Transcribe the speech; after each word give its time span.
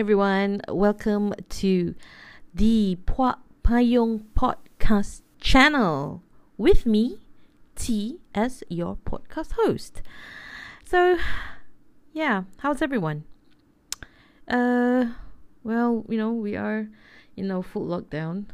everyone. 0.00 0.62
Welcome 0.66 1.34
to 1.60 1.94
the 2.54 2.96
Puak 3.04 3.36
Payung 3.62 4.24
Podcast 4.34 5.20
channel 5.38 6.22
with 6.56 6.86
me, 6.86 7.18
T, 7.76 8.18
as 8.34 8.64
your 8.70 8.96
podcast 8.96 9.52
host. 9.62 10.00
So, 10.86 11.18
yeah, 12.14 12.44
how's 12.60 12.80
everyone? 12.80 13.24
Uh, 14.48 15.08
well, 15.64 16.06
you 16.08 16.16
know, 16.16 16.32
we 16.32 16.56
are 16.56 16.88
in 17.36 17.50
our 17.50 17.62
full 17.62 17.86
lockdown. 17.86 18.46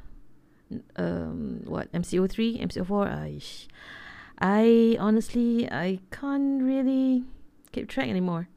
Um, 0.96 1.60
what 1.64 1.92
MCO 1.92 2.28
three, 2.28 2.58
MCO 2.58 2.84
four? 2.84 3.06
I, 3.06 3.40
I 4.40 4.96
honestly, 4.98 5.70
I 5.70 6.00
can't 6.10 6.60
really 6.60 7.22
keep 7.70 7.88
track 7.88 8.08
anymore. 8.08 8.48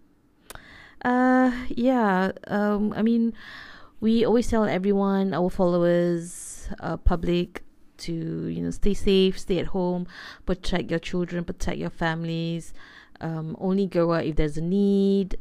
Uh, 1.03 1.52
yeah. 1.70 2.31
Um, 2.48 2.94
I 2.94 3.02
mean, 3.02 3.34
we 3.99 4.26
always 4.26 4.48
tell 4.49 4.66
everyone, 4.66 5.34
our 5.34 5.49
followers, 5.49 6.70
uh, 6.80 6.98
public, 6.98 7.63
to 7.99 8.13
you 8.48 8.62
know 8.62 8.72
stay 8.72 8.94
safe, 8.94 9.38
stay 9.38 9.59
at 9.59 9.67
home, 9.67 10.08
protect 10.45 10.89
your 10.89 10.99
children, 10.99 11.44
protect 11.44 11.77
your 11.77 11.89
families. 11.89 12.73
Um, 13.22 13.58
only 13.59 13.85
go 13.88 14.13
out 14.13 14.25
if 14.25 14.35
there's 14.35 14.58
a 14.58 14.62
need. 14.62 15.38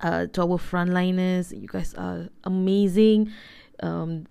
Uh, 0.00 0.26
to 0.26 0.42
our 0.42 0.58
frontliners, 0.58 1.58
you 1.58 1.66
guys 1.68 1.94
are 1.94 2.28
amazing. 2.44 3.32
Um, 3.82 4.26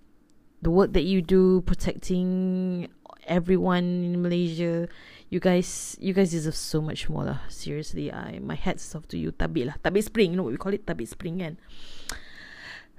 the 0.62 0.70
work 0.70 0.92
that 0.92 1.02
you 1.02 1.22
do 1.22 1.62
protecting 1.62 2.88
everyone 3.26 3.84
in 3.84 4.22
Malaysia 4.22 4.88
you 5.28 5.40
guys 5.40 5.96
you 6.00 6.12
guys 6.12 6.30
deserve 6.30 6.54
so 6.54 6.80
much 6.80 7.08
more 7.08 7.24
lah. 7.24 7.40
Seriously 7.50 8.12
I 8.12 8.38
my 8.38 8.54
hats 8.54 8.94
off 8.94 9.08
to 9.10 9.18
you. 9.18 9.34
Tabik 9.34 9.66
lah. 9.66 9.76
Tabik 9.82 10.06
spring 10.06 10.30
you 10.30 10.36
know 10.38 10.46
what 10.46 10.54
we 10.54 10.60
call 10.60 10.74
it? 10.74 10.86
Tabik 10.86 11.08
spring 11.08 11.42
kan? 11.42 11.54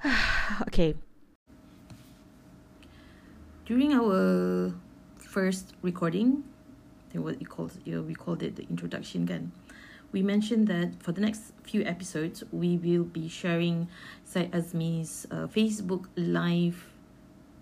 Okay. 0.68 0.96
During 3.68 3.92
our 3.92 4.72
first 5.20 5.76
recording 5.84 6.44
then 7.12 7.24
what 7.24 7.40
you 7.40 7.48
called 7.48 7.76
you 7.88 7.96
know, 7.96 8.04
we 8.04 8.16
called 8.16 8.44
it 8.44 8.56
the 8.60 8.68
introduction 8.68 9.28
kan? 9.28 9.52
We 10.12 10.24
mentioned 10.24 10.68
that 10.72 10.96
for 11.04 11.12
the 11.12 11.20
next 11.20 11.52
few 11.64 11.84
episodes 11.84 12.44
we 12.52 12.80
will 12.80 13.04
be 13.04 13.28
sharing 13.28 13.88
Syed 14.24 14.52
Azmi's 14.52 15.28
uh, 15.32 15.48
Facebook 15.48 16.08
live 16.16 16.80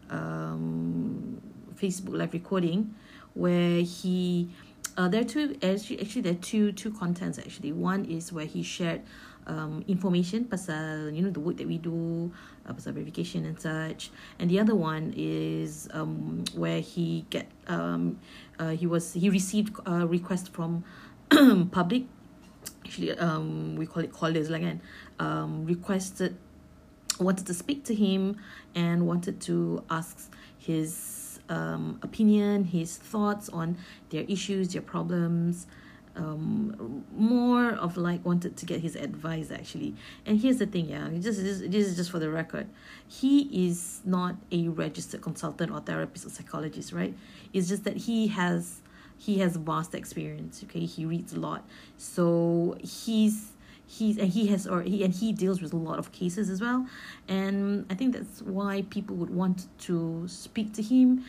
um, 0.10 1.42
Facebook 1.78 2.18
live 2.18 2.34
recording 2.34 2.94
where 3.36 3.82
he 3.82 4.50
uh, 4.98 5.08
there 5.08 5.22
are 5.22 5.26
two 5.26 5.58
actually, 5.62 6.02
actually 6.02 6.22
there 6.22 6.34
are 6.34 6.44
two 6.44 6.72
two 6.72 6.92
contents 6.92 7.38
actually. 7.38 7.72
One 7.72 8.06
is 8.06 8.34
where 8.34 8.46
he 8.46 8.64
shared 8.64 9.02
um, 9.46 9.86
information 9.88 10.46
pasal 10.46 11.14
you 11.14 11.22
know 11.22 11.30
the 11.30 11.40
work 11.40 11.58
that 11.58 11.68
we 11.68 11.78
do 11.78 12.32
uh, 12.66 12.74
pasal 12.74 12.94
verification 12.94 13.46
and 13.46 13.60
such. 13.60 14.10
And 14.40 14.50
the 14.50 14.60
other 14.60 14.74
one 14.74 15.14
is 15.16 15.88
um, 15.92 16.46
where 16.56 16.80
he 16.80 17.26
get 17.30 17.48
um, 17.68 18.20
uh, 18.58 18.70
he 18.72 18.88
was 18.88 19.14
he 19.14 19.30
received 19.30 19.76
a 19.86 20.08
request 20.08 20.52
from 20.52 20.84
public. 21.72 22.04
Actually 22.86 23.12
um, 23.20 23.76
we 23.76 23.86
call 23.86 24.04
it 24.04 24.14
callers 24.14 24.48
kan. 24.48 24.82
Um, 25.20 25.66
requested 25.66 26.38
wanted 27.20 27.46
to 27.48 27.54
speak 27.54 27.84
to 27.86 27.96
him 27.96 28.36
and 28.76 29.08
wanted 29.08 29.40
to 29.40 29.84
ask 29.90 30.32
his 30.58 31.25
um, 31.50 32.00
opinion, 32.02 32.66
his 32.66 32.98
thoughts 32.98 33.50
on 33.50 33.78
their 34.10 34.24
issues, 34.28 34.74
their 34.74 34.82
problems. 34.82 35.68
Um, 36.18 37.04
more 37.14 37.72
of 37.72 37.98
like 37.98 38.26
wanted 38.26 38.56
to 38.56 38.66
get 38.66 38.80
his 38.80 38.96
advice 38.96 39.52
actually. 39.52 39.96
And 40.26 40.40
here's 40.40 40.60
the 40.60 40.66
thing, 40.66 40.88
yeah, 40.88 41.10
just 41.20 41.44
this, 41.44 41.60
is 41.60 41.98
just 41.98 42.10
for 42.10 42.20
the 42.20 42.30
record. 42.30 42.68
He 43.06 43.68
is 43.68 44.00
not 44.06 44.38
a 44.50 44.70
registered 44.70 45.22
consultant 45.22 45.72
or 45.72 45.82
therapist 45.82 46.26
or 46.26 46.30
psychologist, 46.30 46.94
right? 46.94 47.14
It's 47.52 47.68
just 47.68 47.84
that 47.84 47.98
he 47.98 48.28
has 48.28 48.82
he 49.18 49.40
has 49.40 49.58
vast 49.58 49.94
experience. 49.94 50.64
Okay, 50.64 50.86
he 50.86 51.06
reads 51.06 51.34
a 51.34 51.40
lot, 51.40 51.66
so 51.98 52.78
he's 52.80 53.52
he's 53.88 54.18
and 54.18 54.30
he 54.30 54.48
has 54.48 54.68
or 54.68 54.82
he 54.82 55.04
and 55.04 55.14
he 55.14 55.32
deals 55.32 55.62
with 55.62 55.74
a 55.74 55.78
lot 55.78 56.00
of 56.00 56.12
cases 56.12 56.50
as 56.50 56.62
well. 56.62 56.86
And 57.28 57.86
i 57.90 57.94
think 57.94 58.14
that's 58.14 58.42
why 58.42 58.84
people 58.90 59.16
would 59.16 59.30
want 59.30 59.68
to 59.90 60.28
speak 60.28 60.74
to 60.74 60.82
him 60.82 61.26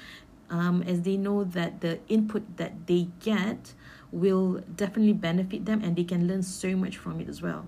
um, 0.51 0.83
as 0.83 1.03
they 1.03 1.17
know 1.17 1.45
that 1.45 1.81
the 1.81 1.99
input 2.09 2.45
that 2.57 2.87
they 2.87 3.09
get 3.21 3.75
will 4.13 4.63
definitely 4.77 5.13
benefit 5.13 5.65
them 5.65 5.83
and 5.83 5.97
they 5.97 6.05
can 6.05 6.27
learn 6.29 6.43
so 6.43 6.77
much 6.77 6.97
from 6.97 7.21
it 7.21 7.29
as 7.29 7.43
well. 7.43 7.67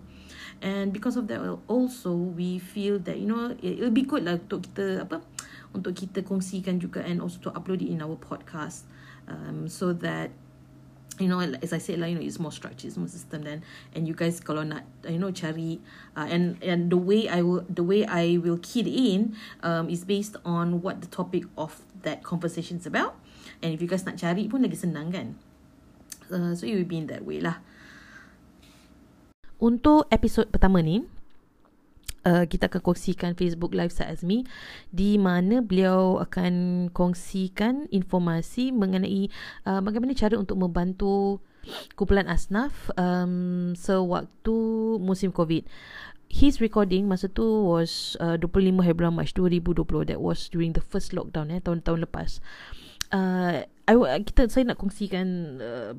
And 0.62 0.92
because 0.92 1.16
of 1.16 1.28
that 1.28 1.40
also 1.68 2.14
we 2.14 2.58
feel 2.58 2.98
that 3.00 3.18
you 3.18 3.26
know 3.26 3.56
it, 3.62 3.78
it'll 3.78 3.94
be 3.94 4.02
good 4.02 4.24
lah 4.26 4.42
untuk 4.42 4.66
kita 4.66 5.06
apa 5.06 5.22
untuk 5.70 5.94
kita 5.94 6.26
kongsikan 6.26 6.82
juga 6.82 7.04
and 7.06 7.22
also 7.22 7.38
to 7.38 7.50
upload 7.54 7.78
it 7.78 7.90
in 7.90 8.02
our 8.02 8.18
podcast 8.18 8.82
um, 9.30 9.70
so 9.70 9.94
that 9.94 10.34
you 11.18 11.26
know 11.26 11.42
as 11.42 11.74
I 11.74 11.78
said 11.78 11.98
lah 11.98 12.06
you 12.06 12.16
know 12.16 12.24
it's 12.24 12.38
more 12.38 12.54
structured 12.54 12.88
it's 12.88 12.96
more 12.96 13.10
system 13.10 13.42
then 13.42 13.66
and 13.94 14.06
you 14.06 14.14
guys 14.14 14.38
kalau 14.38 14.62
nak 14.62 14.86
you 15.04 15.18
know 15.18 15.34
cari 15.34 15.82
uh, 16.14 16.26
and 16.30 16.58
and 16.62 16.90
the 16.90 16.98
way 16.98 17.26
I 17.26 17.42
will 17.42 17.66
the 17.66 17.82
way 17.82 18.06
I 18.06 18.38
will 18.38 18.58
it 18.58 18.86
in 18.86 19.34
um, 19.62 19.90
is 19.90 20.06
based 20.06 20.38
on 20.46 20.80
what 20.80 21.02
the 21.02 21.10
topic 21.10 21.44
of 21.58 21.82
that 22.02 22.22
conversation 22.22 22.78
is 22.78 22.86
about. 22.86 23.18
And 23.62 23.74
if 23.74 23.82
you 23.82 23.90
guys 23.90 24.06
nak 24.06 24.22
cari 24.22 24.46
pun 24.46 24.62
lagi 24.62 24.78
senang 24.78 25.10
kan. 25.10 25.34
Uh, 26.28 26.52
so 26.54 26.68
you 26.68 26.78
will 26.78 26.88
be 26.88 27.00
in 27.00 27.08
that 27.10 27.24
way 27.24 27.42
lah. 27.42 27.58
Untuk 29.58 30.06
episod 30.14 30.46
pertama 30.54 30.78
ni 30.78 31.02
uh, 32.26 32.44
kita 32.48 32.66
akan 32.72 32.80
kongsikan 32.82 33.36
Facebook 33.38 33.76
Live 33.76 33.94
Saat 33.94 34.18
Azmi 34.18 34.48
di 34.90 35.20
mana 35.20 35.62
beliau 35.62 36.18
akan 36.22 36.86
kongsikan 36.90 37.86
informasi 37.92 38.74
mengenai 38.74 39.30
uh, 39.68 39.78
bagaimana 39.84 40.16
cara 40.16 40.40
untuk 40.40 40.58
membantu 40.58 41.42
kumpulan 41.94 42.26
asnaf 42.26 42.88
um, 42.96 43.76
sewaktu 43.76 44.56
musim 44.98 45.30
COVID. 45.30 45.68
His 46.28 46.60
recording 46.60 47.08
masa 47.08 47.28
tu 47.32 47.44
was 47.44 48.16
uh, 48.20 48.36
25 48.36 48.84
hari 48.84 48.94
bulan 48.96 49.16
Mac 49.16 49.32
2020. 49.32 50.12
That 50.12 50.20
was 50.20 50.48
during 50.52 50.76
the 50.76 50.84
first 50.84 51.16
lockdown 51.16 51.48
eh 51.52 51.60
tahun-tahun 51.64 52.04
lepas. 52.04 52.30
Uh, 53.08 53.64
I, 53.88 54.20
kita 54.20 54.52
saya 54.52 54.68
nak 54.68 54.76
kongsikan 54.76 55.56
uh, 55.56 55.96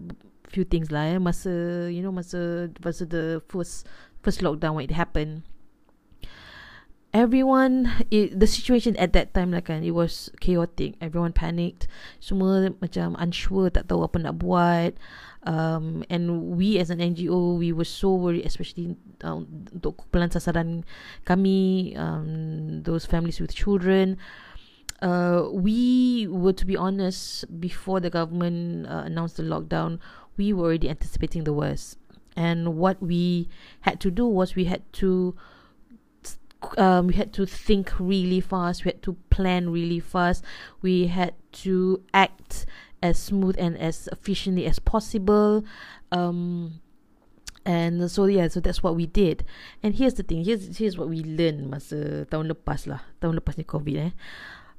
few 0.50 0.62
things 0.66 0.94
lah 0.94 1.18
eh 1.18 1.18
masa 1.18 1.50
you 1.90 2.06
know 2.06 2.14
masa 2.14 2.70
masa 2.82 3.06
the 3.10 3.42
first 3.50 3.90
first 4.22 4.46
lockdown 4.46 4.78
when 4.78 4.86
it 4.86 4.94
happened 4.94 5.42
everyone 7.14 7.90
it, 8.12 8.40
the 8.40 8.46
situation 8.46 8.96
at 8.98 9.14
that 9.14 9.34
time 9.34 9.52
like 9.52 9.66
kan 9.66 9.84
it 9.84 9.92
was 9.92 10.30
chaotic. 10.40 10.96
Everyone 11.02 11.34
panicked. 11.34 11.88
Semua 12.22 12.70
macam 12.78 13.18
unsure 13.18 13.74
tak 13.74 13.90
tahu 13.90 14.06
apa 14.06 14.18
nak 14.22 14.38
buat. 14.38 14.94
Um, 15.48 16.04
and 16.12 16.56
we 16.60 16.78
as 16.78 16.92
an 16.92 17.00
NGO 17.00 17.58
we 17.58 17.72
were 17.72 17.88
so 17.88 18.12
worried 18.14 18.46
especially 18.46 19.00
uh, 19.24 19.40
untuk 19.40 20.04
kumpulan 20.04 20.30
sasaran 20.30 20.84
kami 21.24 21.96
um, 21.96 22.84
those 22.84 23.08
families 23.08 23.40
with 23.42 23.56
children. 23.56 24.20
Uh, 25.00 25.48
we 25.56 26.28
were 26.28 26.52
to 26.52 26.68
be 26.68 26.76
honest 26.76 27.48
before 27.64 28.04
the 28.04 28.12
government 28.12 28.84
uh, 28.92 29.08
announced 29.08 29.40
the 29.40 29.48
lockdown 29.48 29.96
we 30.36 30.52
were 30.52 30.76
already 30.76 30.92
anticipating 30.92 31.48
the 31.48 31.56
worst. 31.56 31.98
And 32.36 32.76
what 32.80 33.02
we 33.04 33.48
had 33.82 34.00
to 34.04 34.12
do 34.12 34.28
was 34.28 34.56
we 34.56 34.68
had 34.68 34.84
to 35.04 35.36
um, 36.78 37.08
we 37.08 37.14
had 37.16 37.34
to 37.34 37.46
think 37.46 37.92
really 38.00 38.42
fast. 38.42 38.86
We 38.86 38.90
had 38.90 39.02
to 39.04 39.14
plan 39.30 39.72
really 39.72 40.00
fast. 40.00 40.44
We 40.82 41.08
had 41.08 41.34
to 41.64 42.04
act 42.14 42.66
as 43.02 43.18
smooth 43.18 43.56
and 43.58 43.78
as 43.78 44.10
efficiently 44.12 44.66
as 44.66 44.80
possible. 44.80 45.64
Um, 46.12 46.82
and 47.66 48.10
so 48.10 48.26
yeah, 48.26 48.48
so 48.48 48.60
that's 48.60 48.82
what 48.84 48.96
we 48.96 49.06
did. 49.06 49.46
And 49.84 49.96
here's 49.96 50.16
the 50.16 50.24
thing. 50.24 50.44
Here's 50.44 50.78
here's 50.78 50.98
what 50.98 51.10
we 51.10 51.24
learned 51.24 51.72
masa 51.72 52.28
tahun 52.28 52.50
lepas 52.52 52.88
lah. 52.88 53.04
Tahun 53.22 53.36
lepas 53.36 53.58
ni 53.58 53.64
COVID 53.64 53.96
eh. 53.98 54.12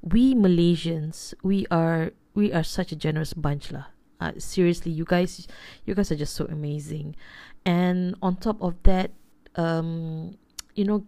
We 0.01 0.35
Malaysians, 0.35 1.35
we 1.45 1.69
are 1.71 2.13
we 2.35 2.53
are 2.53 2.65
such 2.65 2.93
a 2.93 2.97
generous 2.97 3.37
bunch 3.37 3.71
lah. 3.71 3.93
Uh, 4.21 4.33
seriously, 4.37 4.93
you 4.93 5.05
guys, 5.05 5.49
you 5.85 5.95
guys 5.95 6.13
are 6.13 6.17
just 6.17 6.37
so 6.37 6.45
amazing. 6.53 7.17
And 7.65 8.17
on 8.21 8.37
top 8.37 8.61
of 8.61 8.77
that, 8.85 9.13
um, 9.57 10.37
you 10.75 10.85
know, 10.85 11.05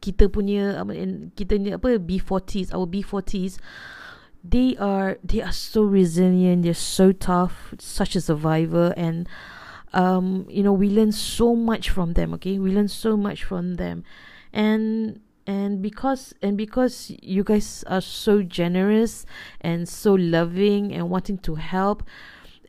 kita 0.00 0.32
punya 0.32 0.80
kita 1.36 1.60
ni 1.60 1.72
apa 1.76 2.00
B40s 2.00 2.72
our 2.72 2.88
B40s 2.88 3.60
they 4.40 4.72
are 4.80 5.20
they 5.20 5.44
are 5.44 5.52
so 5.52 5.84
resilient 5.84 6.64
they're 6.64 6.72
so 6.72 7.12
tough 7.12 7.76
such 7.76 8.16
a 8.16 8.20
survivor 8.20 8.96
and 8.96 9.28
um 9.92 10.46
you 10.48 10.62
know 10.62 10.72
we 10.72 10.88
learn 10.88 11.12
so 11.12 11.54
much 11.54 11.90
from 11.90 12.14
them 12.14 12.32
okay? 12.34 12.58
We 12.58 12.72
learn 12.72 12.88
so 12.88 13.16
much 13.16 13.44
from 13.44 13.74
them. 13.74 14.04
And 14.52 15.20
and 15.46 15.82
because 15.82 16.34
and 16.42 16.56
because 16.56 17.12
you 17.22 17.42
guys 17.44 17.84
are 17.86 18.00
so 18.00 18.42
generous 18.42 19.26
and 19.60 19.88
so 19.88 20.14
loving 20.14 20.92
and 20.92 21.10
wanting 21.10 21.38
to 21.38 21.56
help 21.56 22.04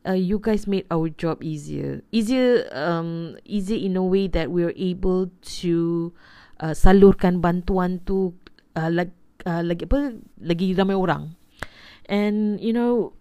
uh, 0.08 0.14
you 0.14 0.40
guys 0.40 0.66
made 0.66 0.86
our 0.90 1.10
job 1.10 1.44
easier. 1.44 2.02
Easier 2.12 2.68
um 2.72 3.38
easier 3.46 3.78
in 3.78 3.96
a 3.96 4.04
way 4.04 4.28
that 4.28 4.50
we're 4.50 4.74
able 4.76 5.30
to 5.62 6.14
uh, 6.62 6.74
salurkan 6.78 7.42
bantuan 7.42 8.00
tu 8.06 8.38
uh, 8.78 8.90
lagi, 8.90 9.12
uh, 9.50 9.66
lagi 9.66 9.90
apa 9.90 10.16
lagi 10.40 10.78
ramai 10.78 10.96
orang 10.96 11.34
and 12.08 12.62
you 12.62 12.72
know 12.72 13.12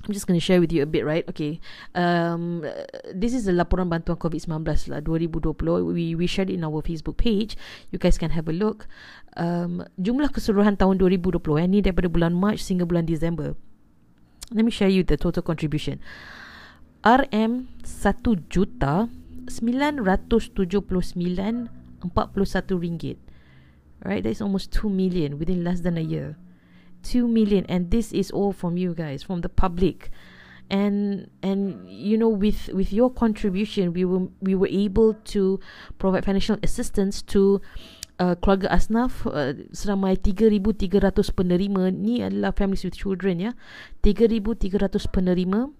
I'm 0.00 0.14
just 0.14 0.26
going 0.26 0.40
to 0.40 0.44
share 0.44 0.60
with 0.60 0.72
you 0.72 0.82
a 0.82 0.86
bit, 0.86 1.04
right? 1.04 1.28
Okay. 1.28 1.60
Um, 1.94 2.64
this 3.12 3.34
is 3.34 3.44
the 3.44 3.52
laporan 3.52 3.92
bantuan 3.92 4.16
COVID-19 4.16 4.88
lah, 4.88 5.00
2020. 5.04 5.92
We, 5.92 6.14
we 6.14 6.26
shared 6.26 6.48
it 6.48 6.54
in 6.54 6.64
our 6.64 6.80
Facebook 6.80 7.18
page. 7.18 7.54
You 7.92 7.98
guys 7.98 8.16
can 8.16 8.30
have 8.30 8.48
a 8.48 8.52
look. 8.52 8.88
Um, 9.36 9.84
jumlah 10.00 10.32
keseluruhan 10.32 10.80
tahun 10.80 10.96
2020, 10.96 11.60
eh, 11.60 11.66
ni 11.68 11.84
daripada 11.84 12.08
bulan 12.08 12.32
March 12.32 12.64
sehingga 12.64 12.88
bulan 12.88 13.04
Disember. 13.04 13.52
Let 14.56 14.64
me 14.64 14.72
share 14.72 14.88
you 14.88 15.04
the 15.04 15.20
total 15.20 15.44
contribution. 15.44 16.00
RM 17.04 17.68
1 17.84 18.48
juta 18.48 19.12
979 19.52 21.68
41 22.08 22.80
ringgit. 22.80 23.16
Right, 24.00 24.24
that's 24.24 24.40
almost 24.40 24.72
2 24.72 24.88
million 24.88 25.38
within 25.38 25.62
less 25.62 25.80
than 25.80 25.98
a 25.98 26.00
year. 26.00 26.36
2 27.02 27.28
million 27.28 27.64
and 27.68 27.90
this 27.90 28.12
is 28.12 28.30
all 28.30 28.52
from 28.52 28.76
you 28.76 28.94
guys 28.94 29.22
from 29.22 29.40
the 29.40 29.48
public. 29.48 30.10
And 30.70 31.28
and 31.42 31.90
you 31.90 32.16
know 32.16 32.28
with 32.28 32.70
with 32.72 32.92
your 32.92 33.10
contribution 33.10 33.92
we 33.92 34.04
were 34.04 34.28
we 34.40 34.54
were 34.54 34.70
able 34.70 35.14
to 35.34 35.58
provide 35.98 36.24
financial 36.24 36.56
assistance 36.62 37.22
to 37.34 37.60
uh, 38.20 38.36
keluarga 38.38 38.70
asnaf. 38.70 39.26
Uh, 39.26 39.56
seramai 39.72 40.14
3300 40.20 41.32
penerima. 41.34 41.90
Ni 41.90 42.22
adalah 42.22 42.54
families 42.54 42.84
with 42.84 42.94
children 42.94 43.40
ya. 43.40 43.52
3300 44.04 45.10
penerima. 45.10 45.72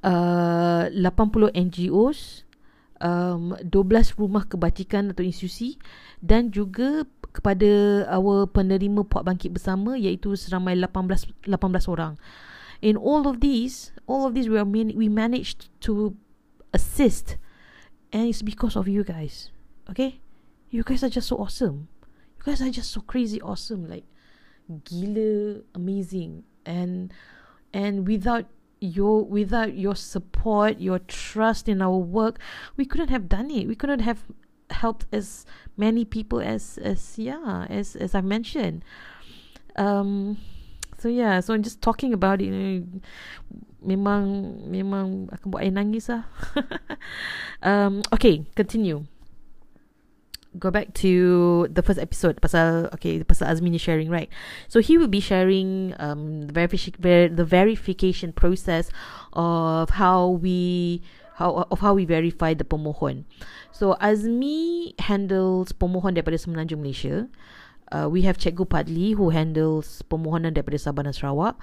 Uh, 0.00 0.86
80 0.94 1.50
NGOs 1.52 2.47
um, 3.00 3.54
12 3.62 4.18
rumah 4.18 4.46
kebajikan 4.46 5.10
atau 5.10 5.22
institusi 5.22 5.78
dan 6.22 6.50
juga 6.50 7.06
kepada 7.30 8.02
our 8.10 8.48
penerima 8.50 9.06
puak 9.06 9.26
bangkit 9.26 9.54
bersama 9.54 9.94
iaitu 9.94 10.34
seramai 10.34 10.74
18 10.74 11.46
18 11.46 11.92
orang. 11.92 12.18
In 12.78 12.94
all 12.94 13.26
of 13.26 13.42
these, 13.42 13.90
all 14.06 14.26
of 14.26 14.34
these 14.34 14.46
we 14.46 14.58
are 14.58 14.68
man- 14.68 14.94
we 14.94 15.10
managed 15.10 15.70
to 15.82 16.14
assist 16.70 17.38
and 18.14 18.30
it's 18.30 18.42
because 18.42 18.78
of 18.78 18.86
you 18.86 19.02
guys. 19.02 19.50
Okay? 19.90 20.22
You 20.70 20.84
guys 20.84 21.02
are 21.02 21.12
just 21.12 21.28
so 21.28 21.38
awesome. 21.38 21.88
You 22.38 22.54
guys 22.54 22.62
are 22.62 22.70
just 22.70 22.94
so 22.94 23.02
crazy 23.02 23.42
awesome 23.42 23.88
like 23.88 24.06
gila 24.68 25.64
amazing 25.72 26.44
and 26.68 27.08
and 27.72 28.04
without 28.04 28.44
your 28.80 29.24
without 29.24 29.76
your 29.76 29.94
support 29.94 30.78
your 30.78 30.98
trust 31.00 31.68
in 31.68 31.82
our 31.82 31.96
work 31.98 32.38
we 32.76 32.84
couldn't 32.84 33.08
have 33.08 33.28
done 33.28 33.50
it 33.50 33.66
we 33.66 33.74
couldn't 33.74 34.00
have 34.00 34.24
helped 34.70 35.06
as 35.12 35.46
many 35.76 36.04
people 36.04 36.40
as 36.40 36.78
as 36.78 37.18
yeah 37.18 37.66
as 37.68 37.96
as 37.96 38.14
I 38.14 38.20
mentioned. 38.20 38.84
Um, 39.76 40.38
so 40.98 41.08
yeah, 41.08 41.40
so 41.40 41.54
I'm 41.54 41.62
just 41.62 41.80
talking 41.80 42.12
about 42.12 42.42
it. 42.42 42.50
Memang 43.78 44.22
memang 44.66 45.30
akan 45.30 45.46
buat 45.46 45.62
nangis 45.70 46.10
lah. 46.10 46.26
um, 47.62 48.02
okay, 48.10 48.42
continue. 48.58 49.06
Go 50.56 50.72
back 50.72 50.96
to 51.04 51.68
the 51.68 51.84
first 51.84 52.00
episode 52.00 52.40
pasal 52.40 52.88
okay 52.96 53.20
pasal 53.20 53.52
Azmi 53.52 53.68
ni 53.68 53.76
sharing 53.76 54.08
right. 54.08 54.32
So 54.64 54.80
he 54.80 54.96
will 54.96 55.12
be 55.12 55.20
sharing 55.20 55.92
um 56.00 56.48
the 56.48 56.54
verification 56.56 57.36
the 57.36 57.44
verification 57.44 58.32
process 58.32 58.88
of 59.36 60.00
how 60.00 60.40
we 60.40 61.04
how 61.36 61.68
of 61.68 61.84
how 61.84 61.92
we 61.92 62.08
verify 62.08 62.56
the 62.56 62.64
pemohon. 62.64 63.28
So 63.76 63.94
Azmi 64.00 64.96
handles 64.98 65.76
pemohon 65.76 66.16
daripada 66.16 66.40
Semenanjung 66.40 66.80
Malaysia. 66.80 67.28
Uh, 67.92 68.08
we 68.08 68.22
have 68.22 68.36
Cikgu 68.36 68.68
Padli 68.68 69.16
who 69.16 69.30
handles 69.30 70.04
pemohonan 70.08 70.52
daripada 70.56 70.76
Sabah 70.76 71.04
dan 71.08 71.12
Sarawak. 71.12 71.56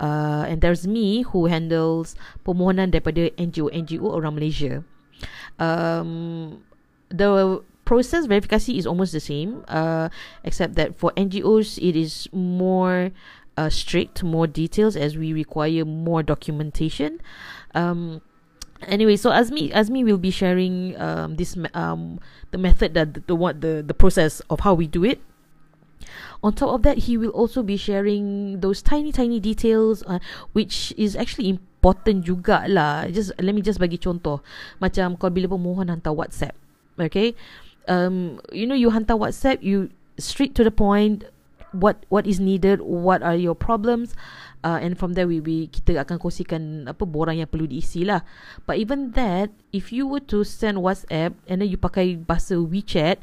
Uh, 0.00 0.44
and 0.48 0.60
there's 0.60 0.84
me 0.88 1.22
who 1.22 1.46
handles 1.46 2.18
pemohonan 2.44 2.92
daripada 2.92 3.30
NGO-NGO 3.38 4.08
orang 4.08 4.34
Malaysia. 4.34 4.84
Um, 5.62 6.60
the 7.08 7.62
process 7.92 8.24
verifikasi 8.24 8.80
is 8.80 8.88
almost 8.88 9.12
the 9.12 9.20
same 9.20 9.60
uh, 9.68 10.08
except 10.48 10.80
that 10.80 10.96
for 10.96 11.12
NGOs 11.12 11.76
it 11.76 11.92
is 11.92 12.24
more 12.32 13.12
uh, 13.60 13.68
strict, 13.68 14.24
more 14.24 14.48
details 14.48 14.96
as 14.96 15.20
we 15.20 15.36
require 15.36 15.84
more 15.84 16.24
documentation. 16.24 17.20
Um, 17.76 18.24
anyway 18.88 19.20
so 19.20 19.28
Azmi 19.28 19.68
Azmi 19.76 20.08
will 20.08 20.16
be 20.16 20.32
sharing 20.32 20.96
um, 20.96 21.36
this 21.36 21.52
um, 21.76 22.16
the 22.48 22.56
method 22.56 22.96
that 22.96 23.12
the, 23.12 23.20
the 23.28 23.36
what 23.36 23.60
the 23.60 23.84
the 23.84 23.92
process 23.92 24.40
of 24.48 24.64
how 24.64 24.72
we 24.72 24.88
do 24.88 25.04
it. 25.04 25.20
On 26.40 26.56
top 26.56 26.72
of 26.72 26.80
that 26.88 27.04
he 27.04 27.20
will 27.20 27.36
also 27.36 27.60
be 27.60 27.76
sharing 27.76 28.64
those 28.64 28.80
tiny 28.80 29.12
tiny 29.12 29.36
details 29.36 30.00
uh, 30.08 30.16
which 30.56 30.96
is 30.96 31.12
actually 31.12 31.52
important 31.52 32.24
juga 32.24 32.64
lah. 32.72 33.04
Just 33.12 33.36
let 33.36 33.52
me 33.52 33.60
just 33.60 33.76
bagi 33.76 34.00
contoh. 34.00 34.40
Macam 34.80 35.20
kau 35.20 35.28
bila 35.28 35.52
pemohon 35.52 35.92
hantar 35.92 36.16
WhatsApp 36.16 36.56
okay 37.00 37.34
um 37.88 38.40
you 38.52 38.66
know 38.66 38.76
you 38.76 38.90
hantar 38.90 39.18
WhatsApp 39.18 39.62
you 39.62 39.90
straight 40.18 40.54
to 40.54 40.62
the 40.62 40.70
point 40.70 41.24
what 41.72 42.04
what 42.12 42.26
is 42.26 42.38
needed 42.38 42.84
what 42.84 43.22
are 43.22 43.34
your 43.34 43.56
problems 43.56 44.14
uh, 44.64 44.78
and 44.80 44.98
from 44.98 45.14
there 45.14 45.26
we, 45.26 45.40
we 45.40 45.66
kita 45.68 45.98
akan 45.98 46.18
kongsikan 46.18 46.86
apa 46.86 47.02
borang 47.02 47.42
yang 47.42 47.50
perlu 47.50 47.66
diisi 47.66 48.06
lah. 48.06 48.22
But 48.64 48.78
even 48.78 49.12
that 49.18 49.50
if 49.74 49.90
you 49.90 50.06
were 50.06 50.22
to 50.30 50.46
send 50.46 50.78
WhatsApp 50.78 51.34
and 51.50 51.62
then 51.62 51.68
you 51.68 51.78
pakai 51.78 52.22
bahasa 52.22 52.58
WeChat 52.62 53.18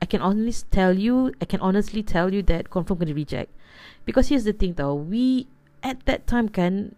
I 0.00 0.06
can 0.06 0.20
honestly 0.20 0.68
tell 0.72 0.96
you 0.96 1.32
I 1.40 1.46
can 1.48 1.60
honestly 1.60 2.00
tell 2.00 2.32
you 2.32 2.40
that 2.48 2.72
confirm 2.72 3.04
kena 3.04 3.16
reject. 3.16 3.52
Because 4.04 4.28
here's 4.28 4.44
the 4.44 4.56
thing 4.56 4.76
tau 4.76 4.96
we 4.96 5.48
at 5.84 6.04
that 6.08 6.24
time 6.24 6.48
kan 6.48 6.96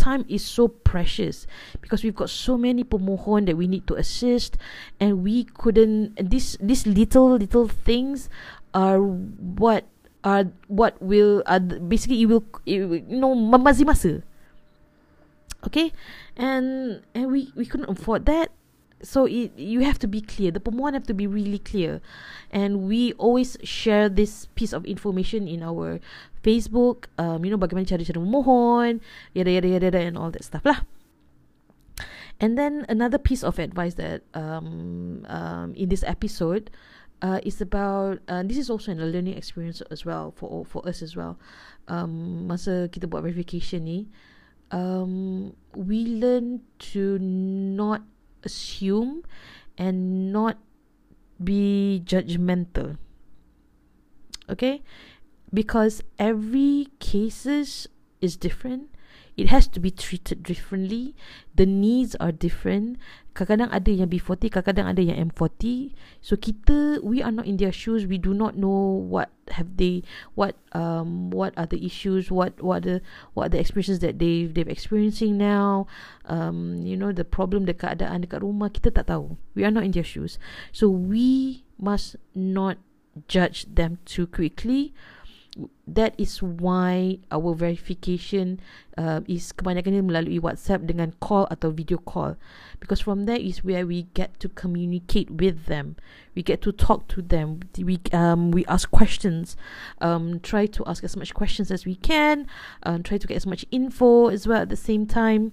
time 0.00 0.24
is 0.28 0.40
so 0.40 0.68
precious 0.68 1.46
because 1.84 2.00
we've 2.00 2.16
got 2.16 2.32
so 2.32 2.56
many 2.56 2.82
pemohon 2.82 3.44
that 3.44 3.60
we 3.60 3.68
need 3.68 3.84
to 3.86 3.94
assist 4.00 4.56
and 4.98 5.20
we 5.20 5.44
couldn't 5.44 6.16
this 6.16 6.56
these 6.56 6.88
little 6.88 7.36
little 7.36 7.68
things 7.68 8.32
are 8.72 8.98
what 8.98 9.84
are 10.24 10.48
what 10.68 10.96
will 11.04 11.44
uh, 11.44 11.60
basically 11.60 12.22
it 12.22 12.26
will, 12.26 12.44
it 12.64 12.80
will 12.88 13.04
you 13.04 13.20
know 13.20 13.36
memazi 13.36 13.84
okay? 15.66 15.92
And 16.36 17.02
and 17.14 17.30
we 17.30 17.52
we 17.56 17.66
couldn't 17.66 17.90
afford 17.90 18.26
that. 18.26 18.52
So 19.02 19.24
it 19.24 19.56
you 19.56 19.80
have 19.80 19.98
to 20.00 20.08
be 20.08 20.20
clear. 20.20 20.50
The 20.50 20.60
pemohon 20.60 20.92
have 20.92 21.08
to 21.08 21.16
be 21.16 21.26
really 21.26 21.58
clear. 21.58 22.00
And 22.52 22.84
we 22.88 23.12
always 23.14 23.56
share 23.64 24.08
this 24.08 24.46
piece 24.54 24.72
of 24.72 24.84
information 24.84 25.48
in 25.48 25.62
our 25.62 26.00
facebook 26.42 27.06
um 27.18 27.44
you 27.44 27.50
know 27.50 27.60
bagaimana 27.60 27.86
cara 27.86 28.04
cara 28.04 28.20
memohon 28.20 29.00
yada 29.34 29.50
yada 29.50 29.68
yada 29.68 30.00
and 30.00 30.16
all 30.16 30.30
that 30.32 30.44
stuff 30.44 30.64
lah 30.64 30.82
and 32.40 32.56
then 32.56 32.88
another 32.88 33.20
piece 33.20 33.44
of 33.44 33.60
advice 33.60 33.94
that 34.00 34.24
um 34.32 35.22
um 35.28 35.76
in 35.76 35.92
this 35.92 36.02
episode 36.02 36.72
uh, 37.22 37.40
is 37.44 37.60
about 37.60 38.18
uh, 38.28 38.42
this 38.42 38.56
is 38.56 38.70
also 38.70 38.92
a 38.92 38.96
learning 38.96 39.36
experience 39.36 39.82
as 39.90 40.04
well 40.04 40.32
for 40.36 40.64
for 40.64 40.86
us 40.88 41.02
as 41.02 41.16
well. 41.16 41.38
Um, 41.88 42.48
masa 42.48 42.88
kita 42.88 43.08
buat 43.08 43.24
verification 43.24 43.84
ni, 43.84 44.08
um, 44.72 45.52
we 45.76 46.06
learn 46.06 46.64
to 46.92 47.18
not 47.20 48.02
assume 48.44 49.22
and 49.76 50.32
not 50.32 50.56
be 51.42 52.00
judgmental. 52.04 52.96
Okay, 54.50 54.82
because 55.52 56.02
every 56.18 56.88
cases 56.98 57.88
is 58.20 58.36
different. 58.36 58.90
It 59.36 59.48
has 59.48 59.66
to 59.68 59.80
be 59.80 59.90
treated 59.90 60.42
differently. 60.42 61.16
The 61.54 61.64
needs 61.64 62.12
are 62.20 62.28
different. 62.28 63.00
Kadang-kadang 63.32 63.72
ada 63.72 63.88
yang 63.88 64.12
B40 64.12 64.52
kadang-kadang 64.52 64.86
ada 64.90 65.00
yang 65.00 65.32
M40 65.32 65.94
so 66.20 66.36
kita 66.36 67.00
we 67.00 67.24
are 67.24 67.32
not 67.32 67.48
in 67.48 67.56
their 67.56 67.72
shoes. 67.72 68.04
We 68.04 68.20
do 68.20 68.36
not 68.36 68.58
know 68.58 69.00
what 69.00 69.32
have 69.56 69.80
they 69.80 70.04
what 70.36 70.60
um 70.76 71.32
what 71.32 71.56
are 71.56 71.64
the 71.64 71.80
issues 71.80 72.28
what 72.28 72.58
what 72.60 72.84
the 72.84 73.00
what 73.32 73.48
are 73.48 73.52
the 73.56 73.62
experiences 73.62 74.04
that 74.04 74.20
they 74.20 74.44
they've 74.44 74.68
experiencing 74.68 75.40
now. 75.40 75.88
Um 76.28 76.84
you 76.84 76.98
know 76.98 77.14
the 77.14 77.24
problem 77.24 77.64
the 77.64 77.72
keadaan 77.72 78.28
dekat 78.28 78.44
rumah 78.44 78.68
kita 78.68 78.92
tak 78.92 79.08
tahu. 79.08 79.40
We 79.56 79.64
are 79.64 79.72
not 79.72 79.88
in 79.88 79.96
their 79.96 80.04
shoes. 80.04 80.36
So 80.74 80.90
we 80.90 81.64
must 81.80 82.20
not 82.36 82.76
judge 83.24 83.66
them 83.72 83.98
too 84.04 84.26
quickly 84.26 84.92
that 85.86 86.14
is 86.16 86.42
why 86.42 87.18
our 87.32 87.54
verification 87.54 88.60
uh, 88.96 89.20
is 89.26 89.50
kebanyakannya 89.52 90.06
melalui 90.06 90.38
WhatsApp 90.38 90.86
dengan 90.86 91.10
call 91.18 91.50
atau 91.50 91.74
video 91.74 91.98
call. 91.98 92.38
Because 92.78 93.02
from 93.02 93.26
there 93.26 93.38
is 93.38 93.66
where 93.66 93.82
we 93.82 94.06
get 94.14 94.38
to 94.38 94.48
communicate 94.48 95.26
with 95.30 95.66
them. 95.66 95.98
We 96.38 96.46
get 96.46 96.62
to 96.62 96.70
talk 96.70 97.10
to 97.10 97.22
them. 97.22 97.66
We 97.74 97.98
um 98.14 98.54
we 98.54 98.62
ask 98.70 98.86
questions. 98.94 99.58
Um 99.98 100.38
try 100.38 100.70
to 100.70 100.86
ask 100.86 101.02
as 101.02 101.18
much 101.18 101.34
questions 101.34 101.74
as 101.74 101.82
we 101.82 101.98
can 101.98 102.46
um, 102.86 103.02
try 103.02 103.18
to 103.18 103.26
get 103.26 103.36
as 103.36 103.46
much 103.46 103.66
info 103.74 104.30
as 104.30 104.46
well 104.46 104.62
at 104.62 104.70
the 104.70 104.78
same 104.78 105.06
time. 105.10 105.50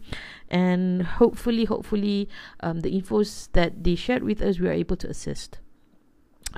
And 0.54 1.18
hopefully 1.18 1.66
hopefully 1.66 2.30
um 2.62 2.86
the 2.86 2.94
infos 2.94 3.50
that 3.58 3.82
they 3.82 3.98
shared 3.98 4.22
with 4.22 4.46
us 4.46 4.62
we 4.62 4.70
are 4.70 4.78
able 4.78 4.96
to 5.02 5.10
assist 5.10 5.58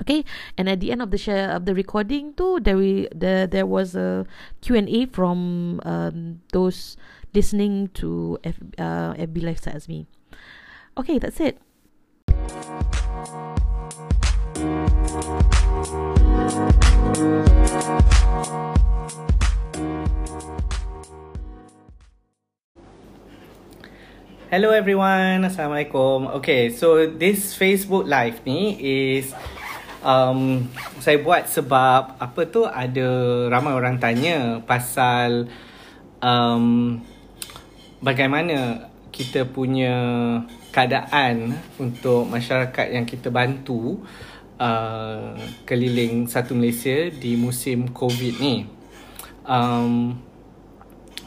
Okay, 0.00 0.24
and 0.56 0.68
at 0.68 0.80
the 0.80 0.92
end 0.92 1.02
of 1.02 1.10
the 1.10 1.18
share 1.18 1.50
of 1.50 1.66
the 1.66 1.74
recording 1.74 2.32
too, 2.32 2.60
there 2.60 2.76
we 2.76 3.08
there 3.12 3.46
there 3.46 3.66
was 3.66 3.94
a 3.94 4.24
Q 4.64 4.76
and 4.76 4.88
A 4.88 5.04
from 5.06 5.80
um, 5.84 6.40
those 6.52 6.96
listening 7.34 7.88
to 8.00 8.38
F, 8.42 8.56
uh, 8.78 9.12
FB 9.14 9.44
Lifestyle 9.44 9.76
as 9.76 9.88
me. 9.88 10.06
Okay, 10.96 11.18
that's 11.18 11.38
it. 11.40 11.60
Hello 24.50 24.74
everyone, 24.74 25.46
Assalamualaikum. 25.46 26.42
Okay, 26.42 26.74
so 26.74 27.06
this 27.06 27.54
Facebook 27.54 28.08
Live 28.10 28.42
ni 28.42 28.74
is 28.82 29.30
um, 30.04 30.64
saya 31.00 31.20
buat 31.20 31.48
sebab 31.48 32.20
apa 32.20 32.40
tu 32.48 32.64
ada 32.64 33.08
ramai 33.48 33.72
orang 33.72 34.00
tanya 34.00 34.60
pasal 34.64 35.48
um, 36.20 36.98
bagaimana 38.00 38.90
kita 39.10 39.48
punya 39.48 39.94
keadaan 40.70 41.58
untuk 41.76 42.30
masyarakat 42.30 42.94
yang 42.94 43.04
kita 43.04 43.28
bantu 43.28 44.00
uh, 44.56 45.34
keliling 45.66 46.30
satu 46.30 46.54
Malaysia 46.54 47.10
di 47.10 47.34
musim 47.34 47.90
COVID 47.90 48.34
ni. 48.38 48.64
Um, 49.44 50.14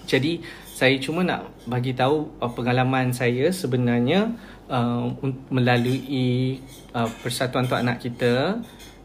jadi 0.07 0.39
saya 0.73 0.95
cuma 0.97 1.21
nak 1.27 1.51
bagi 1.67 1.93
tahu 1.93 2.33
uh, 2.39 2.51
pengalaman 2.55 3.11
saya 3.11 3.51
sebenarnya 3.51 4.33
uh, 4.69 5.11
melalui 5.49 6.59
uh, 6.95 7.09
persatuan 7.21 7.65
untuk 7.65 7.79
anak 7.79 7.99
kita 8.03 8.59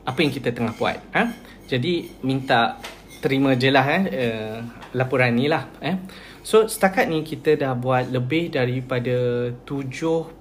apa 0.05 0.19
yang 0.25 0.33
kita 0.33 0.55
tengah 0.55 0.75
buat 0.77 0.97
ha? 1.13 1.33
jadi 1.69 2.09
minta 2.25 2.81
terima 3.19 3.59
je 3.59 3.69
lah 3.69 3.87
eh, 3.89 4.05
uh, 4.09 4.57
laporan 4.95 5.35
ni 5.35 5.51
lah 5.51 5.69
eh. 5.83 5.99
so 6.41 6.65
setakat 6.65 7.11
ni 7.11 7.27
kita 7.27 7.59
dah 7.59 7.75
buat 7.75 8.09
lebih 8.09 8.55
daripada 8.55 9.51
70 9.67 10.39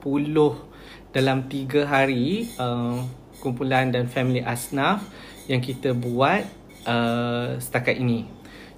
dalam 1.11 1.37
3 1.49 1.83
hari 1.83 2.47
uh, 2.61 3.01
kumpulan 3.41 3.89
dan 3.89 4.07
family 4.07 4.39
asnaf 4.45 5.03
yang 5.49 5.59
kita 5.59 5.91
buat 5.97 6.45
uh, 6.85 7.57
setakat 7.57 7.97
ini 7.97 8.36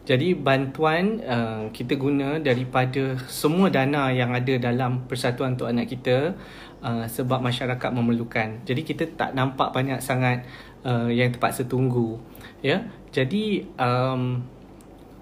jadi 0.09 0.33
bantuan 0.33 1.21
uh, 1.21 1.69
kita 1.69 1.93
guna 1.93 2.41
daripada 2.41 3.13
semua 3.29 3.69
dana 3.69 4.09
yang 4.09 4.33
ada 4.33 4.57
dalam 4.57 5.05
persatuan 5.05 5.53
untuk 5.53 5.69
anak 5.69 5.85
kita 5.85 6.33
uh, 6.81 7.05
sebab 7.05 7.37
masyarakat 7.37 7.93
memerlukan. 7.93 8.65
Jadi 8.65 8.81
kita 8.81 9.05
tak 9.13 9.37
nampak 9.37 9.69
banyak 9.69 10.01
sangat 10.01 10.49
uh, 10.81 11.13
yang 11.13 11.29
terpaksa 11.29 11.69
tunggu. 11.69 12.17
Ya. 12.65 12.89
Jadi 13.13 13.69
um, 13.77 14.41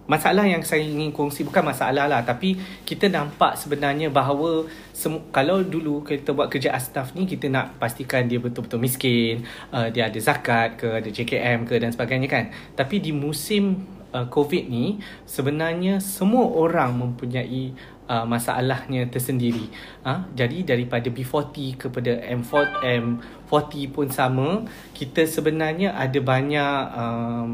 masalah 0.07 0.47
yang 0.47 0.63
saya 0.63 0.87
ingin 0.87 1.11
kongsi 1.11 1.43
bukan 1.43 1.67
masalah 1.67 2.07
lah 2.07 2.23
tapi 2.23 2.55
kita 2.87 3.11
nampak 3.11 3.59
sebenarnya 3.59 4.07
bahawa 4.07 4.71
semu- 4.95 5.27
kalau 5.35 5.67
dulu 5.67 5.99
kita 6.07 6.31
buat 6.31 6.47
kerja 6.47 6.71
astaf 6.71 7.11
ni 7.11 7.27
kita 7.27 7.51
nak 7.51 7.75
pastikan 7.75 8.23
dia 8.31 8.39
betul-betul 8.39 8.79
miskin, 8.79 9.43
uh, 9.75 9.91
dia 9.91 10.07
ada 10.07 10.19
zakat 10.23 10.79
ke, 10.79 11.03
ada 11.03 11.09
JKM 11.11 11.67
ke 11.67 11.75
dan 11.75 11.91
sebagainya 11.91 12.31
kan. 12.31 12.55
Tapi 12.71 13.03
di 13.03 13.11
musim 13.11 13.96
uh, 14.13 14.27
COVID 14.27 14.63
ni 14.69 14.99
sebenarnya 15.27 15.99
semua 15.99 16.47
orang 16.51 16.95
mempunyai 16.95 17.73
uh, 18.07 18.25
masalahnya 18.25 19.07
tersendiri. 19.11 19.67
Uh, 20.03 20.23
jadi 20.33 20.63
daripada 20.63 21.11
B40 21.11 21.75
kepada 21.77 22.11
M40, 22.23 22.67
M40 22.83 23.73
pun 23.91 24.07
sama, 24.09 24.63
kita 24.95 25.27
sebenarnya 25.27 25.95
ada 25.95 26.19
banyak 26.23 26.77
um, 26.95 27.51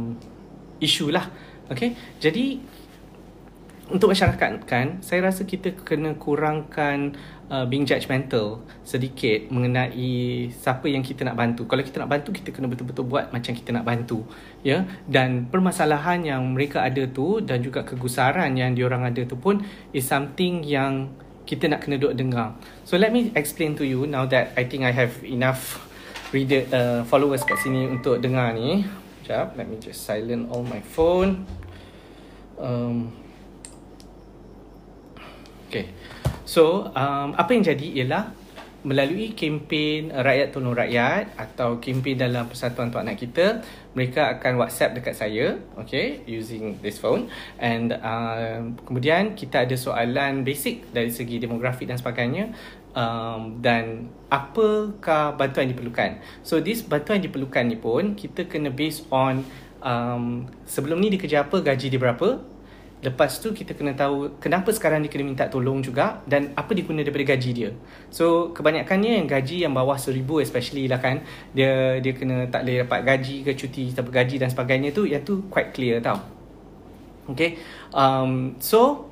isu 0.80 1.10
lah. 1.14 1.28
Okay, 1.72 1.96
jadi 2.20 2.60
untuk 3.92 4.16
masyarakat 4.16 4.64
kan, 4.64 5.04
saya 5.04 5.28
rasa 5.28 5.44
kita 5.44 5.76
kena 5.76 6.16
kurangkan 6.16 7.20
uh, 7.52 7.68
being 7.68 7.84
judgmental 7.84 8.64
sedikit 8.88 9.52
mengenai 9.52 10.48
siapa 10.56 10.88
yang 10.88 11.04
kita 11.04 11.28
nak 11.28 11.36
bantu. 11.36 11.68
Kalau 11.68 11.84
kita 11.84 12.00
nak 12.00 12.12
bantu, 12.16 12.32
kita 12.32 12.56
kena 12.56 12.72
betul-betul 12.72 13.04
buat 13.04 13.36
macam 13.36 13.52
kita 13.52 13.76
nak 13.76 13.84
bantu. 13.84 14.24
Ya, 14.64 14.88
dan 15.04 15.52
permasalahan 15.52 16.24
yang 16.24 16.42
mereka 16.56 16.80
ada 16.80 17.04
tu 17.12 17.44
dan 17.44 17.60
juga 17.60 17.84
kegusaran 17.84 18.56
yang 18.56 18.72
diorang 18.72 19.04
ada 19.04 19.20
tu 19.28 19.36
pun 19.36 19.60
is 19.92 20.08
something 20.08 20.64
yang 20.64 21.12
kita 21.44 21.68
nak 21.68 21.84
kena 21.84 22.00
duduk 22.00 22.16
dengar. 22.16 22.56
So 22.88 22.96
let 22.96 23.12
me 23.12 23.36
explain 23.36 23.76
to 23.80 23.84
you 23.84 24.08
now 24.08 24.24
that 24.32 24.56
I 24.56 24.64
think 24.64 24.88
I 24.88 24.96
have 24.96 25.12
enough 25.28 25.84
reader 26.32 26.64
uh, 26.72 27.02
followers 27.04 27.44
kat 27.44 27.60
sini 27.60 27.92
untuk 27.92 28.24
dengar 28.24 28.56
ni. 28.56 28.88
Sekejap, 29.24 29.60
let 29.60 29.68
me 29.68 29.76
just 29.80 30.08
silent 30.08 30.48
all 30.52 30.64
my 30.64 30.80
phone. 30.84 31.44
Um, 32.56 33.23
okay. 35.74 35.90
So, 36.46 36.94
um, 36.94 37.34
apa 37.34 37.50
yang 37.58 37.66
jadi 37.66 38.06
ialah 38.06 38.30
melalui 38.84 39.32
kempen 39.32 40.12
Rakyat 40.12 40.52
Tolong 40.52 40.76
Rakyat 40.76 41.40
atau 41.40 41.80
kempen 41.80 42.20
dalam 42.20 42.52
Persatuan 42.52 42.92
Untuk 42.92 43.00
Anak 43.00 43.16
Kita, 43.16 43.64
mereka 43.96 44.38
akan 44.38 44.60
WhatsApp 44.60 45.00
dekat 45.00 45.16
saya, 45.16 45.56
okay, 45.80 46.22
using 46.28 46.78
this 46.84 47.00
phone. 47.00 47.32
And 47.58 47.96
uh, 47.96 48.76
kemudian 48.84 49.40
kita 49.40 49.64
ada 49.64 49.76
soalan 49.80 50.44
basic 50.44 50.92
dari 50.92 51.10
segi 51.10 51.40
demografi 51.40 51.88
dan 51.88 51.98
sebagainya. 51.98 52.52
Um, 52.94 53.58
dan 53.64 54.14
apakah 54.30 55.34
bantuan 55.34 55.72
diperlukan? 55.72 56.22
So, 56.46 56.62
this 56.62 56.86
bantuan 56.86 57.24
diperlukan 57.24 57.66
ni 57.66 57.80
pun 57.80 58.14
kita 58.14 58.46
kena 58.46 58.70
based 58.70 59.08
on 59.10 59.48
um, 59.82 60.46
sebelum 60.68 61.00
ni 61.00 61.10
dia 61.10 61.18
kerja 61.18 61.38
apa, 61.48 61.64
gaji 61.64 61.88
dia 61.88 61.98
berapa, 61.98 62.53
Lepas 63.04 63.44
tu 63.44 63.52
kita 63.52 63.76
kena 63.76 63.92
tahu 63.92 64.40
kenapa 64.40 64.72
sekarang 64.72 65.04
dia 65.04 65.12
kena 65.12 65.28
minta 65.28 65.44
tolong 65.52 65.84
juga 65.84 66.24
dan 66.24 66.56
apa 66.56 66.72
dia 66.72 66.88
guna 66.88 67.04
daripada 67.04 67.36
gaji 67.36 67.52
dia. 67.52 67.70
So 68.08 68.56
kebanyakannya 68.56 69.20
yang 69.20 69.28
gaji 69.28 69.68
yang 69.68 69.76
bawah 69.76 70.00
seribu 70.00 70.40
especially 70.40 70.88
lah 70.88 71.04
kan 71.04 71.20
dia 71.52 72.00
dia 72.00 72.16
kena 72.16 72.48
tak 72.48 72.64
boleh 72.64 72.88
dapat 72.88 73.00
gaji 73.04 73.44
ke 73.44 73.52
cuti 73.60 73.92
tanpa 73.92 74.24
gaji 74.24 74.40
dan 74.40 74.48
sebagainya 74.48 74.96
tu 74.96 75.04
yang 75.04 75.20
tu 75.28 75.44
quite 75.52 75.76
clear 75.76 76.00
tau. 76.00 76.24
Okay. 77.28 77.60
Um, 77.92 78.56
so 78.64 79.12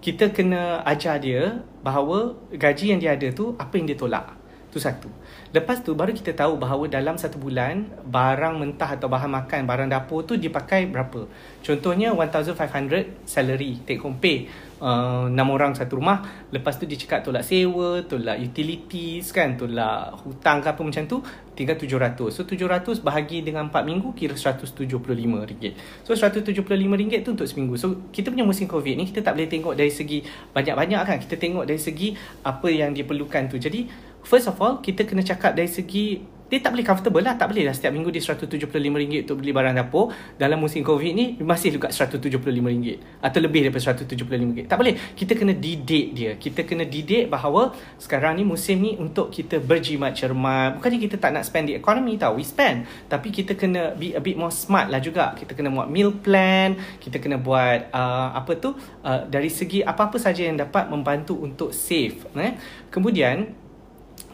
kita 0.00 0.32
kena 0.32 0.80
ajar 0.88 1.20
dia 1.20 1.60
bahawa 1.84 2.36
gaji 2.52 2.96
yang 2.96 3.00
dia 3.00 3.16
ada 3.16 3.28
tu 3.36 3.52
apa 3.60 3.76
yang 3.76 3.84
dia 3.84 3.96
tolak. 4.00 4.32
Tu 4.72 4.80
satu. 4.80 5.12
Lepas 5.54 5.86
tu 5.86 5.94
baru 5.94 6.10
kita 6.10 6.34
tahu 6.34 6.58
bahawa 6.58 6.90
dalam 6.90 7.14
satu 7.14 7.38
bulan 7.38 7.86
barang 8.10 8.58
mentah 8.58 8.98
atau 8.98 9.06
bahan 9.06 9.30
makan, 9.30 9.70
barang 9.70 9.86
dapur 9.86 10.26
tu 10.26 10.34
dipakai 10.34 10.90
berapa. 10.90 11.30
Contohnya 11.62 12.10
1500 12.10 13.22
salary 13.22 13.78
take 13.86 14.02
home 14.02 14.18
pay. 14.18 14.50
Uh, 14.82 15.30
6 15.30 15.38
orang 15.54 15.70
satu 15.78 16.02
rumah. 16.02 16.26
Lepas 16.50 16.76
tu 16.76 16.90
dia 16.90 16.98
cakap 16.98 17.22
tolak 17.22 17.46
sewa, 17.46 18.02
tolak 18.02 18.36
utilities 18.42 19.30
kan, 19.30 19.54
tolak 19.54 20.18
hutang 20.26 20.58
ke 20.58 20.74
apa 20.74 20.82
macam 20.82 21.06
tu, 21.06 21.22
tinggal 21.54 21.78
700. 21.78 22.34
So 22.34 22.42
700 22.42 23.00
bahagi 23.00 23.46
dengan 23.46 23.70
4 23.70 23.86
minggu 23.86 24.10
kira 24.18 24.34
RM175. 24.34 25.54
So 26.02 26.18
RM175 26.18 27.14
tu 27.22 27.30
untuk 27.30 27.46
seminggu. 27.46 27.78
So 27.78 28.10
kita 28.10 28.34
punya 28.34 28.42
musim 28.42 28.66
COVID 28.66 28.98
ni 28.98 29.06
kita 29.06 29.22
tak 29.22 29.38
boleh 29.38 29.46
tengok 29.48 29.78
dari 29.78 29.94
segi 29.94 30.26
banyak-banyak 30.50 31.00
kan. 31.06 31.16
Kita 31.22 31.38
tengok 31.38 31.64
dari 31.64 31.78
segi 31.78 32.18
apa 32.42 32.66
yang 32.66 32.90
diperlukan 32.90 33.54
tu. 33.54 33.56
Jadi 33.62 33.86
First 34.24 34.48
of 34.48 34.56
all, 34.58 34.80
kita 34.80 35.04
kena 35.04 35.20
cakap 35.20 35.52
dari 35.52 35.68
segi 35.68 36.34
dia 36.54 36.60
tak 36.60 36.76
boleh 36.76 36.86
comfortable 36.86 37.24
lah. 37.24 37.34
Tak 37.40 37.50
boleh 37.50 37.64
lah 37.64 37.74
setiap 37.74 37.90
minggu 37.90 38.12
dia 38.12 38.22
RM175 38.22 39.26
untuk 39.26 39.36
beli 39.42 39.50
barang 39.50 39.74
dapur. 39.74 40.12
Dalam 40.36 40.62
musim 40.62 40.84
COVID 40.84 41.12
ni, 41.16 41.34
masih 41.42 41.80
juga 41.80 41.88
RM175. 41.90 42.86
Atau 43.24 43.38
lebih 43.40 43.66
daripada 43.66 43.90
RM175. 43.90 44.68
Tak 44.68 44.76
boleh. 44.76 44.94
Kita 45.16 45.32
kena 45.34 45.56
didik 45.56 46.06
dia. 46.14 46.38
Kita 46.38 46.62
kena 46.62 46.86
didik 46.86 47.32
bahawa 47.32 47.74
sekarang 47.98 48.36
ni 48.36 48.46
musim 48.46 48.78
ni 48.78 48.94
untuk 48.94 49.32
kita 49.34 49.58
berjimat 49.58 50.14
cermat. 50.14 50.78
Bukannya 50.78 51.02
kita 51.02 51.16
tak 51.18 51.34
nak 51.34 51.42
spend 51.42 51.72
di 51.72 51.74
economy 51.74 52.20
tau. 52.20 52.36
We 52.36 52.44
spend. 52.44 52.86
Tapi 53.08 53.32
kita 53.32 53.56
kena 53.56 53.96
be 53.98 54.14
a 54.14 54.20
bit 54.20 54.36
more 54.36 54.52
smart 54.52 54.92
lah 54.92 55.00
juga. 55.00 55.32
Kita 55.34 55.56
kena 55.56 55.74
buat 55.74 55.88
meal 55.88 56.12
plan. 56.12 56.76
Kita 57.02 57.18
kena 57.18 57.40
buat 57.40 57.88
uh, 57.90 58.36
apa 58.36 58.52
tu. 58.60 58.76
Uh, 59.00 59.26
dari 59.26 59.48
segi 59.48 59.80
apa-apa 59.80 60.20
saja 60.20 60.44
yang 60.44 60.60
dapat 60.60 60.92
membantu 60.92 61.40
untuk 61.40 61.72
save. 61.72 62.30
Eh? 62.36 62.54
Kemudian, 62.92 63.63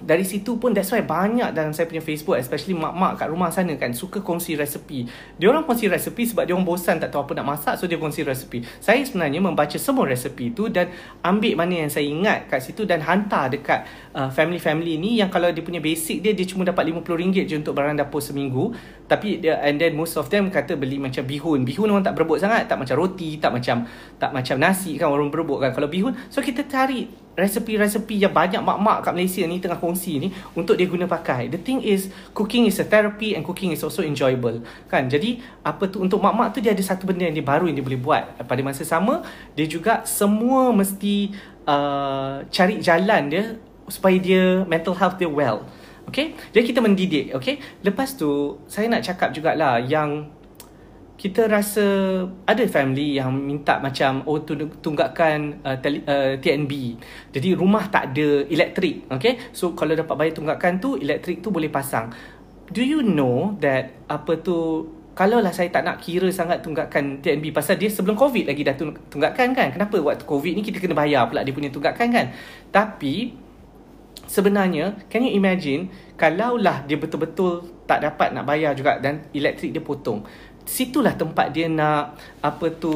dari 0.02 0.24
situ 0.24 0.56
pun 0.56 0.72
that's 0.72 0.90
why 0.90 1.04
banyak 1.04 1.52
dalam 1.52 1.70
saya 1.76 1.86
punya 1.86 2.00
Facebook 2.00 2.36
especially 2.40 2.76
mak-mak 2.76 3.20
kat 3.20 3.28
rumah 3.28 3.52
sana 3.52 3.76
kan 3.76 3.92
suka 3.92 4.24
kongsi 4.24 4.56
resepi. 4.56 5.04
Dia 5.36 5.52
orang 5.52 5.68
kongsi 5.68 5.86
resepi 5.86 6.26
sebab 6.26 6.48
dia 6.48 6.56
orang 6.56 6.66
bosan 6.66 6.96
tak 6.98 7.12
tahu 7.12 7.28
apa 7.28 7.32
nak 7.40 7.46
masak 7.56 7.74
so 7.76 7.84
dia 7.84 8.00
kongsi 8.00 8.24
resepi. 8.24 8.64
Saya 8.80 9.04
sebenarnya 9.04 9.40
membaca 9.40 9.76
semua 9.76 10.08
resepi 10.08 10.52
tu 10.56 10.72
dan 10.72 10.88
ambil 11.20 11.54
mana 11.54 11.86
yang 11.86 11.90
saya 11.92 12.08
ingat 12.08 12.48
kat 12.48 12.60
situ 12.64 12.88
dan 12.88 13.04
hantar 13.04 13.52
dekat 13.52 13.84
uh, 14.16 14.28
family-family 14.32 14.96
ni 14.96 15.20
yang 15.20 15.28
kalau 15.28 15.52
dia 15.52 15.60
punya 15.60 15.78
basic 15.78 16.24
dia 16.24 16.32
dia 16.32 16.48
cuma 16.48 16.64
dapat 16.64 16.88
RM50 16.88 17.46
je 17.46 17.54
untuk 17.60 17.76
barang 17.76 17.96
dapur 18.00 18.24
seminggu 18.24 18.72
tapi 19.10 19.42
dia 19.42 19.58
and 19.66 19.82
then 19.82 19.98
most 19.98 20.14
of 20.14 20.30
them 20.30 20.48
kata 20.54 20.78
beli 20.78 20.96
macam 21.02 21.26
bihun. 21.26 21.66
Bihun 21.66 21.90
orang 21.90 22.06
tak 22.06 22.14
berebut 22.14 22.38
sangat, 22.38 22.70
tak 22.70 22.78
macam 22.78 22.94
roti, 22.94 23.42
tak 23.42 23.50
macam 23.50 23.82
tak 24.22 24.30
macam 24.30 24.56
nasi 24.62 24.94
kan 24.94 25.10
orang 25.10 25.34
berebut 25.34 25.58
kan 25.58 25.74
kalau 25.74 25.90
bihun. 25.90 26.14
So 26.30 26.38
kita 26.38 26.70
cari 26.70 27.10
resepi-resepi 27.40 28.20
yang 28.20 28.30
banyak 28.30 28.60
mak-mak 28.60 29.08
kat 29.08 29.12
Malaysia 29.16 29.42
ni 29.48 29.58
tengah 29.58 29.80
kongsi 29.80 30.20
ni 30.20 30.28
untuk 30.52 30.76
dia 30.76 30.84
guna 30.84 31.08
pakai. 31.08 31.48
The 31.48 31.60
thing 31.60 31.80
is 31.80 32.12
cooking 32.36 32.68
is 32.68 32.76
a 32.78 32.86
therapy 32.86 33.32
and 33.32 33.42
cooking 33.42 33.72
is 33.72 33.80
also 33.80 34.04
enjoyable. 34.04 34.60
Kan? 34.86 35.08
Jadi 35.08 35.40
apa 35.64 35.88
tu 35.88 36.04
untuk 36.04 36.20
mak-mak 36.20 36.52
tu 36.52 36.60
dia 36.60 36.76
ada 36.76 36.84
satu 36.84 37.08
benda 37.08 37.24
yang 37.24 37.34
dia 37.34 37.46
baru 37.46 37.66
yang 37.66 37.80
dia 37.80 37.86
boleh 37.86 38.00
buat. 38.00 38.24
Pada 38.44 38.60
masa 38.60 38.84
sama 38.84 39.24
dia 39.56 39.64
juga 39.64 40.04
semua 40.04 40.70
mesti 40.70 41.32
uh, 41.64 42.44
cari 42.52 42.78
jalan 42.78 43.22
dia 43.32 43.44
supaya 43.88 44.16
dia 44.20 44.62
mental 44.68 44.94
health 44.94 45.16
dia 45.16 45.26
well. 45.26 45.64
Okay? 46.06 46.34
Jadi 46.52 46.64
kita 46.74 46.80
mendidik. 46.82 47.32
Okay? 47.38 47.58
Lepas 47.80 48.14
tu 48.14 48.60
saya 48.68 48.86
nak 48.86 49.02
cakap 49.02 49.32
jugalah 49.34 49.80
yang 49.80 50.30
kita 51.20 51.52
rasa 51.52 51.84
ada 52.48 52.64
family 52.64 53.20
yang 53.20 53.28
minta 53.36 53.76
macam 53.76 54.24
oh 54.24 54.40
tunggakan 54.80 55.60
uh, 55.60 55.76
tele, 55.76 56.00
uh, 56.08 56.40
TNB. 56.40 56.96
Jadi 57.28 57.52
rumah 57.52 57.92
tak 57.92 58.16
ada 58.16 58.48
elektrik, 58.48 59.04
okay? 59.12 59.36
So 59.52 59.76
kalau 59.76 59.92
dapat 59.92 60.16
bayar 60.16 60.32
tunggakan 60.32 60.80
tu, 60.80 60.96
elektrik 60.96 61.44
tu 61.44 61.52
boleh 61.52 61.68
pasang. 61.68 62.08
Do 62.72 62.80
you 62.80 63.04
know 63.04 63.52
that 63.60 64.08
apa 64.08 64.40
tu 64.40 64.88
kalau 65.12 65.44
lah 65.44 65.52
saya 65.52 65.68
tak 65.68 65.84
nak 65.84 66.00
kira 66.00 66.32
sangat 66.32 66.64
tunggakan 66.64 67.20
TNB 67.20 67.52
pasal 67.52 67.76
dia 67.76 67.92
sebelum 67.92 68.16
COVID 68.16 68.48
lagi 68.48 68.64
dah 68.64 68.72
tunggakan 69.12 69.52
kan. 69.52 69.68
Kenapa 69.76 70.00
waktu 70.00 70.24
COVID 70.24 70.56
ni 70.56 70.64
kita 70.64 70.80
kena 70.80 70.96
bayar 70.96 71.28
pula 71.28 71.44
dia 71.44 71.52
punya 71.52 71.68
tunggakan 71.68 72.08
kan? 72.08 72.32
Tapi 72.72 73.36
sebenarnya 74.24 74.96
can 75.12 75.26
you 75.26 75.36
imagine 75.36 75.92
kalaulah 76.14 76.86
dia 76.86 76.94
betul-betul 76.94 77.66
tak 77.90 78.06
dapat 78.06 78.30
nak 78.30 78.46
bayar 78.46 78.78
juga 78.78 79.02
dan 79.02 79.26
elektrik 79.34 79.74
dia 79.74 79.82
potong 79.82 80.22
situlah 80.70 81.18
tempat 81.18 81.50
dia 81.50 81.66
nak 81.66 82.14
apa 82.38 82.70
tu 82.78 82.94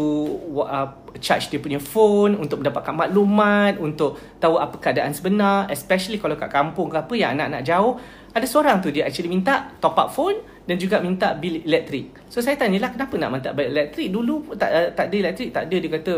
uh, 0.62 0.88
charge 1.18 1.50
dia 1.50 1.58
punya 1.58 1.82
phone 1.82 2.38
untuk 2.38 2.62
mendapatkan 2.62 2.94
maklumat 2.94 3.82
untuk 3.82 4.14
tahu 4.38 4.62
apa 4.62 4.78
keadaan 4.78 5.10
sebenar 5.10 5.66
especially 5.74 6.22
kalau 6.22 6.38
kat 6.38 6.54
kampung 6.54 6.86
ke 6.86 7.02
apa 7.02 7.14
yang 7.18 7.34
anak-anak 7.34 7.66
jauh 7.66 7.98
ada 8.30 8.46
seorang 8.46 8.78
tu 8.78 8.94
dia 8.94 9.10
actually 9.10 9.26
minta 9.26 9.74
top 9.82 9.98
up 9.98 10.14
phone 10.14 10.38
dan 10.70 10.78
juga 10.78 11.02
minta 11.02 11.34
bil 11.34 11.66
elektrik 11.66 12.14
so 12.30 12.38
saya 12.38 12.54
tanyalah 12.54 12.94
kenapa 12.94 13.14
nak 13.18 13.30
minta 13.34 13.50
bil 13.50 13.66
elektrik 13.66 14.14
dulu 14.14 14.54
tak 14.54 14.70
uh, 14.70 14.88
tak 14.94 15.10
ada 15.10 15.16
elektrik 15.26 15.50
tak 15.50 15.66
ada 15.66 15.76
dia 15.76 15.90
kata 15.90 16.14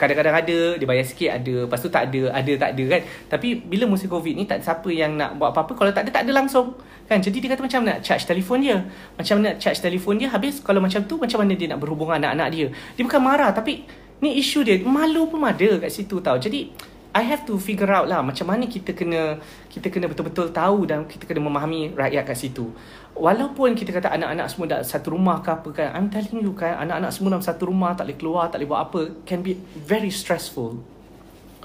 kadang-kadang 0.00 0.32
ada 0.32 0.58
dia 0.80 0.86
bayar 0.88 1.04
sikit 1.04 1.30
ada. 1.36 1.68
Lepas 1.68 1.78
tu 1.84 1.92
tak 1.92 2.08
ada 2.08 2.32
ada 2.32 2.52
tak 2.56 2.70
ada 2.72 2.84
kan? 2.96 3.00
Tapi 3.28 3.60
bila 3.60 3.84
musim 3.84 4.08
covid 4.08 4.32
ni 4.32 4.48
tak 4.48 4.64
ada 4.64 4.72
siapa 4.72 4.88
yang 4.88 5.20
nak 5.20 5.36
buat 5.36 5.52
apa-apa. 5.52 5.76
Kalau 5.76 5.92
tak 5.92 6.08
ada 6.08 6.10
tak 6.10 6.22
ada 6.24 6.32
langsung 6.32 6.72
kan? 7.04 7.20
Jadi 7.20 7.44
dia 7.44 7.52
kata 7.52 7.62
macam 7.68 7.80
nak 7.84 8.00
charge 8.00 8.24
telefon 8.24 8.64
dia. 8.64 8.80
Macam 9.20 9.36
nak 9.44 9.60
charge 9.60 9.84
telefon 9.84 10.16
dia 10.16 10.32
habis 10.32 10.64
kalau 10.64 10.80
macam 10.80 11.04
tu 11.04 11.20
macam 11.20 11.44
mana 11.44 11.52
dia 11.52 11.68
nak 11.68 11.78
berhubung 11.84 12.08
anak-anak 12.08 12.48
dia? 12.48 12.66
Dia 12.96 13.02
bukan 13.04 13.20
marah 13.20 13.52
tapi 13.52 13.84
ni 14.24 14.40
isu 14.40 14.64
dia 14.64 14.80
malu 14.80 15.28
pun 15.28 15.44
ada 15.44 15.76
kat 15.76 15.90
situ 15.92 16.24
tau. 16.24 16.40
Jadi 16.40 16.72
I 17.10 17.26
have 17.26 17.42
to 17.50 17.58
figure 17.58 17.90
out 17.90 18.06
lah 18.06 18.22
macam 18.22 18.46
mana 18.46 18.70
kita 18.70 18.94
kena 18.94 19.42
kita 19.66 19.90
kena 19.90 20.06
betul-betul 20.06 20.54
tahu 20.54 20.86
dan 20.86 21.10
kita 21.10 21.26
kena 21.26 21.42
memahami 21.42 21.90
rakyat 21.98 22.22
kat 22.22 22.38
situ. 22.38 22.70
Walaupun 23.18 23.74
kita 23.74 23.90
kata 23.90 24.14
anak-anak 24.14 24.46
semua 24.46 24.66
dah 24.70 24.80
satu 24.86 25.18
rumah 25.18 25.42
ke 25.42 25.50
apa 25.50 25.68
kan, 25.74 25.88
I'm 25.90 26.06
telling 26.06 26.38
you 26.38 26.54
kan, 26.54 26.78
anak-anak 26.78 27.10
semua 27.10 27.34
dalam 27.34 27.42
satu 27.42 27.66
rumah 27.66 27.98
tak 27.98 28.06
boleh 28.06 28.18
keluar, 28.18 28.44
tak 28.46 28.62
boleh 28.62 28.68
buat 28.70 28.80
apa, 28.86 29.00
can 29.26 29.42
be 29.42 29.58
very 29.74 30.14
stressful. 30.14 30.78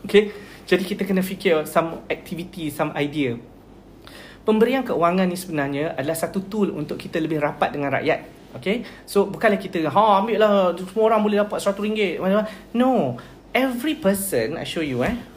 Okay, 0.02 0.34
jadi 0.66 0.82
kita 0.82 1.06
kena 1.06 1.22
fikir 1.22 1.70
some 1.70 2.02
activity, 2.10 2.74
some 2.74 2.90
idea. 2.98 3.38
Pemberian 4.42 4.82
keuangan 4.82 5.30
ni 5.30 5.38
sebenarnya 5.38 5.94
adalah 5.94 6.18
satu 6.18 6.42
tool 6.50 6.74
untuk 6.74 6.98
kita 6.98 7.22
lebih 7.22 7.38
rapat 7.38 7.70
dengan 7.70 7.94
rakyat. 7.94 8.20
Okay, 8.58 8.82
so 9.06 9.30
bukanlah 9.30 9.62
kita, 9.62 9.86
ha 9.86 10.26
ambil 10.26 10.42
lah, 10.42 10.74
semua 10.74 11.14
orang 11.14 11.22
boleh 11.22 11.38
dapat 11.46 11.62
satu 11.62 11.86
ringgit. 11.86 12.18
No, 12.74 13.22
every 13.54 13.94
person, 13.94 14.58
I 14.58 14.66
show 14.66 14.82
you 14.82 15.06
eh, 15.06 15.35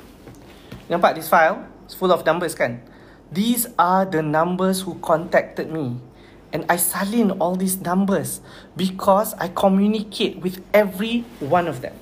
Nampak 0.88 1.20
this 1.20 1.28
file? 1.28 1.68
It's 1.84 1.92
full 1.92 2.08
of 2.08 2.24
numbers 2.24 2.56
kan? 2.56 2.80
These 3.28 3.68
are 3.76 4.08
the 4.08 4.24
numbers 4.24 4.88
who 4.88 4.96
contacted 5.04 5.68
me. 5.68 6.00
And 6.48 6.64
I 6.64 6.80
salin 6.80 7.36
all 7.44 7.60
these 7.60 7.76
numbers 7.84 8.40
because 8.72 9.36
I 9.36 9.52
communicate 9.52 10.40
with 10.40 10.64
every 10.72 11.28
one 11.44 11.68
of 11.68 11.84
them. 11.84 11.92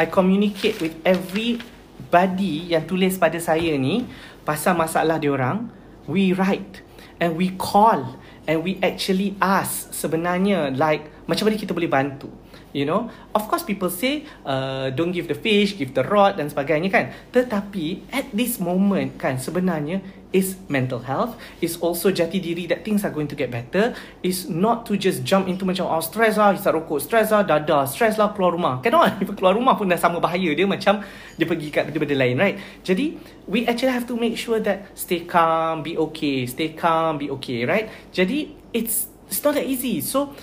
I 0.00 0.08
communicate 0.08 0.80
with 0.80 0.96
every 1.04 1.60
body 2.08 2.72
yang 2.72 2.88
tulis 2.88 3.20
pada 3.20 3.36
saya 3.36 3.76
ni 3.76 4.08
pasal 4.48 4.72
masalah 4.72 5.20
dia 5.20 5.36
orang. 5.36 5.68
We 6.08 6.32
write 6.32 6.80
and 7.20 7.36
we 7.36 7.52
call 7.60 8.16
and 8.48 8.64
we 8.64 8.80
actually 8.80 9.36
ask 9.44 9.92
sebenarnya 9.92 10.72
like 10.72 11.12
macam 11.28 11.52
mana 11.52 11.60
kita 11.60 11.76
boleh 11.76 11.92
bantu. 11.92 12.32
You 12.74 12.90
know, 12.90 13.06
of 13.30 13.46
course 13.46 13.62
people 13.62 13.86
say 13.86 14.26
uh, 14.42 14.90
don't 14.90 15.14
give 15.14 15.30
the 15.30 15.38
fish, 15.38 15.78
give 15.78 15.94
the 15.94 16.02
rod 16.02 16.42
dan 16.42 16.50
sebagainya 16.50 16.90
kan. 16.90 17.04
Tetapi 17.30 18.10
at 18.10 18.26
this 18.34 18.58
moment 18.58 19.14
kan 19.14 19.38
sebenarnya 19.38 20.02
is 20.34 20.58
mental 20.66 20.98
health, 20.98 21.38
is 21.62 21.78
also 21.78 22.10
jati 22.10 22.42
diri 22.42 22.66
that 22.66 22.82
things 22.82 23.06
are 23.06 23.14
going 23.14 23.30
to 23.30 23.38
get 23.38 23.54
better, 23.54 23.94
is 24.26 24.50
not 24.50 24.82
to 24.82 24.98
just 24.98 25.22
jump 25.22 25.46
into 25.46 25.62
macam 25.62 25.86
oh 25.86 26.02
stress 26.02 26.34
lah, 26.34 26.50
hisap 26.50 26.74
rokok, 26.74 26.98
stress 26.98 27.30
lah, 27.30 27.46
dadah, 27.46 27.86
stress 27.86 28.18
lah 28.18 28.34
keluar 28.34 28.58
rumah. 28.58 28.82
Cannot, 28.82 29.22
keluar 29.38 29.54
rumah 29.54 29.78
pun 29.78 29.86
dah 29.86 29.96
sama 29.96 30.18
bahaya 30.18 30.50
dia 30.50 30.66
macam 30.66 31.06
dia 31.38 31.46
pergi 31.46 31.70
kat 31.70 31.86
benda-benda 31.86 32.18
lain, 32.18 32.34
right? 32.34 32.56
Jadi, 32.82 33.14
we 33.46 33.62
actually 33.70 33.94
have 33.94 34.10
to 34.10 34.18
make 34.18 34.34
sure 34.34 34.58
that 34.58 34.90
stay 34.98 35.22
calm, 35.22 35.86
be 35.86 35.94
okay, 35.94 36.50
stay 36.50 36.74
calm, 36.74 37.22
be 37.22 37.30
okay, 37.38 37.62
right? 37.62 37.86
Jadi, 38.10 38.50
it's 38.74 39.14
it's 39.30 39.40
not 39.40 39.54
that 39.54 39.64
easy. 39.64 40.02
So, 40.02 40.34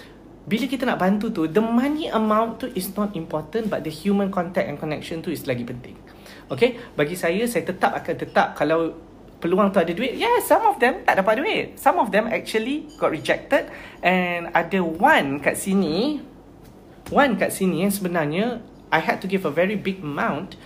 bila 0.52 0.68
kita 0.68 0.84
nak 0.84 1.00
bantu 1.00 1.32
tu 1.32 1.48
the 1.48 1.64
money 1.64 2.12
amount 2.12 2.60
tu 2.60 2.68
is 2.76 2.92
not 3.00 3.16
important 3.16 3.72
but 3.72 3.88
the 3.88 3.94
human 3.94 4.28
contact 4.28 4.68
and 4.68 4.76
connection 4.76 5.24
tu 5.24 5.32
is 5.32 5.48
lagi 5.48 5.64
penting. 5.64 5.96
Okay? 6.52 6.76
Bagi 6.92 7.16
saya 7.16 7.48
saya 7.48 7.64
tetap 7.64 7.96
akan 7.96 8.16
tetap 8.20 8.60
kalau 8.60 8.92
peluang 9.40 9.72
tu 9.72 9.80
ada 9.80 9.96
duit 9.96 10.20
yeah 10.20 10.44
some 10.44 10.68
of 10.68 10.76
them 10.84 11.08
tak 11.08 11.24
dapat 11.24 11.40
duit. 11.40 11.80
Some 11.80 12.04
of 12.04 12.12
them 12.12 12.28
actually 12.28 12.92
got 13.00 13.16
rejected. 13.16 13.72
And 14.04 14.52
ada 14.52 14.84
one 14.84 15.40
kat 15.40 15.56
sini 15.56 16.20
one 17.16 17.40
kat 17.40 17.56
sini 17.56 17.88
yang 17.88 17.96
sebenarnya 17.96 18.60
I 18.92 19.00
had 19.00 19.24
to 19.24 19.32
give 19.32 19.48
a 19.48 19.54
very 19.56 19.80
big 19.80 20.04
amount 20.04 20.60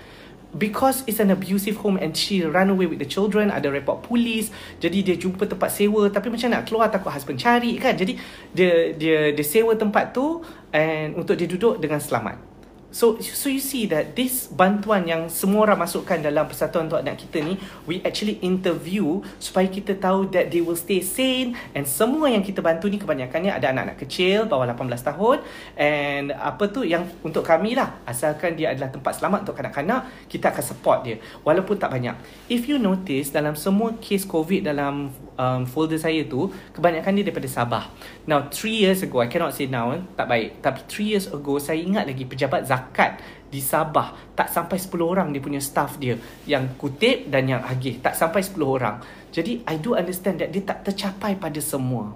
because 0.56 1.04
it's 1.06 1.20
an 1.20 1.30
abusive 1.32 1.76
home 1.80 2.00
and 2.00 2.16
she 2.16 2.42
run 2.44 2.72
away 2.72 2.88
with 2.88 3.00
the 3.00 3.08
children 3.08 3.52
ada 3.52 3.68
report 3.68 4.02
polis 4.08 4.50
jadi 4.80 5.04
dia 5.04 5.16
jumpa 5.20 5.46
tempat 5.46 5.70
sewa 5.70 6.08
tapi 6.08 6.32
macam 6.32 6.48
nak 6.52 6.64
keluar 6.66 6.88
takut 6.88 7.12
husband 7.12 7.38
cari 7.40 7.76
kan? 7.76 7.94
Jadi 7.96 8.16
dia 8.56 8.96
dia 8.96 9.36
dia 9.36 9.46
sewa 9.46 9.76
tempat 9.76 10.16
tu 10.16 10.40
and 10.72 11.16
untuk 11.20 11.36
dia 11.36 11.46
duduk 11.46 11.78
dengan 11.78 12.00
selamat 12.00 12.55
So 12.96 13.20
so 13.20 13.52
you 13.52 13.60
see 13.60 13.92
that 13.92 14.16
this 14.16 14.48
bantuan 14.48 15.04
yang 15.04 15.28
semua 15.28 15.68
orang 15.68 15.84
masukkan 15.84 16.16
dalam 16.16 16.48
persatuan 16.48 16.88
untuk 16.88 17.04
anak 17.04 17.20
kita 17.20 17.44
ni 17.44 17.60
we 17.84 18.00
actually 18.08 18.40
interview 18.40 19.20
supaya 19.36 19.68
kita 19.68 20.00
tahu 20.00 20.32
that 20.32 20.48
they 20.48 20.64
will 20.64 20.80
stay 20.80 21.04
sane 21.04 21.60
and 21.76 21.84
semua 21.84 22.32
yang 22.32 22.40
kita 22.40 22.64
bantu 22.64 22.88
ni 22.88 22.96
kebanyakannya 22.96 23.52
ada 23.52 23.76
anak-anak 23.76 24.00
kecil 24.00 24.48
bawah 24.48 24.64
18 24.72 25.12
tahun 25.12 25.38
and 25.76 26.32
apa 26.40 26.72
tu 26.72 26.88
yang 26.88 27.04
untuk 27.20 27.44
kami 27.44 27.76
lah. 27.76 28.00
Asalkan 28.08 28.56
dia 28.56 28.72
adalah 28.72 28.88
tempat 28.88 29.20
selamat 29.20 29.44
untuk 29.44 29.60
kanak-kanak 29.60 30.32
kita 30.32 30.56
akan 30.56 30.64
support 30.64 31.04
dia. 31.04 31.20
Walaupun 31.44 31.76
tak 31.76 31.92
banyak. 31.92 32.16
If 32.48 32.72
you 32.72 32.80
notice 32.80 33.28
dalam 33.36 33.60
semua 33.60 33.92
case 34.00 34.24
covid 34.24 34.72
dalam 34.72 35.12
um, 35.36 35.62
folder 35.68 36.00
saya 36.00 36.24
tu 36.24 36.48
kebanyakan 36.72 37.12
dia 37.20 37.28
daripada 37.28 37.52
Sabah. 37.52 37.92
Now 38.24 38.48
3 38.48 38.72
years 38.72 39.04
ago 39.04 39.20
I 39.20 39.28
cannot 39.28 39.52
say 39.52 39.68
now 39.68 39.92
tak 40.16 40.32
baik. 40.32 40.64
Tapi 40.64 40.80
3 40.88 41.12
years 41.12 41.28
ago 41.28 41.60
saya 41.60 41.84
ingat 41.84 42.08
lagi 42.08 42.24
pejabat 42.24 42.64
zakat 42.64 42.85
zakat 42.86 43.18
di 43.50 43.58
Sabah 43.64 44.14
tak 44.38 44.54
sampai 44.54 44.78
10 44.78 44.94
orang 45.02 45.28
dia 45.34 45.42
punya 45.42 45.58
staff 45.64 45.98
dia 45.98 46.22
yang 46.46 46.78
kutip 46.78 47.26
dan 47.34 47.50
yang 47.50 47.66
agih. 47.66 47.98
Tak 47.98 48.14
sampai 48.14 48.46
10 48.46 48.62
orang. 48.62 49.02
Jadi 49.34 49.66
I 49.66 49.76
do 49.82 49.98
understand 49.98 50.46
that 50.46 50.54
dia 50.54 50.62
tak 50.62 50.86
tercapai 50.86 51.36
pada 51.36 51.58
semua. 51.58 52.14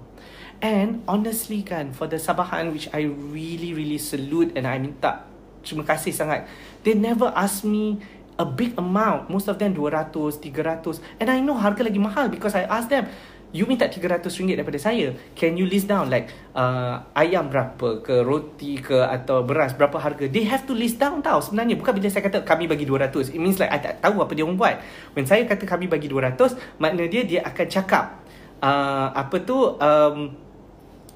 And 0.60 1.02
honestly 1.08 1.64
kan 1.64 1.96
for 1.96 2.06
the 2.06 2.20
Sabahan 2.20 2.70
which 2.70 2.86
I 2.92 3.08
really 3.08 3.72
really 3.72 3.96
salute 3.96 4.52
and 4.54 4.68
I 4.68 4.76
minta 4.76 5.24
terima 5.64 5.88
kasih 5.88 6.12
sangat 6.12 6.44
they 6.84 6.92
never 6.92 7.32
ask 7.32 7.64
me 7.64 8.00
a 8.36 8.44
big 8.44 8.76
amount. 8.76 9.32
Most 9.32 9.48
of 9.48 9.56
them 9.56 9.72
200 9.72 10.12
300 10.12 11.00
and 11.20 11.28
I 11.32 11.40
know 11.40 11.56
harga 11.56 11.84
lagi 11.84 12.00
mahal 12.00 12.28
because 12.28 12.52
I 12.52 12.68
ask 12.68 12.92
them 12.92 13.08
You 13.50 13.66
minta 13.66 13.90
RM300 13.90 14.54
daripada 14.54 14.78
saya. 14.78 15.10
Can 15.34 15.58
you 15.58 15.66
list 15.66 15.90
down 15.90 16.06
like 16.06 16.30
uh, 16.54 17.02
Ayam 17.18 17.50
berapa 17.50 17.98
ke 17.98 18.22
Roti 18.22 18.78
ke 18.78 19.02
Atau 19.02 19.42
beras 19.42 19.74
berapa 19.74 19.98
harga? 19.98 20.30
They 20.30 20.46
have 20.46 20.70
to 20.70 20.74
list 20.74 21.02
down 21.02 21.18
tau. 21.18 21.42
Sebenarnya 21.42 21.74
bukan 21.74 21.98
bila 21.98 22.06
saya 22.06 22.22
kata 22.30 22.46
Kami 22.46 22.70
bagi 22.70 22.86
RM200 22.86 23.34
It 23.34 23.42
means 23.42 23.58
like 23.58 23.74
I 23.74 23.82
tak 23.82 23.98
tahu 23.98 24.22
apa 24.22 24.38
dia 24.38 24.46
orang 24.46 24.54
buat. 24.54 24.78
When 25.18 25.26
saya 25.26 25.42
kata 25.50 25.66
kami 25.66 25.90
bagi 25.90 26.06
RM200 26.06 26.78
Makna 26.78 27.10
dia 27.10 27.26
dia 27.26 27.40
akan 27.42 27.66
cakap 27.66 28.22
uh, 28.62 29.10
Apa 29.18 29.36
tu 29.42 29.58
um, 29.58 30.18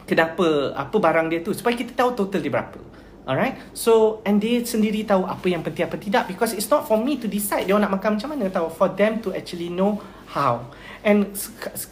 Kenapa 0.03 0.75
Apa 0.75 0.97
barang 0.99 1.31
dia 1.31 1.39
tu 1.39 1.55
Supaya 1.55 1.79
kita 1.79 1.95
tahu 1.95 2.19
total 2.19 2.43
dia 2.43 2.51
berapa. 2.51 2.83
Alright? 3.31 3.63
So 3.79 4.19
And 4.27 4.43
dia 4.43 4.59
sendiri 4.67 5.07
tahu 5.07 5.23
Apa 5.23 5.47
yang 5.47 5.63
penting 5.63 5.87
apa 5.87 6.03
tidak. 6.03 6.27
Because 6.27 6.51
it's 6.59 6.67
not 6.67 6.83
for 6.83 6.99
me 6.99 7.15
to 7.23 7.31
decide 7.31 7.71
Dia 7.71 7.79
nak 7.79 7.95
makan 7.95 8.19
macam 8.19 8.35
mana 8.35 8.51
tahu 8.51 8.75
For 8.75 8.91
them 8.91 9.23
to 9.23 9.31
actually 9.31 9.71
know 9.71 10.03
how 10.35 10.67
and 11.05 11.37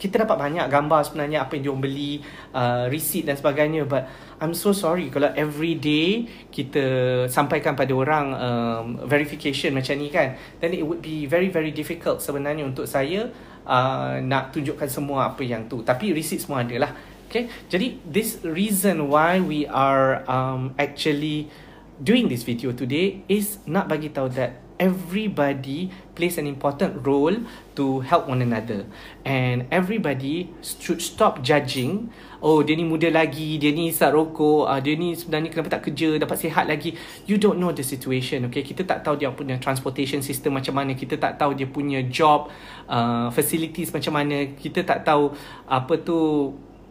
kita 0.00 0.24
dapat 0.24 0.40
banyak 0.40 0.66
gambar 0.72 1.04
sebenarnya 1.04 1.44
apa 1.44 1.60
yang 1.60 1.62
dia 1.68 1.74
beli 1.76 2.12
uh, 2.56 2.88
receipt 2.88 3.28
dan 3.28 3.36
sebagainya. 3.36 3.84
But 3.84 4.08
I'm 4.40 4.56
so 4.56 4.72
sorry 4.72 5.12
kalau 5.12 5.28
every 5.36 5.76
day 5.76 6.26
kita 6.48 6.82
sampaikan 7.28 7.76
pada 7.76 7.92
orang 7.92 8.26
um, 8.32 8.84
verification 9.04 9.76
macam 9.76 10.00
ni 10.00 10.08
kan 10.08 10.34
then 10.58 10.72
it 10.72 10.82
would 10.82 11.04
be 11.04 11.28
very 11.28 11.52
very 11.52 11.70
difficult 11.70 12.24
sebenarnya 12.24 12.64
untuk 12.64 12.88
saya 12.88 13.28
uh, 13.68 14.16
nak 14.24 14.56
tunjukkan 14.56 14.88
semua 14.88 15.36
apa 15.36 15.44
yang 15.44 15.68
tu. 15.68 15.84
Tapi 15.84 16.16
receipt 16.16 16.42
semua 16.42 16.64
ada 16.64 16.88
lah. 16.88 16.92
Okay? 17.28 17.48
Jadi 17.68 18.00
this 18.04 18.40
reason 18.44 19.12
why 19.12 19.40
we 19.40 19.68
are 19.68 20.24
um, 20.28 20.72
actually 20.80 21.52
doing 22.00 22.26
this 22.26 22.42
video 22.42 22.72
today 22.72 23.22
is 23.28 23.60
nak 23.68 23.86
bagi 23.86 24.10
tahu 24.10 24.32
that 24.32 24.61
everybody 24.78 25.92
plays 26.14 26.36
an 26.36 26.46
important 26.46 27.00
role 27.04 27.34
to 27.74 28.00
help 28.04 28.28
one 28.28 28.40
another. 28.44 28.84
And 29.24 29.64
everybody 29.72 30.52
should 30.60 31.00
stop 31.00 31.40
judging. 31.40 32.12
Oh 32.42 32.60
dia 32.60 32.74
ni 32.74 32.82
muda 32.82 33.06
lagi 33.08 33.56
dia 33.56 33.70
ni 33.70 33.94
isap 33.94 34.12
rokok 34.12 34.66
uh, 34.66 34.80
dia 34.82 34.98
ni 34.98 35.14
sebenarnya 35.14 35.48
kenapa 35.54 35.78
tak 35.78 35.82
kerja 35.90 36.18
dapat 36.18 36.36
sihat 36.36 36.66
lagi. 36.66 36.98
You 37.24 37.38
don't 37.38 37.56
know 37.56 37.70
the 37.70 37.86
situation 37.86 38.48
okay? 38.50 38.66
Kita 38.66 38.82
tak 38.82 39.06
tahu 39.06 39.16
dia 39.16 39.30
punya 39.32 39.56
transportation 39.62 40.20
system 40.20 40.58
macam 40.58 40.74
mana 40.74 40.92
kita 40.98 41.16
tak 41.16 41.38
tahu 41.38 41.54
dia 41.54 41.70
punya 41.70 42.02
job 42.06 42.50
uh, 42.90 43.30
facilities 43.30 43.94
macam 43.94 44.18
mana. 44.18 44.52
Kita 44.58 44.82
tak 44.82 45.06
tahu 45.06 45.32
apa 45.70 45.94
tu 46.02 46.18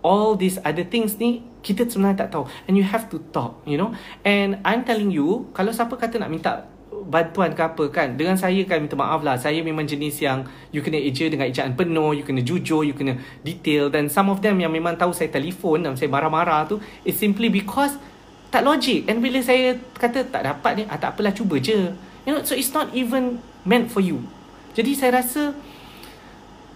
all 0.01 0.33
these 0.33 0.57
other 0.65 0.85
things 0.85 1.17
ni 1.21 1.45
kita 1.61 1.85
sebenarnya 1.85 2.25
tak 2.25 2.29
tahu. 2.33 2.43
And 2.65 2.73
you 2.73 2.85
have 2.87 3.05
to 3.13 3.21
talk 3.29 3.61
you 3.69 3.77
know? 3.77 3.93
And 4.25 4.57
i'm 4.65 4.81
telling 4.81 5.13
you 5.13 5.51
kalau 5.53 5.69
siapa 5.69 5.93
kata 5.93 6.17
nak 6.17 6.29
minta 6.33 6.65
bantuan 7.11 7.51
ke 7.51 7.61
apa 7.61 7.83
kan. 7.91 8.15
Dengan 8.15 8.39
saya 8.39 8.63
kan 8.63 8.79
minta 8.79 8.95
maaf 8.95 9.19
lah. 9.21 9.35
Saya 9.35 9.59
memang 9.59 9.83
jenis 9.83 10.23
yang 10.23 10.47
you 10.71 10.79
kena 10.79 10.95
eja 10.95 11.27
dengan 11.27 11.51
ejaan 11.51 11.75
penuh 11.75 12.15
you 12.15 12.23
kena 12.23 12.39
jujur 12.39 12.87
you 12.87 12.95
kena 12.95 13.19
detail. 13.43 13.91
Dan 13.91 14.07
some 14.07 14.31
of 14.31 14.39
them 14.39 14.63
yang 14.63 14.71
memang 14.71 14.95
tahu 14.95 15.11
saya 15.11 15.27
telefon 15.27 15.83
dan 15.83 15.99
saya 15.99 16.07
marah-marah 16.07 16.71
tu 16.71 16.79
is 17.03 17.19
simply 17.19 17.51
because 17.51 17.99
tak 18.47 18.63
logik. 18.63 19.05
And 19.11 19.19
bila 19.19 19.43
saya 19.43 19.75
kata 19.99 20.31
tak 20.31 20.47
dapat 20.47 20.71
ni 20.79 20.83
ah, 20.87 20.95
tak 20.95 21.19
apalah 21.19 21.35
cuba 21.35 21.59
je. 21.59 21.91
You 22.23 22.31
know 22.31 22.41
so 22.47 22.55
it's 22.55 22.71
not 22.71 22.95
even 22.95 23.43
meant 23.67 23.91
for 23.91 23.99
you. 23.99 24.23
Jadi 24.71 24.95
saya 24.95 25.19
rasa 25.19 25.51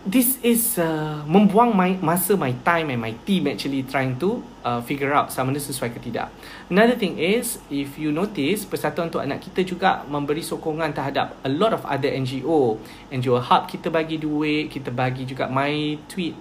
this 0.05 0.37
is 0.45 0.77
uh, 0.77 1.25
membuang 1.25 1.73
my 1.73 1.97
masa 1.97 2.37
my 2.37 2.53
time 2.61 2.93
and 2.93 3.01
my 3.01 3.17
team 3.25 3.49
actually 3.49 3.81
trying 3.89 4.13
to 4.21 4.37
uh, 4.61 4.77
figure 4.85 5.09
out 5.09 5.33
sama 5.33 5.49
ada 5.49 5.57
sesuai 5.57 5.97
ke 5.97 5.99
tidak. 5.99 6.29
Another 6.69 6.93
thing 6.93 7.17
is 7.17 7.57
if 7.73 7.97
you 7.97 8.13
notice 8.13 8.69
Persatuan 8.69 9.09
untuk 9.09 9.25
Anak 9.25 9.41
kita 9.41 9.65
juga 9.65 10.05
memberi 10.05 10.45
sokongan 10.45 10.93
terhadap 10.93 11.41
a 11.41 11.49
lot 11.49 11.73
of 11.73 11.81
other 11.89 12.13
NGO. 12.13 12.77
NGO 13.09 13.41
Hub 13.41 13.65
kita 13.65 13.89
bagi 13.89 14.21
duit, 14.21 14.69
kita 14.69 14.93
bagi 14.93 15.25
juga 15.25 15.49
my 15.49 15.97
tweet, 16.05 16.37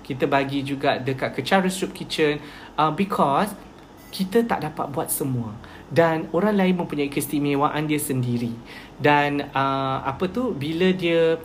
kita 0.00 0.24
bagi 0.24 0.64
juga 0.64 0.96
dekat 0.96 1.36
Kecara 1.36 1.68
Soup 1.68 1.92
Kitchen 1.92 2.40
uh, 2.80 2.90
because 2.96 3.52
kita 4.12 4.44
tak 4.44 4.64
dapat 4.72 4.92
buat 4.92 5.08
semua 5.08 5.56
dan 5.88 6.28
orang 6.36 6.56
lain 6.56 6.74
mempunyai 6.84 7.08
keistimewaan 7.08 7.88
dia 7.88 7.96
sendiri 7.96 8.52
dan 9.00 9.48
uh, 9.56 10.04
apa 10.04 10.28
tu 10.28 10.52
bila 10.52 10.92
dia 10.92 11.40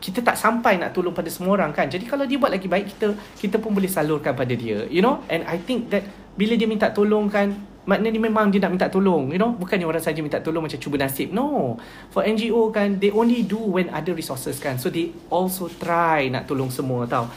kita 0.00 0.24
tak 0.24 0.34
sampai 0.40 0.80
nak 0.80 0.96
tolong 0.96 1.12
pada 1.12 1.28
semua 1.28 1.60
orang 1.60 1.76
kan. 1.76 1.84
Jadi 1.86 2.08
kalau 2.08 2.24
dia 2.24 2.40
buat 2.40 2.48
lagi 2.48 2.66
baik 2.66 2.96
kita 2.96 3.12
kita 3.36 3.56
pun 3.60 3.76
boleh 3.76 3.86
salurkan 3.86 4.32
pada 4.32 4.56
dia. 4.56 4.88
You 4.88 5.04
know? 5.04 5.20
And 5.28 5.44
I 5.44 5.60
think 5.60 5.92
that 5.92 6.08
bila 6.34 6.56
dia 6.56 6.64
minta 6.64 6.88
tolong 6.88 7.28
kan 7.28 7.52
maknanya 7.84 8.16
memang 8.16 8.48
dia 8.48 8.64
nak 8.64 8.72
minta 8.72 8.88
tolong. 8.88 9.28
You 9.28 9.36
know? 9.36 9.52
Bukannya 9.52 9.84
orang 9.84 10.00
saja 10.00 10.24
minta 10.24 10.40
tolong 10.40 10.64
macam 10.64 10.80
cuba 10.80 10.96
nasib. 10.96 11.36
No. 11.36 11.76
For 12.08 12.24
NGO 12.24 12.72
kan 12.72 12.96
they 12.96 13.12
only 13.12 13.44
do 13.44 13.60
when 13.60 13.92
ada 13.92 14.16
resources 14.16 14.56
kan. 14.56 14.80
So 14.80 14.88
they 14.88 15.12
also 15.28 15.68
try 15.68 16.32
nak 16.32 16.48
tolong 16.48 16.72
semua 16.72 17.04
tau. 17.04 17.28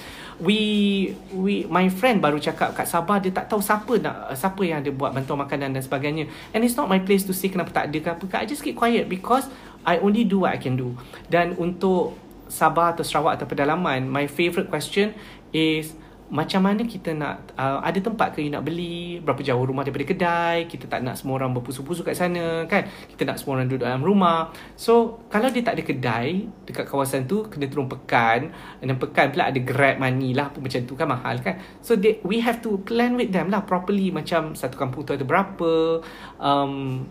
We 0.42 1.14
we 1.30 1.70
my 1.70 1.94
friend 1.94 2.18
baru 2.18 2.42
cakap 2.42 2.74
kat 2.74 2.90
Sabah 2.90 3.22
dia 3.22 3.30
tak 3.30 3.54
tahu 3.54 3.62
siapa 3.62 4.02
nak 4.02 4.34
siapa 4.34 4.66
yang 4.66 4.82
ada 4.82 4.90
buat 4.90 5.14
bantuan 5.14 5.44
makanan 5.44 5.76
dan 5.76 5.84
sebagainya. 5.84 6.32
And 6.56 6.64
it's 6.64 6.80
not 6.80 6.88
my 6.88 7.04
place 7.04 7.28
to 7.28 7.36
say 7.36 7.52
kenapa 7.52 7.76
tak 7.76 7.92
ada 7.92 7.98
ke 8.00 8.10
apa. 8.16 8.24
I 8.40 8.48
just 8.48 8.64
keep 8.64 8.80
quiet 8.80 9.12
because 9.12 9.46
I 9.84 10.00
only 10.00 10.24
do 10.24 10.48
what 10.48 10.56
I 10.56 10.60
can 10.60 10.80
do. 10.80 10.96
Dan 11.28 11.60
untuk 11.60 12.16
Sabah 12.48 12.96
atau 12.96 13.06
Sarawak 13.06 13.40
atau 13.40 13.48
pedalaman, 13.50 14.06
my 14.06 14.28
favourite 14.28 14.70
question 14.70 15.16
is 15.54 15.96
macam 16.34 16.66
mana 16.66 16.82
kita 16.88 17.14
nak 17.14 17.54
uh, 17.54 17.78
ada 17.86 18.02
tempat 18.02 18.34
ke 18.34 18.42
you 18.42 18.50
nak 18.50 18.66
beli 18.66 19.22
berapa 19.22 19.38
jauh 19.46 19.70
rumah 19.70 19.86
daripada 19.86 20.02
kedai 20.02 20.66
kita 20.66 20.90
tak 20.90 21.06
nak 21.06 21.14
semua 21.14 21.38
orang 21.38 21.54
berpusu-pusu 21.54 22.02
kat 22.02 22.18
sana 22.18 22.66
kan 22.66 22.90
kita 23.12 23.22
nak 23.22 23.38
semua 23.38 23.62
orang 23.62 23.70
duduk 23.70 23.86
dalam 23.86 24.02
rumah 24.02 24.50
so 24.74 25.22
kalau 25.30 25.54
dia 25.54 25.62
tak 25.62 25.78
ada 25.78 25.84
kedai 25.86 26.50
dekat 26.66 26.90
kawasan 26.90 27.30
tu 27.30 27.46
kena 27.46 27.70
turun 27.70 27.86
pekan 27.86 28.50
dan 28.82 28.98
pekan 28.98 29.30
pula 29.30 29.54
ada 29.54 29.60
grab 29.62 30.02
money 30.02 30.34
lah 30.34 30.50
macam 30.58 30.82
tu 30.90 30.98
kan 30.98 31.06
mahal 31.06 31.38
kan 31.38 31.62
so 31.86 31.94
they, 31.94 32.18
we 32.26 32.42
have 32.42 32.58
to 32.66 32.82
plan 32.82 33.14
with 33.14 33.30
them 33.30 33.54
lah 33.54 33.62
properly 33.62 34.10
macam 34.10 34.58
satu 34.58 34.74
kampung 34.74 35.06
tu 35.06 35.14
ada 35.14 35.22
berapa 35.22 36.02
um, 36.42 37.06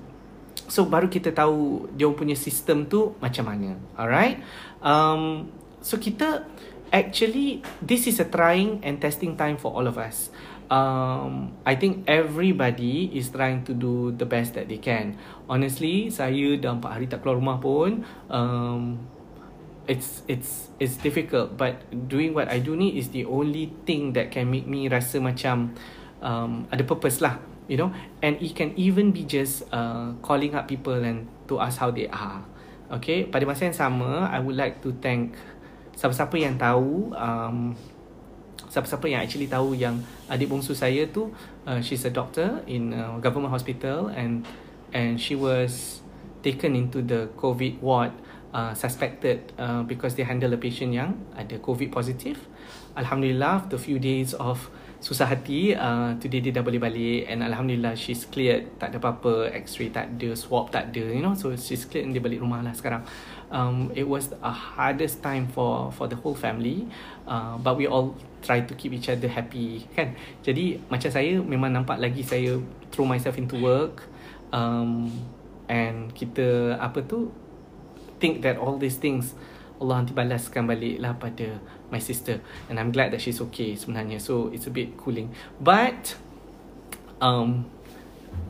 So 0.73 0.88
baru 0.88 1.12
kita 1.12 1.37
tahu 1.37 1.85
dia 1.92 2.09
punya 2.16 2.33
sistem 2.33 2.88
tu 2.88 3.12
macam 3.21 3.45
mana. 3.45 3.77
Alright. 3.92 4.40
Um, 4.83 5.51
so 5.81 5.97
kita 5.97 6.47
actually 6.92 7.64
this 7.81 8.05
is 8.11 8.21
a 8.21 8.29
trying 8.29 8.83
and 8.85 9.01
testing 9.01 9.38
time 9.38 9.57
for 9.57 9.73
all 9.73 9.87
of 9.87 9.97
us. 9.97 10.29
Um, 10.73 11.53
I 11.68 11.77
think 11.77 12.09
everybody 12.09 13.12
is 13.12 13.29
trying 13.29 13.64
to 13.68 13.73
do 13.77 14.12
the 14.16 14.25
best 14.25 14.55
that 14.57 14.68
they 14.68 14.81
can. 14.81 15.21
Honestly, 15.47 16.09
saya 16.09 16.57
dah 16.57 16.77
empat 16.77 16.90
hari 16.97 17.07
tak 17.09 17.21
keluar 17.21 17.37
rumah 17.37 17.61
pun. 17.61 18.09
Um, 18.33 19.05
it's 19.85 20.25
it's 20.31 20.73
it's 20.81 20.97
difficult, 20.97 21.61
but 21.61 21.85
doing 22.09 22.33
what 22.33 22.49
I 22.49 22.64
do 22.64 22.73
ni 22.73 22.97
is 22.97 23.12
the 23.12 23.29
only 23.29 23.75
thing 23.85 24.16
that 24.16 24.33
can 24.33 24.49
make 24.49 24.64
me 24.64 24.88
rasa 24.88 25.21
macam 25.21 25.77
um, 26.25 26.64
ada 26.73 26.87
purpose 26.87 27.21
lah 27.21 27.37
you 27.71 27.77
know 27.77 27.95
and 28.23 28.38
it 28.42 28.55
can 28.55 28.75
even 28.75 29.11
be 29.11 29.23
just 29.23 29.62
uh, 29.75 30.14
calling 30.23 30.55
up 30.55 30.66
people 30.66 30.95
and 30.95 31.29
to 31.47 31.61
ask 31.61 31.79
how 31.79 31.90
they 31.90 32.09
are 32.11 32.42
okay 32.93 33.25
pada 33.27 33.49
masa 33.49 33.67
yang 33.67 33.77
sama 33.77 34.29
I 34.29 34.39
would 34.39 34.61
like 34.61 34.85
to 34.85 34.93
thank 35.01 35.33
siapa-siapa 35.97 36.37
yang 36.37 36.61
tahu 36.61 37.17
um, 37.17 37.73
siapa-siapa 38.69 39.09
yang 39.09 39.21
actually 39.25 39.49
tahu 39.49 39.73
yang 39.73 40.01
adik 40.29 40.53
bongsu 40.53 40.77
saya 40.77 41.09
tu 41.09 41.33
uh, 41.65 41.81
she's 41.81 42.05
a 42.05 42.13
doctor 42.13 42.61
in 42.69 42.93
a 42.93 43.17
government 43.19 43.53
hospital 43.53 44.13
and 44.13 44.45
and 44.93 45.17
she 45.17 45.33
was 45.33 46.05
taken 46.45 46.77
into 46.77 47.01
the 47.01 47.33
covid 47.41 47.81
ward 47.81 48.13
uh, 48.53 48.75
suspected 48.75 49.53
uh, 49.59 49.83
because 49.83 50.15
they 50.15 50.23
handle 50.23 50.53
a 50.53 50.61
patient 50.61 50.93
yang 50.93 51.17
ada 51.37 51.57
covid 51.59 51.89
positive. 51.89 52.37
Alhamdulillah 52.93 53.65
after 53.65 53.81
few 53.81 53.97
days 53.97 54.37
of 54.37 54.69
susah 55.03 55.27
hati 55.27 55.75
uh, 55.75 56.15
today 56.23 56.38
dia 56.38 56.55
dah 56.55 56.62
boleh 56.62 56.79
balik 56.79 57.27
and 57.27 57.43
alhamdulillah 57.43 57.99
she's 57.99 58.23
cleared. 58.23 58.71
Tak 58.79 58.95
ada 58.95 59.03
apa-apa 59.03 59.51
x-ray 59.51 59.91
tak 59.91 60.15
ada 60.15 60.31
swab 60.38 60.71
tak 60.71 60.95
ada 60.95 61.03
you 61.11 61.19
know 61.19 61.35
so 61.35 61.51
she's 61.59 61.83
cleared 61.91 62.07
and 62.07 62.15
dia 62.15 62.23
balik 62.23 62.38
rumah 62.38 62.62
lah 62.62 62.71
sekarang. 62.71 63.03
Um, 63.51 63.91
it 63.99 64.07
was 64.07 64.31
a 64.38 64.55
hardest 64.55 65.19
time 65.19 65.51
for 65.51 65.91
for 65.91 66.07
the 66.07 66.15
whole 66.15 66.38
family 66.38 66.87
uh, 67.27 67.59
but 67.59 67.75
we 67.75 67.91
all 67.91 68.15
try 68.47 68.62
to 68.62 68.73
keep 68.79 68.95
each 68.95 69.11
other 69.11 69.27
happy 69.27 69.91
kan? 69.99 70.15
Jadi 70.47 70.79
macam 70.87 71.11
saya 71.11 71.43
memang 71.43 71.75
nampak 71.75 71.99
lagi 71.99 72.23
saya 72.23 72.62
throw 72.95 73.03
myself 73.03 73.35
into 73.35 73.59
work 73.59 74.07
um, 74.55 75.11
and 75.67 76.15
kita 76.15 76.79
apa 76.79 77.03
tu 77.03 77.35
think 78.23 78.38
that 78.47 78.55
all 78.55 78.79
these 78.79 79.03
things 79.03 79.35
Allah 79.83 80.07
nanti 80.07 80.15
balaskan 80.15 80.71
balik 80.71 81.03
lah 81.03 81.19
pada 81.19 81.59
my 81.93 82.01
sister 82.01 82.41
and 82.73 82.81
I'm 82.81 82.89
glad 82.89 83.13
that 83.13 83.21
she's 83.21 83.39
okay 83.53 83.77
sebenarnya. 83.77 84.17
So 84.17 84.49
it's 84.49 84.65
a 84.65 84.73
bit 84.73 84.97
cooling. 84.97 85.29
But 85.61 86.17
um 87.21 87.69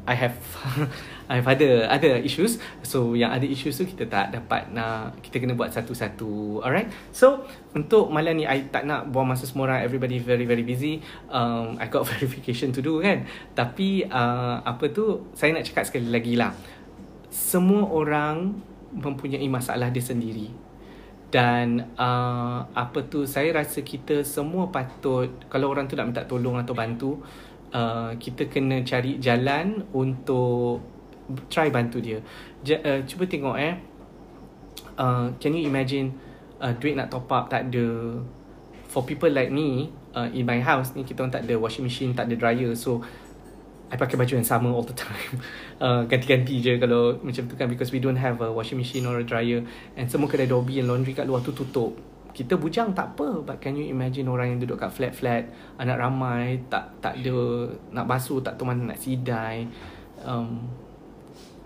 I 0.06 0.14
have 0.14 0.38
I 1.30 1.42
have 1.42 1.48
other 1.50 1.90
other 1.90 2.22
issues. 2.22 2.62
So 2.86 3.18
yang 3.18 3.34
ada 3.34 3.42
issues 3.42 3.74
tu 3.78 3.86
kita 3.86 4.06
tak 4.06 4.30
dapat 4.30 4.70
nak 4.70 5.18
kita 5.26 5.42
kena 5.42 5.58
buat 5.58 5.74
satu-satu. 5.74 6.62
Alright? 6.62 6.90
So 7.10 7.42
untuk 7.74 8.14
malam 8.14 8.38
ni 8.38 8.46
I 8.46 8.70
tak 8.70 8.86
nak 8.86 9.10
buang 9.10 9.26
masa 9.26 9.50
semua 9.50 9.70
orang. 9.70 9.82
Everybody 9.82 10.22
very 10.22 10.46
very 10.46 10.62
busy. 10.62 11.02
Um 11.26 11.78
I 11.82 11.90
got 11.90 12.06
verification 12.14 12.70
to 12.74 12.80
do 12.80 13.02
kan? 13.02 13.26
Tapi 13.58 14.06
uh, 14.06 14.62
apa 14.62 14.86
tu 14.94 15.26
saya 15.34 15.50
nak 15.50 15.66
cakap 15.66 15.90
sekali 15.90 16.10
lagi 16.10 16.38
lah. 16.38 16.54
Semua 17.32 17.88
orang 17.88 18.54
mempunyai 18.92 19.48
masalah 19.48 19.88
dia 19.88 20.04
sendiri 20.04 20.61
dan 21.32 21.96
uh, 21.96 22.60
apa 22.76 23.08
tu 23.08 23.24
saya 23.24 23.56
rasa 23.56 23.80
kita 23.80 24.20
semua 24.20 24.68
patut 24.68 25.32
kalau 25.48 25.72
orang 25.72 25.88
tu 25.88 25.96
nak 25.96 26.12
minta 26.12 26.28
tolong 26.28 26.60
atau 26.60 26.76
bantu 26.76 27.24
uh, 27.72 28.12
kita 28.20 28.52
kena 28.52 28.84
cari 28.84 29.16
jalan 29.16 29.80
untuk 29.96 30.84
try 31.48 31.72
bantu 31.72 32.04
dia. 32.04 32.20
J- 32.60 32.84
uh, 32.84 33.00
cuba 33.08 33.24
tengok 33.24 33.56
eh. 33.56 33.74
Uh, 35.00 35.32
can 35.40 35.56
you 35.56 35.64
imagine 35.64 36.12
uh, 36.60 36.76
duit 36.76 36.92
nak 36.92 37.08
top 37.08 37.32
up 37.32 37.48
tak 37.48 37.72
ada 37.72 38.20
for 38.84 39.00
people 39.08 39.32
like 39.32 39.48
me 39.48 39.88
uh, 40.12 40.28
in 40.36 40.44
my 40.44 40.60
house 40.60 40.92
ni 40.92 41.00
kita 41.00 41.24
orang 41.24 41.32
tak 41.32 41.48
ada 41.48 41.56
washing 41.56 41.88
machine 41.88 42.12
tak 42.12 42.28
ada 42.28 42.36
dryer. 42.36 42.76
So 42.76 43.00
I 43.92 44.00
pakai 44.00 44.16
baju 44.16 44.40
yang 44.40 44.48
sama 44.48 44.72
all 44.72 44.88
the 44.88 44.96
time. 44.96 45.36
Uh, 45.82 46.06
Ganti-ganti 46.06 46.62
je 46.62 46.78
kalau 46.78 47.18
macam 47.26 47.42
tu 47.42 47.58
kan 47.58 47.66
Because 47.66 47.90
we 47.90 47.98
don't 47.98 48.14
have 48.14 48.38
a 48.38 48.54
washing 48.54 48.78
machine 48.78 49.02
or 49.02 49.18
a 49.18 49.26
dryer. 49.26 49.66
And 49.98 50.06
semua 50.06 50.30
kedai 50.30 50.46
Dobby 50.46 50.78
and 50.78 50.86
laundry 50.86 51.10
kat 51.10 51.26
luar 51.26 51.42
tu 51.42 51.50
tutup. 51.50 51.98
Kita 52.30 52.54
bujang 52.54 52.94
tak 52.94 53.18
apa. 53.18 53.42
But 53.42 53.58
can 53.58 53.74
you 53.74 53.90
imagine 53.90 54.30
orang 54.30 54.54
yang 54.54 54.58
duduk 54.62 54.78
kat 54.78 54.94
flat-flat 54.94 55.50
anak 55.82 55.98
ramai 55.98 56.62
tak 56.70 57.02
tak 57.02 57.18
ada 57.18 57.34
nak 57.90 58.06
basuh 58.06 58.38
tak 58.38 58.54
tahu 58.54 58.70
mana 58.70 58.94
nak 58.94 58.98
sidai. 59.02 59.66
Um, 60.22 60.70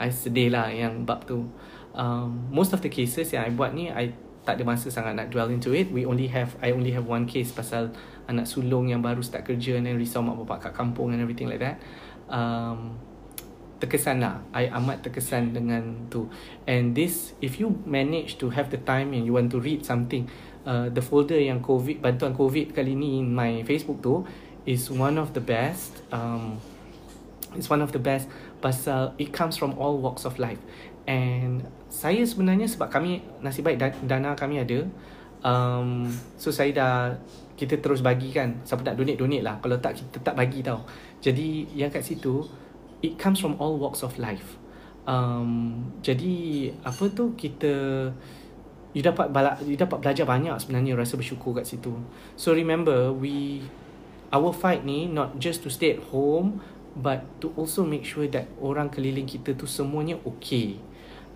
I 0.01 0.09
sedih 0.09 0.49
lah 0.49 0.73
yang 0.73 1.05
bab 1.05 1.29
tu. 1.29 1.45
Um, 1.93 2.49
most 2.49 2.73
of 2.73 2.81
the 2.81 2.89
cases 2.89 3.37
yang 3.37 3.47
I 3.47 3.53
buat 3.53 3.77
ni 3.77 3.93
I 3.93 4.17
tak 4.49 4.57
ada 4.57 4.65
masa 4.65 4.89
sangat 4.89 5.13
nak 5.13 5.29
dwell 5.29 5.53
into 5.53 5.77
it. 5.77 5.93
We 5.93 6.09
only 6.09 6.33
have 6.33 6.57
I 6.65 6.73
only 6.73 6.97
have 6.97 7.05
one 7.05 7.29
case 7.29 7.53
pasal 7.53 7.93
anak 8.33 8.49
sulung 8.49 8.89
yang 8.89 9.05
baru 9.05 9.21
start 9.21 9.45
kerja 9.45 9.77
and 9.77 9.85
then 9.85 10.01
risau 10.01 10.25
mak 10.25 10.41
bapak 10.41 10.71
kat 10.71 10.73
kampung 10.73 11.13
and 11.13 11.21
everything 11.21 11.53
like 11.53 11.61
that 11.61 11.77
um, 12.31 12.97
terkesan 13.77 14.25
lah. 14.25 14.41
I 14.57 14.73
amat 14.73 15.05
terkesan 15.05 15.53
dengan 15.53 16.09
tu. 16.09 16.29
And 16.65 16.97
this 16.97 17.37
if 17.45 17.61
you 17.61 17.77
manage 17.85 18.41
to 18.41 18.49
have 18.53 18.73
the 18.73 18.81
time 18.81 19.13
and 19.13 19.29
you 19.29 19.37
want 19.37 19.53
to 19.53 19.61
read 19.61 19.85
something 19.85 20.29
uh, 20.65 20.89
the 20.89 21.05
folder 21.05 21.39
yang 21.39 21.61
covid 21.61 22.01
bantuan 22.01 22.33
covid 22.33 22.73
kali 22.73 22.97
ni 22.97 23.21
in 23.21 23.31
my 23.31 23.61
facebook 23.63 24.01
tu 24.01 24.25
is 24.67 24.89
one 24.91 25.21
of 25.21 25.31
the 25.37 25.41
best 25.45 26.03
um, 26.11 26.59
it's 27.55 27.71
one 27.71 27.81
of 27.85 27.93
the 27.93 28.03
best 28.03 28.27
pasal 28.59 29.15
it 29.21 29.31
comes 29.31 29.61
from 29.61 29.77
all 29.77 30.01
walks 30.01 30.25
of 30.25 30.41
life. 30.41 30.61
And 31.07 31.63
saya 31.87 32.27
sebenarnya 32.27 32.67
sebab 32.67 32.91
kami 32.91 33.23
nasib 33.45 33.69
baik 33.69 33.79
dana 34.05 34.35
kami 34.35 34.59
ada 34.59 34.85
um, 35.47 36.11
so 36.35 36.51
saya 36.51 36.75
dah 36.75 36.93
kita 37.57 37.81
terus 37.81 38.05
bagi 38.05 38.35
kan 38.37 38.61
siapa 38.67 38.85
nak 38.85 38.99
donate 39.01 39.17
donate 39.17 39.45
lah. 39.45 39.57
Kalau 39.63 39.79
tak 39.81 39.97
kita 39.97 40.19
tak 40.21 40.35
bagi 40.35 40.61
tau 40.61 40.85
jadi 41.21 41.67
yang 41.73 41.91
kat 41.91 42.05
situ 42.05 42.47
it 43.05 43.17
comes 43.21 43.41
from 43.41 43.57
all 43.61 43.77
walks 43.77 44.01
of 44.01 44.17
life. 44.17 44.57
Um, 45.07 45.95
jadi 46.03 46.75
apa 46.83 47.07
tu 47.15 47.39
kita 47.39 47.75
you 48.97 49.03
dapat 49.05 49.31
bala, 49.31 49.61
you 49.63 49.79
dapat 49.79 50.03
belajar 50.03 50.27
banyak 50.27 50.57
sebenarnya 50.59 50.99
rasa 50.99 51.15
bersyukur 51.15 51.55
kat 51.55 51.69
situ. 51.69 51.95
So 52.35 52.57
remember 52.57 53.13
we 53.13 53.63
our 54.35 54.51
fight 54.51 54.83
ni 54.83 55.07
not 55.07 55.39
just 55.39 55.63
to 55.63 55.71
stay 55.71 55.95
at 55.95 56.03
home 56.11 56.59
but 56.97 57.23
to 57.45 57.53
also 57.55 57.85
make 57.85 58.09
sure 58.09 58.27
that 58.27 58.49
orang 58.59 58.89
keliling 58.89 59.29
kita 59.29 59.53
tu 59.53 59.69
semuanya 59.69 60.17
okay 60.25 60.81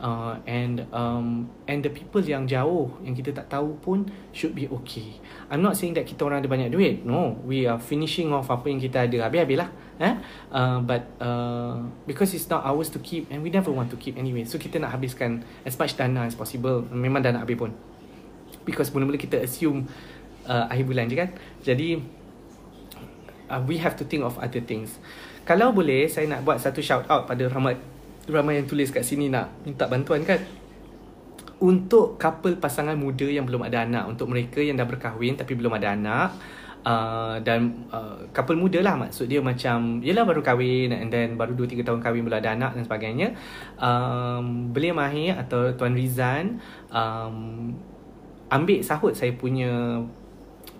uh, 0.01 0.41
and 0.49 0.83
um, 0.91 1.47
and 1.69 1.85
the 1.85 1.93
people 1.93 2.25
yang 2.25 2.49
jauh 2.49 2.89
yang 3.05 3.13
kita 3.13 3.31
tak 3.37 3.53
tahu 3.53 3.77
pun 3.79 4.09
should 4.33 4.57
be 4.57 4.67
okay. 4.67 5.21
I'm 5.53 5.61
not 5.61 5.77
saying 5.77 5.95
that 6.01 6.09
kita 6.09 6.25
orang 6.25 6.43
ada 6.43 6.49
banyak 6.49 6.73
duit. 6.73 7.05
No, 7.05 7.39
we 7.45 7.69
are 7.69 7.79
finishing 7.79 8.33
off 8.33 8.49
apa 8.49 8.67
yang 8.73 8.81
kita 8.81 9.07
ada. 9.07 9.29
Habis-habis 9.29 9.59
lah. 9.61 9.71
Eh? 10.01 10.15
Uh, 10.49 10.81
but 10.81 11.05
uh, 11.21 11.85
because 12.09 12.33
it's 12.33 12.49
not 12.49 12.65
ours 12.65 12.89
to 12.89 12.97
keep 13.05 13.29
and 13.29 13.45
we 13.45 13.53
never 13.53 13.69
want 13.69 13.93
to 13.93 14.01
keep 14.01 14.17
anyway. 14.17 14.49
So 14.49 14.57
kita 14.57 14.81
nak 14.81 14.97
habiskan 14.97 15.45
as 15.63 15.77
much 15.77 15.95
dana 16.01 16.25
as 16.25 16.33
possible. 16.33 16.89
Memang 16.89 17.21
dah 17.21 17.37
nak 17.37 17.45
habis 17.45 17.61
pun. 17.61 17.71
Because 18.65 18.89
mula-mula 18.97 19.21
kita 19.21 19.37
assume 19.45 19.85
uh, 20.49 20.73
akhir 20.73 20.85
bulan 20.89 21.05
je 21.13 21.17
kan. 21.21 21.31
Jadi 21.61 22.01
uh, 23.53 23.61
we 23.69 23.77
have 23.77 23.93
to 24.01 24.09
think 24.09 24.25
of 24.25 24.41
other 24.41 24.65
things. 24.65 24.97
Kalau 25.45 25.75
boleh 25.75 26.09
saya 26.09 26.25
nak 26.31 26.49
buat 26.49 26.63
satu 26.63 26.81
shout 26.81 27.05
out 27.13 27.29
pada 27.29 27.45
Rahmat 27.51 28.00
ramai 28.33 28.63
yang 28.63 28.67
tulis 28.67 28.91
kat 28.95 29.03
sini 29.03 29.29
nak 29.29 29.63
minta 29.67 29.87
bantuan 29.91 30.23
kan? 30.25 30.41
Untuk 31.61 32.17
couple 32.17 32.57
pasangan 32.57 32.97
muda 32.97 33.29
yang 33.29 33.45
belum 33.45 33.69
ada 33.69 33.85
anak 33.85 34.09
untuk 34.09 34.33
mereka 34.33 34.65
yang 34.65 34.81
dah 34.81 34.89
berkahwin 34.89 35.37
tapi 35.37 35.53
belum 35.53 35.77
ada 35.77 35.93
anak 35.93 36.33
uh, 36.85 37.37
dan 37.45 37.87
uh, 37.93 38.25
couple 38.33 38.57
muda 38.57 38.81
lah 38.81 38.97
maksud 38.97 39.29
dia 39.29 39.41
macam 39.45 40.01
yelah 40.01 40.25
baru 40.25 40.41
kahwin 40.41 40.93
and 40.93 41.13
then 41.13 41.37
baru 41.37 41.53
2-3 41.57 41.85
tahun 41.85 42.01
kahwin 42.01 42.25
belum 42.25 42.39
ada 42.41 42.53
anak 42.57 42.71
dan 42.77 42.83
sebagainya. 42.85 43.29
Um, 43.77 44.73
Belia 44.73 44.97
Mahir 44.97 45.37
atau 45.37 45.73
Tuan 45.77 45.97
Rizan 45.97 46.61
um, 46.93 47.71
ambil 48.51 48.81
sahut 48.83 49.15
saya 49.15 49.37
punya 49.37 50.03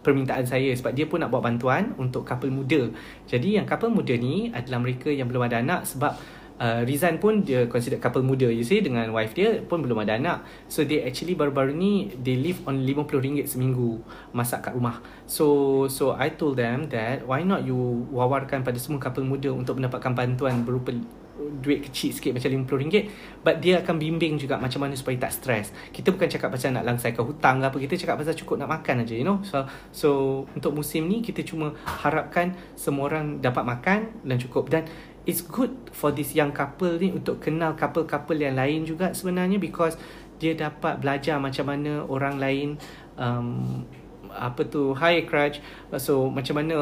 permintaan 0.01 0.49
saya 0.49 0.73
sebab 0.73 0.97
dia 0.97 1.05
pun 1.05 1.21
nak 1.21 1.29
buat 1.29 1.45
bantuan 1.45 1.93
untuk 2.01 2.25
couple 2.25 2.49
muda. 2.49 2.89
Jadi 3.29 3.61
yang 3.61 3.69
couple 3.69 3.93
muda 3.93 4.17
ni 4.17 4.49
adalah 4.49 4.81
mereka 4.81 5.13
yang 5.13 5.29
belum 5.29 5.45
ada 5.45 5.61
anak 5.61 5.85
sebab 5.85 6.17
uh, 6.61 6.81
Rizan 6.85 7.17
pun 7.17 7.41
dia 7.41 7.65
consider 7.67 7.97
couple 7.97 8.21
muda 8.21 8.47
you 8.53 8.63
see 8.63 8.85
dengan 8.85 9.09
wife 9.11 9.33
dia 9.33 9.65
pun 9.65 9.81
belum 9.81 10.05
ada 10.05 10.21
anak. 10.21 10.45
So 10.69 10.85
they 10.85 11.03
actually 11.03 11.35
baru-baru 11.35 11.73
ni 11.73 12.13
they 12.21 12.37
live 12.37 12.61
on 12.69 12.85
RM50 12.85 13.49
seminggu 13.49 14.05
masak 14.37 14.69
kat 14.69 14.77
rumah. 14.77 15.01
So 15.25 15.89
so 15.89 16.13
I 16.13 16.37
told 16.37 16.61
them 16.61 16.93
that 16.93 17.25
why 17.25 17.43
not 17.43 17.65
you 17.65 18.05
wawarkan 18.13 18.61
pada 18.63 18.77
semua 18.77 19.01
couple 19.01 19.25
muda 19.25 19.51
untuk 19.51 19.81
mendapatkan 19.81 20.13
bantuan 20.13 20.63
berupa 20.63 20.93
duit 21.41 21.81
kecil 21.89 22.13
sikit 22.13 22.37
macam 22.37 22.53
RM50 22.69 23.09
but 23.41 23.65
dia 23.65 23.81
akan 23.81 23.97
bimbing 23.97 24.37
juga 24.37 24.61
macam 24.61 24.85
mana 24.85 24.93
supaya 24.93 25.17
tak 25.17 25.33
stres 25.33 25.73
kita 25.89 26.13
bukan 26.13 26.29
cakap 26.29 26.53
pasal 26.53 26.77
nak 26.77 26.85
langsaikan 26.85 27.25
hutang 27.25 27.65
ke 27.65 27.65
apa 27.65 27.77
kita 27.81 27.95
cakap 27.97 28.21
pasal 28.21 28.37
cukup 28.37 28.61
nak 28.61 28.69
makan 28.69 29.03
aja 29.05 29.15
you 29.17 29.25
know. 29.25 29.41
So 29.41 29.65
so 29.89 30.09
untuk 30.53 30.77
musim 30.77 31.09
ni 31.09 31.25
kita 31.25 31.41
cuma 31.41 31.73
harapkan 32.05 32.53
semua 32.77 33.09
orang 33.09 33.41
dapat 33.41 33.65
makan 33.65 33.99
dan 34.25 34.37
cukup. 34.37 34.69
Dan 34.69 34.85
it's 35.31 35.47
good 35.47 35.71
for 35.95 36.11
this 36.11 36.35
young 36.35 36.51
couple 36.51 36.99
ni 36.99 37.15
untuk 37.15 37.39
kenal 37.39 37.79
couple-couple 37.79 38.35
yang 38.35 38.59
lain 38.59 38.83
juga 38.83 39.15
sebenarnya 39.15 39.63
because 39.63 39.95
dia 40.43 40.59
dapat 40.59 40.99
belajar 40.99 41.39
macam 41.39 41.71
mana 41.71 42.03
orang 42.11 42.43
lain 42.43 42.69
um, 43.15 43.87
apa 44.35 44.67
tu 44.67 44.91
high 44.99 45.23
crutch. 45.23 45.63
So 46.03 46.27
macam 46.27 46.59
mana 46.59 46.75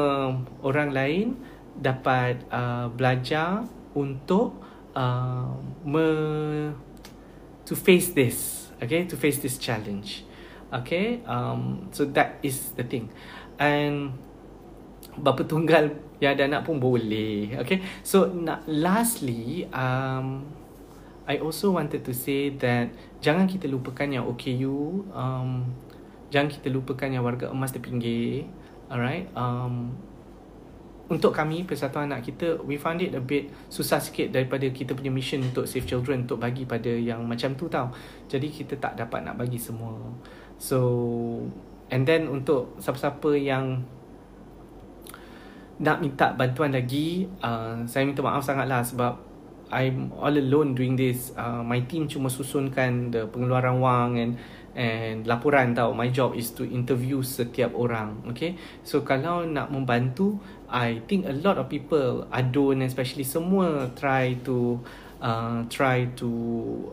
orang 0.65 0.89
lain 0.89 1.37
dapat 1.77 2.41
uh, 2.49 2.89
belajar 2.89 3.69
untuk 3.93 4.57
uh, 4.97 5.53
me, 5.85 6.07
to 7.69 7.77
face 7.77 8.17
this 8.17 8.69
okay 8.81 9.05
to 9.05 9.13
face 9.13 9.37
this 9.45 9.61
challenge 9.61 10.25
okay? 10.73 11.21
Um, 11.25 11.89
so 11.91 12.05
that 12.13 12.37
is 12.43 12.73
the 12.77 12.85
thing. 12.85 13.09
And 13.59 14.15
bapa 15.19 15.43
tunggal 15.43 15.97
yang 16.19 16.35
ada 16.35 16.47
anak 16.47 16.61
pun 16.67 16.79
boleh. 16.79 17.55
Okay 17.63 17.79
so 18.03 18.27
nak 18.27 18.63
lastly 18.67 19.67
um 19.71 20.43
I 21.29 21.37
also 21.39 21.71
wanted 21.75 22.01
to 22.03 22.13
say 22.15 22.55
that 22.57 22.91
jangan 23.23 23.45
kita 23.45 23.69
lupakan 23.69 24.07
yang 24.09 24.27
OKU 24.27 25.07
um 25.15 25.67
jangan 26.29 26.49
kita 26.51 26.69
lupakan 26.69 27.09
yang 27.09 27.23
warga 27.25 27.49
emas 27.49 27.71
terpinggir 27.71 28.45
alright? 28.91 29.27
Um 29.33 29.95
untuk 31.09 31.33
kami 31.33 31.65
Persatuan 31.65 32.05
Anak 32.05 32.29
kita 32.29 32.61
we 32.61 32.77
found 32.77 33.01
it 33.01 33.17
a 33.17 33.21
bit 33.21 33.49
susah 33.65 33.97
sikit 33.97 34.29
daripada 34.29 34.69
kita 34.69 34.93
punya 34.93 35.09
mission 35.09 35.41
untuk 35.41 35.65
save 35.65 35.89
children 35.89 36.29
untuk 36.29 36.37
bagi 36.37 36.69
pada 36.69 36.93
yang 36.93 37.25
macam 37.25 37.57
tu 37.57 37.65
tau. 37.65 37.89
Jadi 38.29 38.45
kita 38.53 38.77
tak 38.77 38.93
dapat 38.93 39.25
nak 39.25 39.41
bagi 39.41 39.57
semua. 39.57 39.97
So 40.61 40.79
and 41.89 42.05
then 42.05 42.29
untuk 42.29 42.77
siapa-siapa 42.77 43.33
yang 43.41 43.81
nak 45.79 46.03
minta 46.03 46.35
bantuan 46.35 46.75
lagi 46.75 47.23
uh, 47.39 47.87
saya 47.87 48.03
minta 48.03 48.19
maaf 48.19 48.43
sangatlah 48.43 48.83
sebab 48.83 49.29
I'm 49.69 50.09
all 50.17 50.33
alone 50.33 50.73
doing 50.73 50.97
this. 50.97 51.29
Uh, 51.37 51.61
my 51.61 51.85
team 51.85 52.09
cuma 52.09 52.25
susunkan 52.25 53.13
the 53.13 53.29
pengeluaran 53.29 53.77
wang 53.77 54.17
and 54.17 54.31
and 54.73 55.29
laporan 55.29 55.77
tau. 55.77 55.93
My 55.93 56.09
job 56.09 56.33
is 56.33 56.49
to 56.57 56.65
interview 56.65 57.21
setiap 57.21 57.77
orang 57.77 58.25
okay? 58.33 58.57
So 58.81 59.05
kalau 59.05 59.45
nak 59.45 59.69
membantu 59.69 60.41
I 60.73 61.05
think 61.05 61.29
a 61.29 61.35
lot 61.37 61.61
of 61.61 61.69
people 61.69 62.25
adun 62.33 62.81
especially 62.81 63.25
semua 63.25 63.93
try 63.93 64.41
to 64.41 64.81
uh, 65.21 65.69
try 65.69 66.09
to 66.17 66.29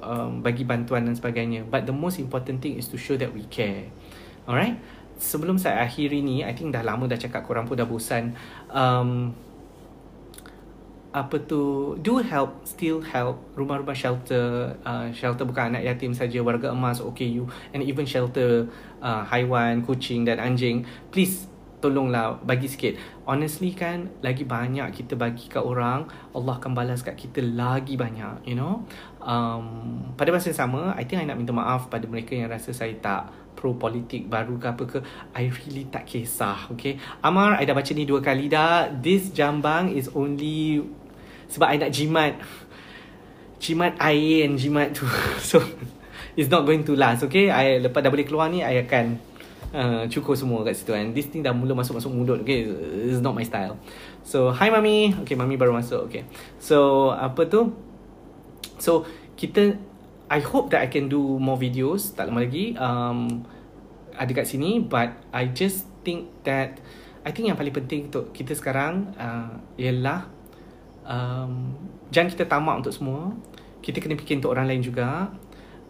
um, 0.05 0.45
bagi 0.45 0.69
bantuan 0.69 1.09
dan 1.09 1.17
sebagainya. 1.17 1.65
But 1.65 1.89
the 1.89 1.97
most 1.97 2.21
important 2.21 2.61
thing 2.61 2.77
is 2.77 2.93
to 2.93 3.01
show 3.01 3.17
that 3.17 3.33
we 3.33 3.49
care. 3.49 3.89
Alright 4.45 4.79
sebelum 5.17 5.57
saya 5.57 5.85
akhiri 5.85 6.21
ni 6.21 6.45
I 6.45 6.53
think 6.53 6.73
dah 6.73 6.85
lama 6.85 7.09
dah 7.09 7.19
cakap 7.19 7.45
korang 7.45 7.65
pun 7.65 7.77
dah 7.77 7.89
bosan. 7.89 8.37
Um, 8.71 9.33
apa 11.17 11.41
tu 11.49 11.97
do 12.05 12.21
help 12.21 12.61
still 12.69 13.01
help 13.01 13.41
rumah-rumah 13.57 13.97
shelter 13.97 14.77
uh, 14.85 15.09
shelter 15.17 15.49
bukan 15.49 15.73
anak 15.73 15.89
yatim 15.89 16.13
saja 16.13 16.45
warga 16.45 16.69
emas 16.69 17.01
OKU 17.01 17.49
and 17.73 17.81
even 17.81 18.05
shelter 18.05 18.69
uh, 19.01 19.25
haiwan 19.25 19.81
kucing 19.81 20.29
dan 20.29 20.37
anjing. 20.37 20.85
Please 21.09 21.49
tolonglah 21.81 22.37
bagi 22.45 22.69
sikit. 22.69 23.01
Honestly 23.25 23.73
kan 23.73 24.13
lagi 24.21 24.45
banyak 24.45 24.93
kita 24.93 25.17
bagi 25.17 25.49
kat 25.49 25.65
orang 25.65 26.05
Allah 26.37 26.61
akan 26.61 26.73
balas 26.77 27.01
kat 27.01 27.17
kita 27.17 27.41
lagi 27.41 27.97
banyak 27.97 28.45
you 28.45 28.57
know? 28.57 28.85
Um, 29.25 30.13
pada 30.21 30.33
masa 30.33 30.53
yang 30.53 30.61
sama 30.69 30.93
I 30.97 31.09
think 31.09 31.25
I 31.25 31.27
nak 31.29 31.41
minta 31.41 31.57
maaf 31.57 31.89
pada 31.89 32.05
mereka 32.05 32.37
yang 32.37 32.53
rasa 32.53 32.77
saya 32.77 32.93
tak 33.01 33.46
pro 33.57 33.73
politik 33.75 34.29
baru 34.29 34.61
ke 34.61 34.67
apa 34.69 34.85
ke 34.85 34.99
I 35.33 35.49
really 35.49 35.89
tak 35.89 36.05
kisah 36.05 36.69
okay? 36.69 37.01
Amar 37.25 37.57
I 37.57 37.65
dah 37.65 37.73
baca 37.73 37.91
ni 37.97 38.05
dua 38.05 38.21
kali 38.21 38.53
dah. 38.53 38.93
This 38.93 39.33
jambang 39.33 39.91
is 39.97 40.13
only 40.13 40.85
sebab 41.49 41.67
I 41.73 41.77
nak 41.81 41.91
jimat 41.91 42.37
jimat 43.57 43.97
air 43.97 44.45
and 44.45 44.61
jimat 44.61 44.93
tu. 44.93 45.09
So 45.49 45.65
it's 46.37 46.53
not 46.53 46.69
going 46.69 46.85
to 46.85 46.93
last 46.93 47.25
okay? 47.25 47.49
I 47.49 47.81
lepas 47.81 48.05
dah 48.05 48.13
boleh 48.13 48.29
keluar 48.29 48.53
ni 48.53 48.61
I 48.61 48.85
akan 48.85 49.17
uh, 49.73 50.03
cukur 50.13 50.37
semua 50.37 50.61
kat 50.63 50.77
situ 50.77 50.93
kan 50.93 51.17
this 51.17 51.33
thing 51.33 51.41
dah 51.41 51.57
mula 51.57 51.73
masuk-masuk 51.73 52.13
mulut 52.13 52.45
okay? 52.45 52.69
It's 53.09 53.25
not 53.25 53.33
my 53.33 53.43
style. 53.43 53.81
So 54.21 54.53
hi 54.53 54.69
mami. 54.69 55.17
Okay 55.25 55.33
mami 55.33 55.57
baru 55.57 55.73
masuk 55.73 56.13
okay? 56.13 56.29
So 56.61 57.11
apa 57.17 57.49
tu? 57.49 57.73
So 58.77 59.09
kita 59.41 59.81
I 60.27 60.43
hope 60.43 60.75
that 60.75 60.83
I 60.83 60.89
can 60.91 61.07
do 61.07 61.39
more 61.39 61.59
videos 61.59 62.15
tak 62.15 62.31
lama 62.31 62.43
lagi 62.43 62.75
um, 62.79 63.47
ada 64.17 64.31
kat 64.33 64.47
sini 64.49 64.83
but 64.83 65.15
I 65.31 65.51
just 65.55 65.87
think 66.03 66.31
that 66.47 66.83
I 67.27 67.35
think 67.35 67.51
yang 67.51 67.59
paling 67.59 67.75
penting 67.75 68.07
untuk 68.07 68.31
kita 68.31 68.55
sekarang 68.55 69.11
uh, 69.19 69.59
ialah 69.75 70.31
um, 71.03 71.75
jangan 72.15 72.31
kita 72.31 72.47
tamak 72.47 72.87
untuk 72.87 72.95
semua. 72.95 73.35
Kita 73.83 73.99
kena 73.99 74.15
fikir 74.15 74.39
untuk 74.39 74.55
orang 74.55 74.71
lain 74.71 74.83
juga. 74.83 75.35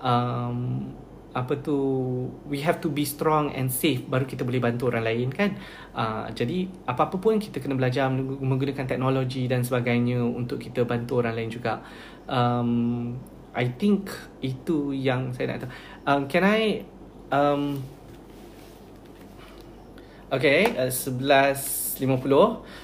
Um, 0.01 0.89
apa 1.37 1.53
tu 1.61 1.77
we 2.49 2.65
have 2.65 2.81
to 2.81 2.89
be 2.89 3.05
strong 3.05 3.53
and 3.53 3.69
safe 3.69 4.01
baru 4.09 4.25
kita 4.25 4.41
boleh 4.49 4.57
bantu 4.57 4.89
orang 4.89 5.05
lain 5.05 5.29
kan? 5.29 5.61
Uh, 5.93 6.25
jadi 6.33 6.73
apa-apa 6.89 7.21
pun 7.21 7.37
kita 7.37 7.61
kena 7.61 7.77
belajar 7.77 8.09
menggunakan 8.09 8.89
teknologi 8.89 9.45
dan 9.45 9.61
sebagainya 9.61 10.25
untuk 10.25 10.57
kita 10.57 10.89
bantu 10.89 11.21
orang 11.21 11.37
lain 11.37 11.53
juga. 11.53 11.85
Um, 12.25 13.13
I 13.57 13.73
think 13.73 14.13
itu 14.45 14.93
yang 14.93 15.33
saya 15.33 15.57
nak 15.57 15.65
tahu. 15.65 15.73
Um, 16.05 16.21
can 16.29 16.45
I 16.45 16.85
um, 17.33 17.81
okay 20.31 20.77
uh, 20.77 20.93
11.50 20.93 21.97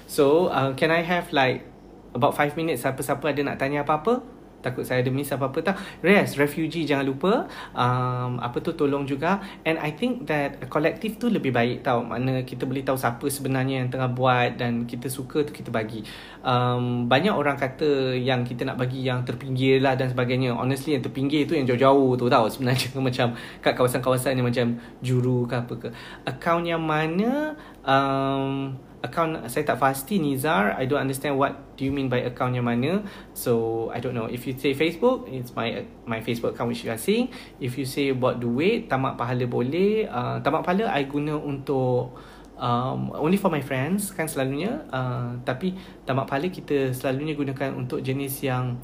so 0.09 0.49
uh, 0.49 0.73
can 0.73 0.91
I 0.91 1.05
have 1.05 1.29
like 1.37 1.69
about 2.17 2.33
5 2.35 2.57
minutes 2.57 2.83
siapa-siapa 2.89 3.37
ada 3.37 3.41
nak 3.45 3.57
tanya 3.61 3.85
apa-apa 3.85 4.25
takut 4.63 4.87
saya 4.87 5.03
ada 5.03 5.11
miss 5.11 5.35
apa-apa 5.35 5.59
tak 5.61 5.77
yes 6.07 6.39
refugee 6.39 6.87
jangan 6.87 7.07
lupa. 7.07 7.33
Um, 7.75 8.39
apa 8.39 8.63
tu 8.63 8.73
tolong 8.79 9.05
juga. 9.05 9.43
And 9.67 9.77
I 9.83 9.93
think 9.95 10.31
that 10.31 10.63
kolektif 10.71 11.19
tu 11.19 11.29
lebih 11.29 11.51
baik 11.51 11.83
tau. 11.83 12.07
Mana 12.07 12.47
kita 12.47 12.65
boleh 12.65 12.87
tahu 12.87 12.95
siapa 12.95 13.27
sebenarnya 13.27 13.83
yang 13.85 13.89
tengah 13.91 14.11
buat 14.13 14.57
dan 14.57 14.87
kita 14.87 15.11
suka 15.11 15.43
tu 15.43 15.53
kita 15.53 15.75
bagi. 15.75 16.07
Um, 16.47 17.11
banyak 17.11 17.35
orang 17.35 17.59
kata 17.59 18.15
yang 18.15 18.47
kita 18.47 18.63
nak 18.67 18.79
bagi 18.79 19.03
yang 19.03 19.27
terpinggir 19.27 19.83
lah 19.83 19.99
dan 19.99 20.11
sebagainya. 20.11 20.55
Honestly 20.55 20.95
yang 20.95 21.05
terpinggir 21.05 21.45
tu 21.51 21.59
yang 21.59 21.67
jauh-jauh 21.67 22.15
tu 22.19 22.27
tau. 22.31 22.47
Sebenarnya 22.53 22.95
macam 23.09 23.35
kat 23.65 23.73
kawasan-kawasan 23.75 24.39
yang 24.39 24.47
macam 24.47 24.79
juru 25.03 25.49
ke 25.51 25.55
apa 25.59 25.75
ke. 25.75 25.89
Account 26.29 26.65
yang 26.69 26.83
mana? 26.85 27.59
Um, 27.83 28.79
account 29.03 29.43
saya 29.51 29.67
tak 29.67 29.83
pasti 29.83 30.23
Nizar 30.23 30.79
I 30.79 30.87
don't 30.87 31.03
understand 31.03 31.35
what 31.37 31.77
do 31.77 31.83
you 31.85 31.93
mean 31.93 32.07
by 32.07 32.23
account 32.23 32.55
yang 32.55 32.65
mana. 32.65 33.03
So 33.35 33.87
I 33.91 33.99
don't 33.99 34.15
know. 34.15 34.31
If 34.31 34.47
you 34.47 34.55
say 34.55 34.73
Facebook 34.73 35.27
it's 35.29 35.53
my 35.59 35.83
my 36.07 36.23
Facebook 36.23 36.55
account 36.55 36.71
which 36.71 36.87
you 36.87 36.91
are 36.95 37.01
seeing. 37.01 37.29
If 37.59 37.77
you 37.77 37.85
say 37.85 38.15
buat 38.15 38.39
duit 38.39 38.87
tamak 38.87 39.19
pahala 39.19 39.45
boleh. 39.45 40.07
Uh, 40.07 40.39
tamak 40.41 40.63
pahala 40.63 40.89
I 40.89 41.11
guna 41.11 41.35
untuk 41.37 42.15
um, 42.57 43.11
only 43.19 43.37
for 43.37 43.51
my 43.51 43.61
friends 43.61 44.15
kan 44.15 44.31
selalunya. 44.31 44.87
Uh, 44.89 45.37
tapi 45.43 45.75
tamak 46.07 46.31
pahala 46.31 46.49
kita 46.49 46.95
selalunya 46.95 47.35
gunakan 47.35 47.75
untuk 47.75 48.01
jenis 48.01 48.47
yang 48.47 48.79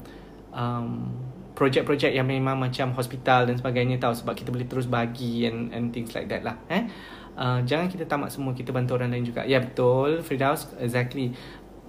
um, 0.51 1.09
projek-projek 1.59 2.15
yang 2.15 2.23
memang 2.23 2.55
macam 2.55 2.95
hospital 2.95 3.43
dan 3.43 3.59
sebagainya 3.59 3.99
tahu 3.99 4.15
sebab 4.15 4.31
kita 4.31 4.47
boleh 4.47 4.63
terus 4.63 4.87
bagi 4.87 5.43
and 5.43 5.75
and 5.75 5.91
things 5.91 6.15
like 6.15 6.31
that 6.31 6.39
lah 6.39 6.55
eh 6.71 6.87
uh, 7.39 7.59
jangan 7.63 7.87
kita 7.87 8.03
tamak 8.03 8.29
semua 8.29 8.51
kita 8.51 8.75
bantu 8.75 8.99
orang 8.99 9.15
lain 9.15 9.23
juga. 9.23 9.47
Ya 9.47 9.63
betul 9.63 10.19
Firdaus 10.21 10.67
exactly. 10.77 11.31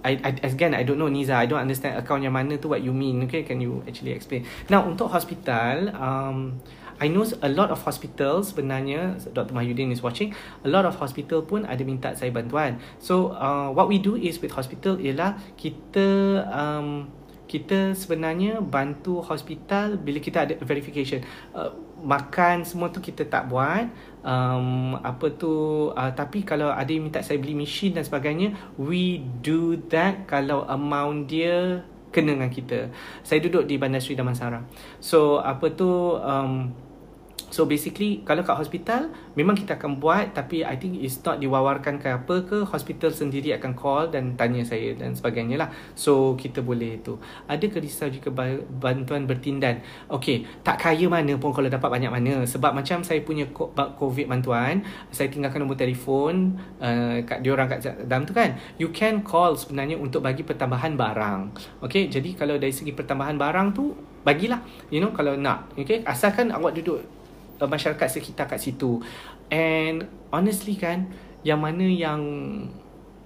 I, 0.01 0.17
I 0.17 0.33
again 0.41 0.73
I 0.73 0.81
don't 0.81 0.97
know 0.97 1.11
Niza 1.13 1.37
I 1.37 1.45
don't 1.45 1.61
understand 1.61 1.93
account 1.93 2.25
yang 2.25 2.33
mana 2.33 2.57
tu 2.57 2.71
what 2.71 2.81
you 2.81 2.95
mean. 2.95 3.21
Okay 3.29 3.45
can 3.45 3.61
you 3.61 3.85
actually 3.85 4.15
explain? 4.15 4.47
Now 4.71 4.87
untuk 4.87 5.11
hospital 5.13 5.93
um 5.93 6.57
I 7.01 7.09
know 7.09 7.25
a 7.41 7.49
lot 7.49 7.73
of 7.73 7.81
hospitals 7.81 8.53
sebenarnya 8.53 9.17
Dr. 9.33 9.57
Mahyudin 9.57 9.89
is 9.89 10.05
watching 10.05 10.37
a 10.61 10.69
lot 10.69 10.85
of 10.85 10.93
hospital 11.01 11.41
pun 11.41 11.65
ada 11.65 11.81
minta 11.81 12.13
saya 12.13 12.29
bantuan. 12.29 12.77
So 13.01 13.33
uh, 13.33 13.73
what 13.73 13.89
we 13.89 13.97
do 13.97 14.13
is 14.13 14.37
with 14.37 14.53
hospital 14.53 15.01
ialah 15.01 15.37
kita 15.57 16.05
um, 16.49 17.09
kita 17.49 17.97
sebenarnya 17.97 18.63
bantu 18.63 19.19
hospital 19.19 19.99
bila 19.99 20.23
kita 20.23 20.45
ada 20.47 20.53
verification. 20.61 21.25
Uh, 21.51 21.73
makan 22.01 22.65
semua 22.65 22.89
tu 22.89 22.99
kita 22.99 23.25
tak 23.29 23.47
buat 23.47 23.85
um, 24.25 24.97
apa 25.01 25.31
tu 25.37 25.53
uh, 25.93 26.11
tapi 26.13 26.41
kalau 26.41 26.73
ada 26.73 26.89
yang 26.89 27.07
minta 27.07 27.21
saya 27.21 27.37
beli 27.37 27.53
mesin 27.53 27.93
dan 27.93 28.03
sebagainya 28.05 28.57
we 28.77 29.21
do 29.45 29.77
that 29.89 30.25
kalau 30.25 30.65
amount 30.65 31.29
dia 31.29 31.85
kena 32.11 32.35
dengan 32.35 32.51
kita. 32.51 32.91
Saya 33.23 33.39
duduk 33.39 33.65
di 33.65 33.79
Bandar 33.79 34.03
Seri 34.03 34.19
Damansara. 34.19 34.59
So 34.99 35.39
apa 35.39 35.71
tu 35.71 36.19
um, 36.19 36.69
So 37.49 37.65
basically 37.65 38.21
kalau 38.21 38.45
kat 38.45 38.53
hospital 38.53 39.09
memang 39.33 39.57
kita 39.57 39.79
akan 39.79 39.97
buat 39.97 40.37
tapi 40.37 40.61
I 40.61 40.77
think 40.77 41.01
it's 41.01 41.17
not 41.25 41.41
diwawarkan 41.41 41.97
ke 41.97 42.07
apa 42.11 42.35
ke 42.45 42.57
hospital 42.67 43.09
sendiri 43.09 43.55
akan 43.57 43.71
call 43.73 44.13
dan 44.13 44.37
tanya 44.37 44.61
saya 44.61 44.93
dan 44.93 45.17
sebagainya 45.17 45.57
lah. 45.57 45.69
So 45.97 46.37
kita 46.37 46.61
boleh 46.61 47.01
tu. 47.01 47.17
Ada 47.49 47.65
ke 47.71 47.81
risau 47.81 48.11
juga 48.11 48.29
bantuan 48.67 49.25
bertindan? 49.25 49.81
Okay, 50.11 50.45
tak 50.61 50.77
kaya 50.83 51.07
mana 51.09 51.33
pun 51.39 51.55
kalau 51.55 51.71
dapat 51.71 51.89
banyak 51.89 52.11
mana. 52.11 52.45
Sebab 52.45 52.75
macam 52.75 53.01
saya 53.01 53.23
punya 53.25 53.47
COVID 53.73 54.27
bantuan, 54.27 54.83
saya 55.09 55.31
tinggalkan 55.31 55.63
nombor 55.63 55.79
telefon 55.79 56.59
uh, 56.77 57.23
kat 57.23 57.41
diorang 57.41 57.71
kat 57.71 58.05
dalam 58.05 58.27
tu 58.27 58.35
kan. 58.35 58.59
You 58.75 58.91
can 58.91 59.23
call 59.23 59.55
sebenarnya 59.55 59.95
untuk 59.95 60.21
bagi 60.21 60.43
pertambahan 60.43 60.99
barang. 60.99 61.39
Okay, 61.87 62.11
jadi 62.11 62.35
kalau 62.35 62.59
dari 62.59 62.75
segi 62.75 62.91
pertambahan 62.91 63.39
barang 63.39 63.67
tu, 63.71 63.95
bagilah. 64.27 64.61
You 64.91 64.99
know, 64.99 65.15
kalau 65.15 65.39
nak. 65.39 65.71
Okay, 65.77 66.03
asalkan 66.03 66.51
awak 66.51 66.75
duduk 66.75 67.01
uh, 67.61 67.69
masyarakat 67.69 68.07
sekitar 68.09 68.49
kat 68.49 68.57
situ. 68.57 68.97
And 69.53 70.09
honestly 70.33 70.75
kan 70.75 71.13
yang 71.45 71.61
mana 71.61 71.85
yang 71.85 72.21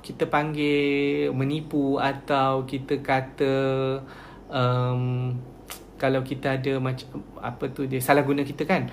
kita 0.05 0.29
panggil 0.29 1.33
menipu 1.33 1.97
atau 1.97 2.67
kita 2.69 3.01
kata 3.01 3.55
um, 4.53 5.33
kalau 5.97 6.21
kita 6.21 6.61
ada 6.61 6.77
macam 6.77 7.23
apa 7.41 7.71
tu 7.73 7.89
dia 7.89 7.97
salah 7.97 8.21
guna 8.21 8.45
kita 8.45 8.67
kan 8.69 8.85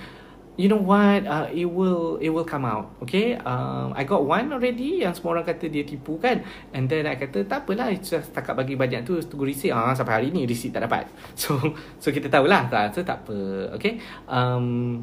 you 0.56 0.68
know 0.68 0.80
what 0.80 1.24
uh, 1.24 1.48
it 1.52 1.64
will 1.64 2.16
it 2.20 2.28
will 2.28 2.44
come 2.44 2.64
out 2.64 2.92
okay? 3.00 3.36
Um, 3.40 3.92
I 3.96 4.04
got 4.04 4.24
one 4.24 4.52
already 4.52 5.00
yang 5.00 5.16
semua 5.16 5.36
orang 5.36 5.48
kata 5.48 5.68
dia 5.72 5.84
tipu 5.84 6.20
kan? 6.20 6.44
And 6.76 6.88
then 6.88 7.08
I 7.08 7.16
kata 7.16 7.48
tak 7.48 7.64
apalah 7.64 7.88
setakat 7.96 8.52
bagi 8.52 8.76
banyak 8.76 9.04
tu 9.04 9.16
tunggu 9.24 9.48
receipt. 9.48 9.72
Ah 9.72 9.96
sampai 9.96 10.20
hari 10.20 10.28
ni 10.28 10.44
receipt 10.44 10.72
tak 10.72 10.84
dapat. 10.84 11.08
So 11.40 11.56
so 11.96 12.12
kita 12.12 12.28
tahulah 12.28 12.68
tak 12.68 12.92
so 12.92 13.00
tak 13.00 13.24
apa 13.24 13.72
okay? 13.76 13.96
Um, 14.28 15.00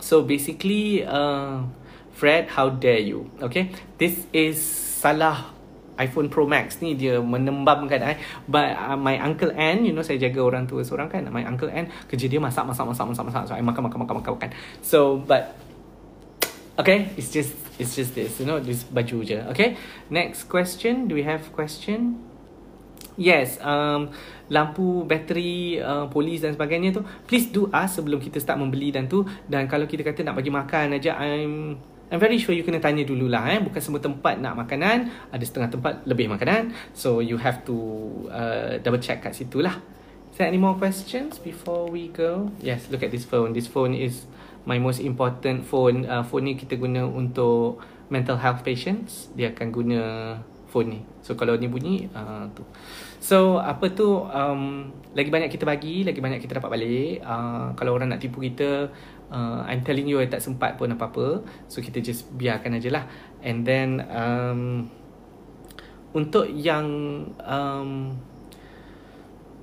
So 0.00 0.24
basically, 0.24 1.04
uh, 1.04 1.64
Fred, 2.12 2.48
how 2.52 2.68
dare 2.68 3.00
you? 3.00 3.30
Okay, 3.40 3.72
this 3.96 4.26
is 4.32 4.60
salah 4.60 5.56
iPhone 6.00 6.32
Pro 6.32 6.48
Max 6.48 6.80
ni 6.80 6.96
dia 6.96 7.20
menembamkan 7.20 8.00
eh. 8.00 8.16
But 8.48 8.72
uh, 8.72 8.96
my 8.96 9.20
uncle 9.20 9.52
N, 9.52 9.84
you 9.84 9.92
know 9.92 10.00
saya 10.00 10.16
jaga 10.16 10.40
orang 10.40 10.64
tua 10.64 10.80
seorang 10.80 11.12
kan. 11.12 11.28
My 11.28 11.44
uncle 11.44 11.68
N 11.68 11.92
kerja 12.08 12.26
dia 12.28 12.40
masak 12.40 12.64
masak 12.64 12.88
masak 12.88 13.04
masak 13.12 13.24
masak. 13.28 13.42
So 13.48 13.52
I 13.52 13.60
makan 13.60 13.88
makan 13.88 13.98
makan 14.08 14.14
makan 14.24 14.32
makan. 14.40 14.50
So 14.80 15.20
but 15.20 15.52
okay, 16.80 17.12
it's 17.20 17.28
just 17.28 17.52
it's 17.76 17.92
just 17.96 18.16
this, 18.16 18.40
you 18.40 18.48
know, 18.48 18.60
this 18.60 18.84
baju 18.88 19.24
je. 19.24 19.40
Okay, 19.52 19.76
next 20.08 20.48
question. 20.48 21.08
Do 21.08 21.16
we 21.16 21.24
have 21.24 21.52
question? 21.52 22.20
Yes, 23.20 23.60
um, 23.60 24.16
lampu 24.50 25.06
bateri 25.06 25.78
uh, 25.78 26.10
polis 26.10 26.42
dan 26.42 26.52
sebagainya 26.58 26.90
tu 26.98 27.06
please 27.24 27.48
do 27.54 27.70
ask 27.70 28.02
sebelum 28.02 28.18
kita 28.18 28.42
start 28.42 28.58
membeli 28.58 28.90
dan 28.90 29.06
tu. 29.06 29.22
Dan 29.46 29.70
kalau 29.70 29.86
kita 29.86 30.02
kata 30.02 30.26
nak 30.26 30.36
bagi 30.36 30.50
makan 30.50 30.98
aja 30.98 31.16
I'm 31.16 31.78
I'm 32.10 32.18
very 32.18 32.42
sure 32.42 32.50
you 32.50 32.66
kena 32.66 32.82
tanya 32.82 33.06
dululah 33.06 33.46
eh. 33.54 33.62
Bukan 33.62 33.78
semua 33.78 34.02
tempat 34.02 34.42
nak 34.42 34.58
makanan 34.58 35.30
ada 35.30 35.44
setengah 35.46 35.70
tempat 35.70 35.94
lebih 36.04 36.26
makanan. 36.26 36.74
So 36.90 37.22
you 37.22 37.38
have 37.38 37.62
to 37.70 37.76
uh, 38.28 38.82
double 38.82 38.98
check 38.98 39.22
kat 39.22 39.32
situ 39.38 39.62
lah. 39.62 39.78
Is 40.30 40.36
there 40.38 40.50
any 40.50 40.58
more 40.58 40.74
questions 40.74 41.38
before 41.38 41.86
we 41.86 42.10
go? 42.10 42.50
Yes 42.58 42.90
look 42.90 43.06
at 43.06 43.14
this 43.14 43.22
phone. 43.22 43.54
This 43.54 43.70
phone 43.70 43.94
is 43.94 44.26
my 44.66 44.82
most 44.82 44.98
important 44.98 45.62
phone. 45.62 46.10
Uh, 46.10 46.26
phone 46.26 46.50
ni 46.50 46.58
kita 46.58 46.74
guna 46.74 47.06
untuk 47.06 47.78
mental 48.10 48.42
health 48.42 48.66
patients. 48.66 49.30
Dia 49.38 49.54
akan 49.54 49.66
guna 49.70 50.00
phone 50.70 50.94
ni. 50.94 51.00
So 51.26 51.34
kalau 51.34 51.58
ni 51.58 51.66
bunyi 51.66 52.06
uh, 52.14 52.46
tu. 52.54 52.62
So 53.18 53.58
apa 53.58 53.90
tu 53.90 54.22
um, 54.24 54.88
Lagi 55.12 55.28
banyak 55.28 55.50
kita 55.50 55.66
bagi 55.66 56.06
Lagi 56.06 56.22
banyak 56.22 56.38
kita 56.38 56.62
dapat 56.62 56.70
balik. 56.78 57.20
Uh, 57.20 57.74
Kalau 57.74 57.98
orang 57.98 58.14
nak 58.14 58.22
tipu 58.22 58.38
kita 58.40 58.88
uh, 59.28 59.60
I'm 59.66 59.82
telling 59.82 60.06
you 60.06 60.22
I 60.22 60.30
tak 60.30 60.40
sempat 60.40 60.78
pun 60.78 60.94
apa-apa. 60.94 61.42
So 61.66 61.82
kita 61.82 61.98
just 61.98 62.30
biarkan 62.32 62.78
aja 62.78 62.88
lah. 62.94 63.04
And 63.42 63.66
then 63.66 64.06
um, 64.08 64.86
Untuk 66.14 66.46
yang 66.48 66.86
um, 67.42 68.14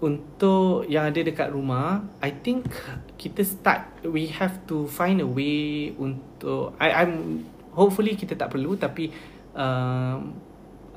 Untuk 0.04 0.86
yang 0.86 1.10
ada 1.10 1.24
dekat 1.24 1.50
rumah 1.50 2.06
I 2.22 2.36
think 2.44 2.70
kita 3.18 3.42
start 3.42 4.06
We 4.06 4.30
have 4.38 4.62
to 4.70 4.86
find 4.86 5.24
a 5.24 5.30
way 5.30 5.96
Untuk 5.98 6.78
I, 6.78 7.02
I'm 7.02 7.42
Hopefully 7.74 8.14
kita 8.14 8.38
tak 8.38 8.54
perlu 8.54 8.78
Tapi 8.78 9.10
um, 9.58 10.47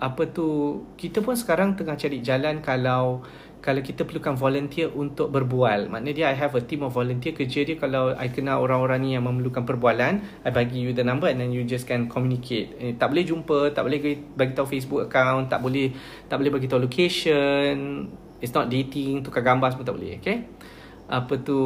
apa 0.01 0.33
tu 0.33 0.81
kita 0.97 1.21
pun 1.21 1.37
sekarang 1.37 1.77
tengah 1.77 1.93
cari 1.93 2.25
jalan 2.25 2.65
kalau 2.65 3.21
kalau 3.61 3.85
kita 3.85 4.09
perlukan 4.09 4.41
volunteer 4.41 4.89
untuk 4.89 5.29
berbual. 5.29 5.93
Maknanya 5.93 6.17
dia 6.17 6.27
I 6.33 6.37
have 6.41 6.57
a 6.57 6.65
team 6.65 6.81
of 6.89 6.97
volunteer 6.97 7.37
kerja 7.37 7.61
dia. 7.61 7.77
Kalau 7.77 8.17
I 8.17 8.33
kenal 8.33 8.65
orang-orang 8.65 8.99
ni 9.05 9.11
yang 9.13 9.29
memerlukan 9.29 9.69
perbualan 9.69 10.25
I 10.41 10.49
bagi 10.49 10.81
you 10.81 10.97
the 10.97 11.05
number 11.05 11.29
and 11.29 11.45
then 11.45 11.53
you 11.53 11.69
just 11.69 11.85
can 11.85 12.09
communicate. 12.09 12.73
Eh, 12.81 12.97
tak 12.97 13.13
boleh 13.13 13.29
jumpa 13.29 13.77
tak 13.77 13.85
boleh 13.85 14.01
bagi 14.33 14.53
tahu 14.57 14.67
Facebook 14.67 15.13
account 15.13 15.53
tak 15.53 15.61
boleh 15.61 15.93
tak 16.27 16.41
boleh 16.41 16.51
bagi 16.57 16.67
tahu 16.67 16.89
location. 16.89 18.09
It's 18.41 18.57
not 18.57 18.73
dating 18.73 19.21
tukar 19.21 19.45
gambar 19.45 19.77
semua 19.77 19.85
tak 19.85 20.01
boleh 20.01 20.17
okay? 20.17 20.49
Apa 21.13 21.37
tu 21.45 21.61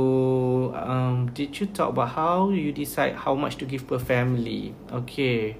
um, 0.74 1.30
did 1.30 1.54
you 1.54 1.70
talk 1.70 1.94
about 1.94 2.10
how 2.18 2.50
you 2.50 2.74
decide 2.74 3.14
how 3.14 3.38
much 3.38 3.54
to 3.62 3.64
give 3.70 3.86
per 3.86 4.02
family? 4.02 4.74
Okay. 4.90 5.54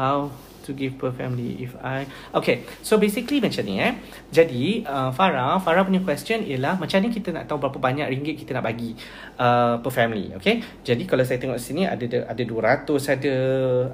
How 0.00 0.32
to 0.68 0.76
give 0.76 1.00
per 1.00 1.08
family 1.16 1.64
if 1.64 1.72
I 1.80 2.04
Okay 2.36 2.68
So 2.84 3.00
basically 3.00 3.40
macam 3.40 3.64
ni 3.64 3.80
eh. 3.80 3.96
Jadi 4.28 4.84
uh, 4.84 5.08
Farah 5.16 5.56
Farah 5.56 5.88
punya 5.88 6.04
question 6.04 6.44
ialah 6.44 6.76
Macam 6.76 7.00
ni 7.00 7.08
kita 7.08 7.32
nak 7.32 7.48
tahu 7.48 7.56
Berapa 7.64 7.80
banyak 7.80 8.06
ringgit 8.12 8.36
kita 8.44 8.52
nak 8.60 8.68
bagi 8.68 8.92
uh, 9.40 9.80
Per 9.80 9.88
family 9.88 10.36
Okay? 10.36 10.60
Jadi 10.84 11.08
kalau 11.08 11.24
saya 11.24 11.40
tengok 11.40 11.56
sini 11.56 11.88
Ada 11.88 12.28
ada 12.28 12.42
200 12.44 12.84
Ada 12.84 13.34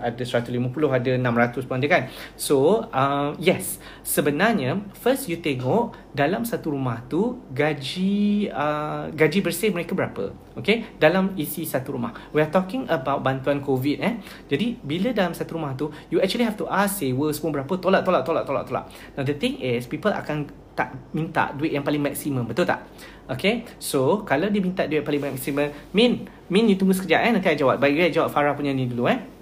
Ada 0.03 0.23
150 0.27 0.59
Ada 0.91 1.13
600 1.23 1.71
pun 1.71 1.77
ada 1.79 1.87
kan? 1.87 2.03
So 2.35 2.83
uh, 2.91 3.31
Yes 3.39 3.79
Sebenarnya 4.05 4.85
First 5.01 5.33
you 5.33 5.41
tengok 5.41 5.97
Dalam 6.13 6.45
satu 6.45 6.77
rumah 6.77 7.01
tu 7.09 7.41
Gaji 7.57 8.47
uh, 8.53 9.09
Gaji 9.09 9.41
bersih 9.41 9.73
mereka 9.73 9.97
berapa 9.97 10.37
Okay? 10.55 10.87
Dalam 11.01 11.35
isi 11.35 11.67
satu 11.67 11.99
rumah. 11.99 12.15
We 12.31 12.39
are 12.39 12.53
talking 12.53 12.87
about 12.87 13.25
Bantuan 13.25 13.65
COVID 13.65 13.99
eh? 14.05 14.21
Jadi 14.47 14.77
Bila 14.85 15.17
dalam 15.17 15.33
satu 15.33 15.57
rumah 15.57 15.73
tu 15.73 15.89
You 16.13 16.21
actually 16.21 16.45
have 16.45 16.61
to 16.61 16.69
ask 16.69 17.01
sewa 17.01 17.33
semua 17.33 17.59
berapa 17.59 17.73
tolak 17.81 18.05
tolak 18.05 18.23
tolak 18.29 18.45
tolak 18.45 18.65
tolak. 18.69 18.85
Now 19.17 19.25
the 19.25 19.35
thing 19.35 19.59
is 19.59 19.89
people 19.89 20.13
akan 20.13 20.53
tak 20.75 20.91
minta 21.15 21.55
duit 21.55 21.71
yang 21.71 21.87
paling 21.87 22.03
maksimum 22.03 22.45
betul 22.45 22.67
tak? 22.69 22.85
Okay? 23.31 23.65
So 23.81 24.27
kalau 24.29 24.53
dia 24.53 24.61
minta 24.61 24.85
duit 24.85 25.01
paling 25.01 25.33
maksimum 25.33 25.73
min 25.97 26.29
min 26.53 26.69
you 26.69 26.77
tunggu 26.77 26.93
sekejap 26.93 27.25
eh? 27.25 27.31
Nanti 27.33 27.47
saya 27.51 27.57
jawab. 27.57 27.81
Bagi 27.81 28.05
saya 28.05 28.13
jawab 28.13 28.31
Farah 28.31 28.53
punya 28.53 28.71
ni 28.77 28.85
dulu 28.85 29.09
eh 29.09 29.34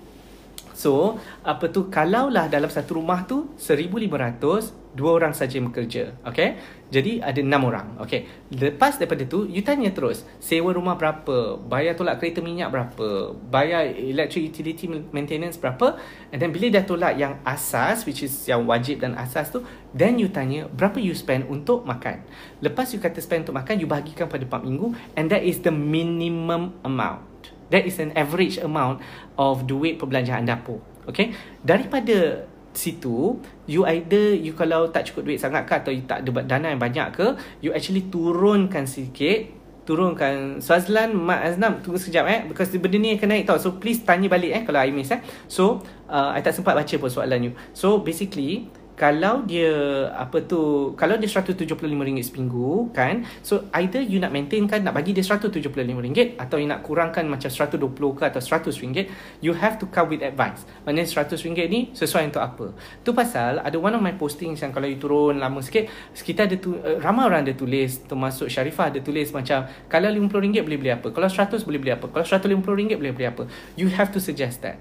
so 0.83 1.15
apa 1.47 1.71
tu 1.71 1.87
kalaulah 1.87 2.51
dalam 2.51 2.67
satu 2.67 2.99
rumah 2.99 3.23
tu 3.23 3.55
1500 3.55 4.83
dua 4.93 5.17
orang 5.17 5.33
saja 5.33 5.57
bekerja 5.57 6.21
okay? 6.21 6.61
Jadi 6.93 7.25
ada 7.25 7.41
enam 7.41 7.73
orang 7.73 7.97
okay? 7.97 8.29
Lepas 8.53 9.01
daripada 9.01 9.25
tu 9.25 9.49
you 9.49 9.65
tanya 9.65 9.89
terus 9.89 10.29
sewa 10.37 10.77
rumah 10.77 11.01
berapa? 11.01 11.57
Bayar 11.57 11.97
tolak 11.97 12.21
kereta 12.21 12.45
minyak 12.45 12.69
berapa? 12.69 13.33
Bayar 13.33 13.89
electric 13.89 14.53
utility 14.53 15.09
maintenance 15.09 15.57
berapa? 15.57 15.97
And 16.29 16.45
then 16.45 16.53
bila 16.53 16.69
dah 16.69 16.85
tolak 16.85 17.17
yang 17.17 17.41
asas 17.47 18.05
which 18.05 18.21
is 18.21 18.35
yang 18.45 18.69
wajib 18.69 19.01
dan 19.01 19.17
asas 19.17 19.49
tu 19.49 19.65
then 19.97 20.21
you 20.21 20.29
tanya 20.29 20.69
berapa 20.69 21.01
you 21.01 21.17
spend 21.17 21.49
untuk 21.49 21.89
makan? 21.89 22.21
Lepas 22.61 22.93
you 22.93 23.01
kata 23.01 23.25
spend 23.25 23.49
untuk 23.49 23.57
makan 23.57 23.81
you 23.81 23.89
bahagikan 23.89 24.29
pada 24.29 24.45
4 24.45 24.69
minggu 24.69 24.93
and 25.17 25.33
that 25.33 25.41
is 25.41 25.65
the 25.65 25.73
minimum 25.73 26.77
amount 26.85 27.32
that 27.73 27.89
is 27.89 27.97
an 27.97 28.13
average 28.13 28.61
amount 28.61 29.01
of 29.41 29.65
duit 29.65 29.97
perbelanjaan 29.97 30.45
dapur. 30.45 30.85
Okay? 31.09 31.33
Daripada 31.65 32.47
situ 32.73 33.37
you 33.69 33.85
either 33.85 34.33
you 34.33 34.57
kalau 34.57 34.89
tak 34.89 35.09
cukup 35.09 35.29
duit 35.29 35.39
sangat 35.41 35.69
ke 35.69 35.73
atau 35.77 35.93
you 35.93 36.05
tak 36.09 36.25
ada 36.25 36.41
dana 36.45 36.73
yang 36.73 36.81
banyak 36.81 37.09
ke 37.13 37.37
you 37.65 37.73
actually 37.73 38.05
turunkan 38.13 38.85
sikit. 38.85 39.65
Turunkan. 39.83 40.63
Swazlan 40.63 41.11
Mak 41.11 41.43
Aznam 41.43 41.83
tunggu 41.83 41.99
sekejap 41.99 42.25
eh. 42.31 42.41
Because 42.47 42.71
benda 42.79 43.03
ni 43.03 43.19
akan 43.19 43.35
naik 43.35 43.51
tau. 43.51 43.59
So 43.59 43.83
please 43.83 43.99
tanya 44.07 44.31
balik 44.31 44.55
eh 44.55 44.63
kalau 44.63 44.79
I 44.79 44.95
miss 44.95 45.11
eh. 45.11 45.19
So 45.51 45.83
uh, 46.07 46.31
I 46.31 46.39
tak 46.39 46.55
sempat 46.55 46.79
baca 46.79 46.95
pun 47.03 47.11
soalan 47.11 47.51
you. 47.51 47.53
So 47.75 47.99
basically 47.99 48.71
kalau 49.03 49.43
dia 49.43 49.67
apa 50.15 50.47
tu 50.47 50.95
kalau 50.95 51.19
dia 51.19 51.27
RM175 51.27 51.75
seminggu 52.23 52.87
kan 52.95 53.27
so 53.43 53.67
either 53.83 53.99
you 53.99 54.23
nak 54.23 54.31
maintain 54.31 54.63
kan 54.71 54.79
nak 54.87 54.95
bagi 54.95 55.11
dia 55.11 55.27
RM175 55.27 56.39
atau 56.39 56.55
you 56.63 56.71
nak 56.71 56.87
kurangkan 56.87 57.27
macam 57.27 57.51
RM120 57.51 57.99
ke 57.99 58.23
atau 58.31 58.39
RM100 58.39 59.11
you 59.43 59.59
have 59.59 59.75
to 59.75 59.91
come 59.91 60.15
with 60.15 60.23
advice. 60.23 60.63
Maknanya 60.87 61.11
RM100 61.11 61.67
ni 61.67 61.91
sesuai 61.91 62.31
untuk 62.31 62.47
apa? 62.47 62.71
Tu 63.03 63.11
pasal 63.11 63.59
ada 63.59 63.75
one 63.75 63.91
of 63.91 63.99
my 63.99 64.15
postings 64.15 64.63
yang 64.63 64.71
kalau 64.71 64.87
you 64.87 65.03
turun 65.03 65.43
lama 65.43 65.59
sikit 65.59 65.91
kita 66.23 66.47
ada 66.47 66.55
tu, 66.55 66.79
uh, 66.79 67.03
ramai 67.03 67.27
orang 67.27 67.43
ada 67.43 67.59
tulis 67.59 68.07
termasuk 68.07 68.47
Sharifah 68.47 68.95
ada 68.95 69.03
tulis 69.03 69.35
macam 69.35 69.67
kalau 69.91 70.15
RM50 70.15 70.63
boleh 70.63 70.79
beli 70.79 70.93
apa? 70.95 71.11
Kalau 71.11 71.27
RM100 71.27 71.67
boleh 71.67 71.81
beli 71.83 71.93
apa? 71.99 72.07
Kalau 72.07 72.23
RM150 72.23 72.95
boleh 73.03 73.13
beli 73.19 73.27
apa? 73.27 73.51
You 73.75 73.91
have 73.91 74.15
to 74.15 74.23
suggest 74.23 74.63
that. 74.63 74.79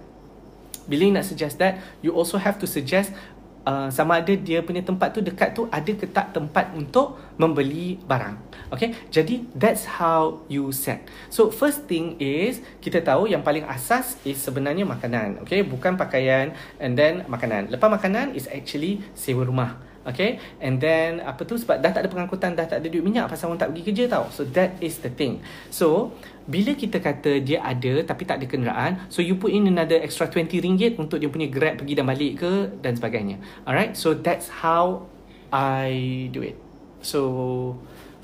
Bila 0.86 1.09
you 1.09 1.13
nak 1.13 1.26
suggest 1.26 1.57
that 1.57 1.82
you 2.05 2.13
also 2.13 2.38
have 2.38 2.61
to 2.61 2.69
suggest 2.69 3.13
Uh, 3.62 3.93
sama 3.93 4.18
ada 4.18 4.34
dia 4.34 4.66
punya 4.66 4.82
tempat 4.82 5.14
tu 5.14 5.22
dekat 5.22 5.53
tu 5.53 5.70
ada 5.70 5.91
ke 5.93 6.09
tak 6.09 6.34
tempat 6.34 6.74
untuk 6.74 7.22
membeli 7.38 8.01
barang. 8.09 8.36
Okay, 8.74 8.97
jadi 9.14 9.45
that's 9.53 9.86
how 9.86 10.41
you 10.49 10.74
set. 10.74 11.05
So 11.30 11.53
first 11.53 11.86
thing 11.86 12.18
is 12.18 12.64
kita 12.82 13.05
tahu 13.05 13.30
yang 13.30 13.45
paling 13.45 13.68
asas 13.70 14.18
is 14.26 14.41
sebenarnya 14.41 14.88
makanan. 14.88 15.45
Okay, 15.45 15.62
bukan 15.62 15.93
pakaian 15.93 16.57
and 16.82 16.97
then 16.97 17.22
makanan. 17.30 17.70
Lepas 17.70 17.89
makanan 17.91 18.34
is 18.34 18.49
actually 18.49 19.05
sewa 19.14 19.45
rumah. 19.45 19.91
Okay 20.01 20.41
And 20.57 20.82
then 20.82 21.22
Apa 21.22 21.45
tu 21.45 21.53
Sebab 21.62 21.78
dah 21.78 21.93
tak 21.93 22.05
ada 22.05 22.09
pengangkutan 22.09 22.57
Dah 22.57 22.66
tak 22.66 22.82
ada 22.82 22.88
duit 22.89 23.05
minyak 23.05 23.30
Pasal 23.30 23.53
orang 23.53 23.62
tak 23.62 23.70
pergi 23.70 23.84
kerja 23.93 24.03
tau 24.09 24.26
So 24.34 24.41
that 24.49 24.82
is 24.82 24.97
the 25.05 25.14
thing 25.14 25.45
So 25.70 26.18
Bila 26.49 26.73
kita 26.73 26.97
kata 26.97 27.37
Dia 27.41 27.61
ada 27.61 28.01
Tapi 28.01 28.23
tak 28.25 28.41
ada 28.41 28.45
kenderaan 28.49 29.05
So 29.13 29.21
you 29.21 29.37
put 29.37 29.53
in 29.53 29.69
another 29.69 30.01
Extra 30.01 30.25
20 30.25 30.49
ringgit 30.61 30.97
Untuk 30.97 31.21
dia 31.21 31.29
punya 31.29 31.45
grab 31.45 31.77
Pergi 31.77 31.93
dan 31.93 32.05
balik 32.09 32.41
ke 32.41 32.51
Dan 32.81 32.97
sebagainya. 32.97 33.37
Alright 33.67 33.93
So 33.93 34.17
that's 34.17 34.49
how 34.49 35.05
I 35.51 36.27
do 36.31 36.41
it. 36.41 36.57
So 37.03 37.21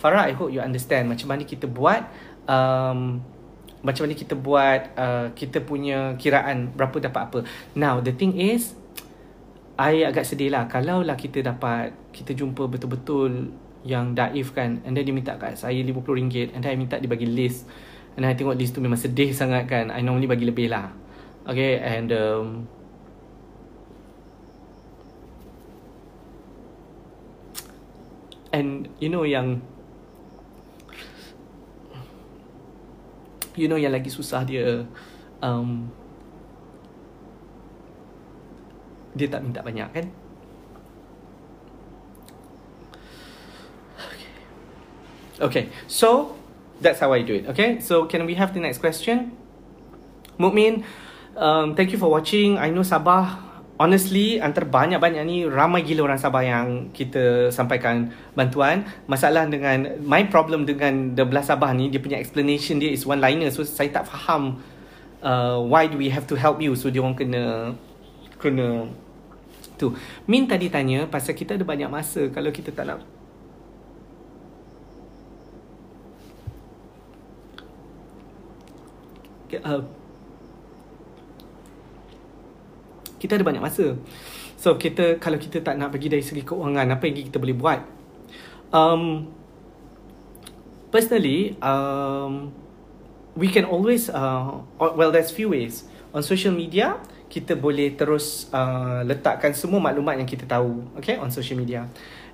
Farah 0.01 0.30
I 0.30 0.34
hope 0.34 0.49
you 0.49 0.61
understand 0.61 1.09
Macam 1.09 1.30
mana 1.30 1.45
kita 1.45 1.70
buat 1.70 2.09
um, 2.49 3.22
Macam 3.86 4.09
mana 4.09 4.13
kita 4.18 4.34
buat 4.34 4.82
uh, 4.97 5.28
Kita 5.38 5.61
punya 5.61 6.18
kiraan 6.18 6.74
Berapa 6.74 6.97
dapat 6.97 7.22
apa. 7.30 7.39
Now 7.78 8.01
the 8.01 8.13
thing 8.13 8.34
is 8.38 8.74
I 9.78 10.01
agak 10.09 10.26
sedih 10.26 10.49
lah 10.49 10.65
Kalau 10.65 11.05
lah 11.05 11.13
kita 11.13 11.45
dapat 11.45 11.93
Kita 12.09 12.34
jumpa 12.34 12.65
betul-betul 12.65 13.53
Yang 13.86 14.05
daif 14.18 14.47
kan 14.57 14.82
And 14.82 14.97
then 14.97 15.05
dia 15.05 15.13
minta 15.13 15.38
kat 15.38 15.53
saya 15.53 15.78
RM50 15.86 16.57
And 16.57 16.65
then 16.65 16.74
I 16.74 16.78
minta 16.78 16.97
dia 16.97 17.05
bagi 17.05 17.30
list 17.30 17.70
And 18.18 18.26
I 18.26 18.34
tengok 18.34 18.57
list 18.57 18.74
tu 18.74 18.82
memang 18.82 18.97
sedih 18.97 19.30
sangat 19.32 19.70
kan. 19.70 19.93
I 19.93 20.01
normally 20.01 20.26
bagi 20.26 20.49
lebih 20.49 20.74
lah. 20.74 20.89
Okay 21.45 21.78
and 21.78 22.09
um, 22.11 22.68
And 28.51 28.89
you 28.97 29.13
know 29.13 29.22
yang 29.22 29.61
You 33.57 33.65
know 33.65 33.82
yang 33.82 33.89
lagi 33.89 34.13
susah 34.13 34.45
dia 34.45 34.86
um, 35.41 35.89
dia 39.18 39.26
tak 39.26 39.41
minta 39.41 39.65
banyak 39.65 39.89
kan? 39.89 40.05
Okay. 43.97 44.30
okay 45.41 45.63
so 45.89 46.37
that's 46.82 47.00
how 47.00 47.14
I 47.14 47.22
do 47.22 47.34
it 47.34 47.48
okay 47.52 47.80
so 47.80 48.06
can 48.06 48.26
we 48.26 48.36
have 48.36 48.54
the 48.54 48.60
next 48.60 48.80
question 48.80 49.34
Mukmin 50.38 50.84
um, 51.36 51.76
thank 51.76 51.92
you 51.92 51.98
for 51.98 52.10
watching 52.10 52.58
I 52.58 52.70
know 52.70 52.86
Sabah 52.86 53.48
Honestly, 53.78 54.42
antara 54.42 54.66
banyak-banyak 54.66 55.22
ni 55.22 55.46
ramai 55.46 55.86
gila 55.86 56.10
orang 56.10 56.18
Sabah 56.18 56.42
yang 56.42 56.90
kita 56.98 57.54
sampaikan 57.54 58.10
bantuan. 58.34 58.90
Masalah 59.06 59.46
dengan 59.46 60.02
my 60.02 60.26
problem 60.34 60.66
dengan 60.66 61.14
the 61.14 61.22
belah 61.22 61.46
Sabah 61.46 61.78
ni, 61.78 61.94
dia 61.94 62.02
punya 62.02 62.18
explanation 62.18 62.82
dia 62.82 62.90
is 62.90 63.06
one 63.06 63.22
liner. 63.22 63.54
So 63.54 63.62
saya 63.62 63.94
tak 63.94 64.10
faham 64.10 64.66
uh, 65.22 65.62
why 65.62 65.86
do 65.86 65.94
we 65.94 66.10
have 66.10 66.26
to 66.26 66.34
help 66.34 66.58
you. 66.58 66.74
So 66.74 66.90
dia 66.90 67.06
orang 67.06 67.22
kena 67.22 67.78
kena 68.42 68.90
Tu. 69.78 69.94
Min 70.26 70.50
tadi 70.50 70.74
tanya 70.74 71.06
pasal 71.06 71.38
kita 71.38 71.54
ada 71.54 71.62
banyak 71.62 71.86
masa 71.86 72.34
kalau 72.34 72.50
kita 72.50 72.74
tak 72.74 72.90
nak 72.90 73.06
uh, 79.64 79.84
kita 83.18 83.39
ada 83.39 83.45
banyak 83.45 83.64
masa. 83.64 83.98
So 84.58 84.76
kita 84.76 85.22
kalau 85.22 85.38
kita 85.38 85.62
tak 85.62 85.78
nak 85.78 85.93
pergi 85.93 86.10
dari 86.10 86.24
segi 86.26 86.41
keuangan 86.41 86.98
apa 86.98 87.04
yang 87.08 87.16
kita 87.30 87.38
boleh 87.38 87.58
buat? 87.58 87.80
Um, 88.74 89.32
personally, 90.89 91.56
um, 91.62 92.52
we 93.38 93.48
can 93.54 93.70
always 93.70 94.10
uh, 94.10 94.66
well 94.82 95.14
there's 95.14 95.30
few 95.30 95.54
ways 95.54 95.86
on 96.12 96.26
social 96.26 96.52
media 96.52 96.98
kita 97.30 97.54
boleh 97.54 97.93
terus 97.93 98.50
uh, 98.50 99.06
letakkan 99.06 99.54
semua 99.54 99.78
maklumat 99.78 100.18
yang 100.18 100.26
kita 100.26 100.50
tahu 100.50 100.82
okay 100.98 101.22
on 101.22 101.30
social 101.30 101.54
media 101.54 101.86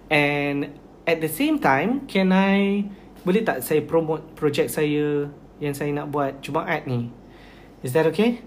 and 0.08 0.72
at 1.04 1.20
the 1.20 1.28
same 1.28 1.60
time 1.60 2.08
can 2.08 2.32
I 2.32 2.88
boleh 3.28 3.44
tak 3.44 3.60
saya 3.68 3.84
promote 3.84 4.32
project 4.40 4.72
saya 4.72 5.28
yang 5.64 5.72
saya 5.72 5.96
nak 5.96 6.12
buat. 6.12 6.44
Jumaat 6.44 6.84
ni. 6.84 7.08
Is 7.80 7.96
that 7.96 8.04
okay? 8.12 8.44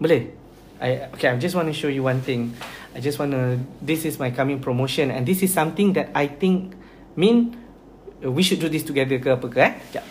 Boleh? 0.00 0.32
I 0.80 1.10
okay 1.12 1.28
I 1.28 1.36
just 1.36 1.58
want 1.58 1.68
to 1.68 1.76
show 1.76 1.92
you 1.92 2.00
one 2.00 2.24
thing. 2.24 2.56
I 2.96 3.04
just 3.04 3.20
want 3.20 3.36
to 3.36 3.60
this 3.84 4.08
is 4.08 4.16
my 4.16 4.32
coming 4.32 4.62
promotion 4.62 5.12
and 5.12 5.28
this 5.28 5.44
is 5.44 5.52
something 5.52 5.92
that 5.98 6.08
I 6.16 6.30
think 6.30 6.72
mean 7.18 7.58
we 8.24 8.40
should 8.40 8.62
do 8.62 8.72
this 8.72 8.86
together 8.86 9.20
ke 9.20 9.28
apa 9.28 9.46
ke 9.50 9.58
eh? 9.60 9.72
Sekejap. 9.92 10.06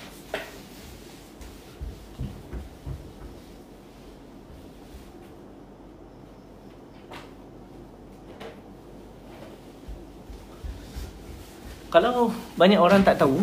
Kalau 11.88 12.29
banyak 12.59 12.77
orang 12.77 13.01
tak 13.01 13.17
tahu 13.17 13.39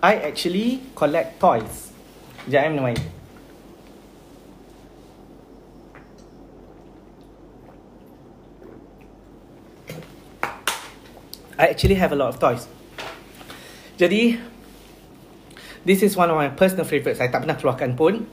I 0.00 0.16
actually 0.24 0.80
collect 0.96 1.36
toys. 1.36 1.92
Sekejap, 2.48 2.64
I 2.64 2.68
minum 2.72 2.88
air. 2.88 2.96
I 11.60 11.68
actually 11.68 12.00
have 12.00 12.16
a 12.16 12.16
lot 12.16 12.32
of 12.32 12.40
toys. 12.40 12.64
Jadi, 14.00 14.40
this 15.84 16.00
is 16.00 16.16
one 16.16 16.32
of 16.32 16.36
my 16.40 16.48
personal 16.48 16.88
favourites. 16.88 17.20
Saya 17.20 17.28
tak 17.28 17.44
pernah 17.44 17.60
keluarkan 17.60 17.92
pun. 17.92 18.24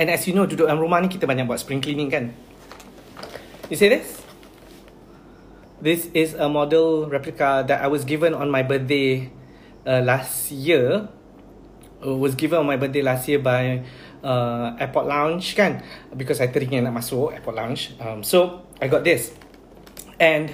And 0.00 0.08
as 0.08 0.24
you 0.24 0.32
know, 0.32 0.48
duduk 0.48 0.64
dalam 0.64 0.80
rumah 0.80 1.04
ni 1.04 1.12
kita 1.12 1.28
banyak 1.28 1.44
buat 1.44 1.60
spring 1.60 1.84
cleaning 1.84 2.08
kan. 2.08 2.32
You 3.68 3.76
see 3.76 3.92
this? 3.92 4.24
This 5.84 6.08
is 6.16 6.32
a 6.32 6.48
model 6.48 7.04
replica 7.12 7.60
that 7.68 7.84
I 7.84 7.92
was 7.92 8.08
given 8.08 8.32
on 8.32 8.48
my 8.48 8.64
birthday 8.64 9.28
uh, 9.88 10.04
last 10.04 10.52
year. 10.52 11.08
Uh, 11.98 12.14
was 12.14 12.36
given 12.36 12.60
on 12.60 12.66
my 12.68 12.76
birthday 12.76 13.02
last 13.02 13.26
year 13.26 13.40
by 13.40 13.82
uh, 14.22 14.76
Airport 14.78 15.08
Lounge 15.08 15.56
kan. 15.56 15.80
Because 16.12 16.44
I 16.44 16.52
teringin 16.52 16.84
nak 16.84 17.00
masuk 17.00 17.32
Airport 17.32 17.56
Lounge. 17.56 17.96
Um, 17.96 18.20
so, 18.20 18.68
I 18.78 18.86
got 18.86 19.02
this. 19.02 19.32
And 20.20 20.52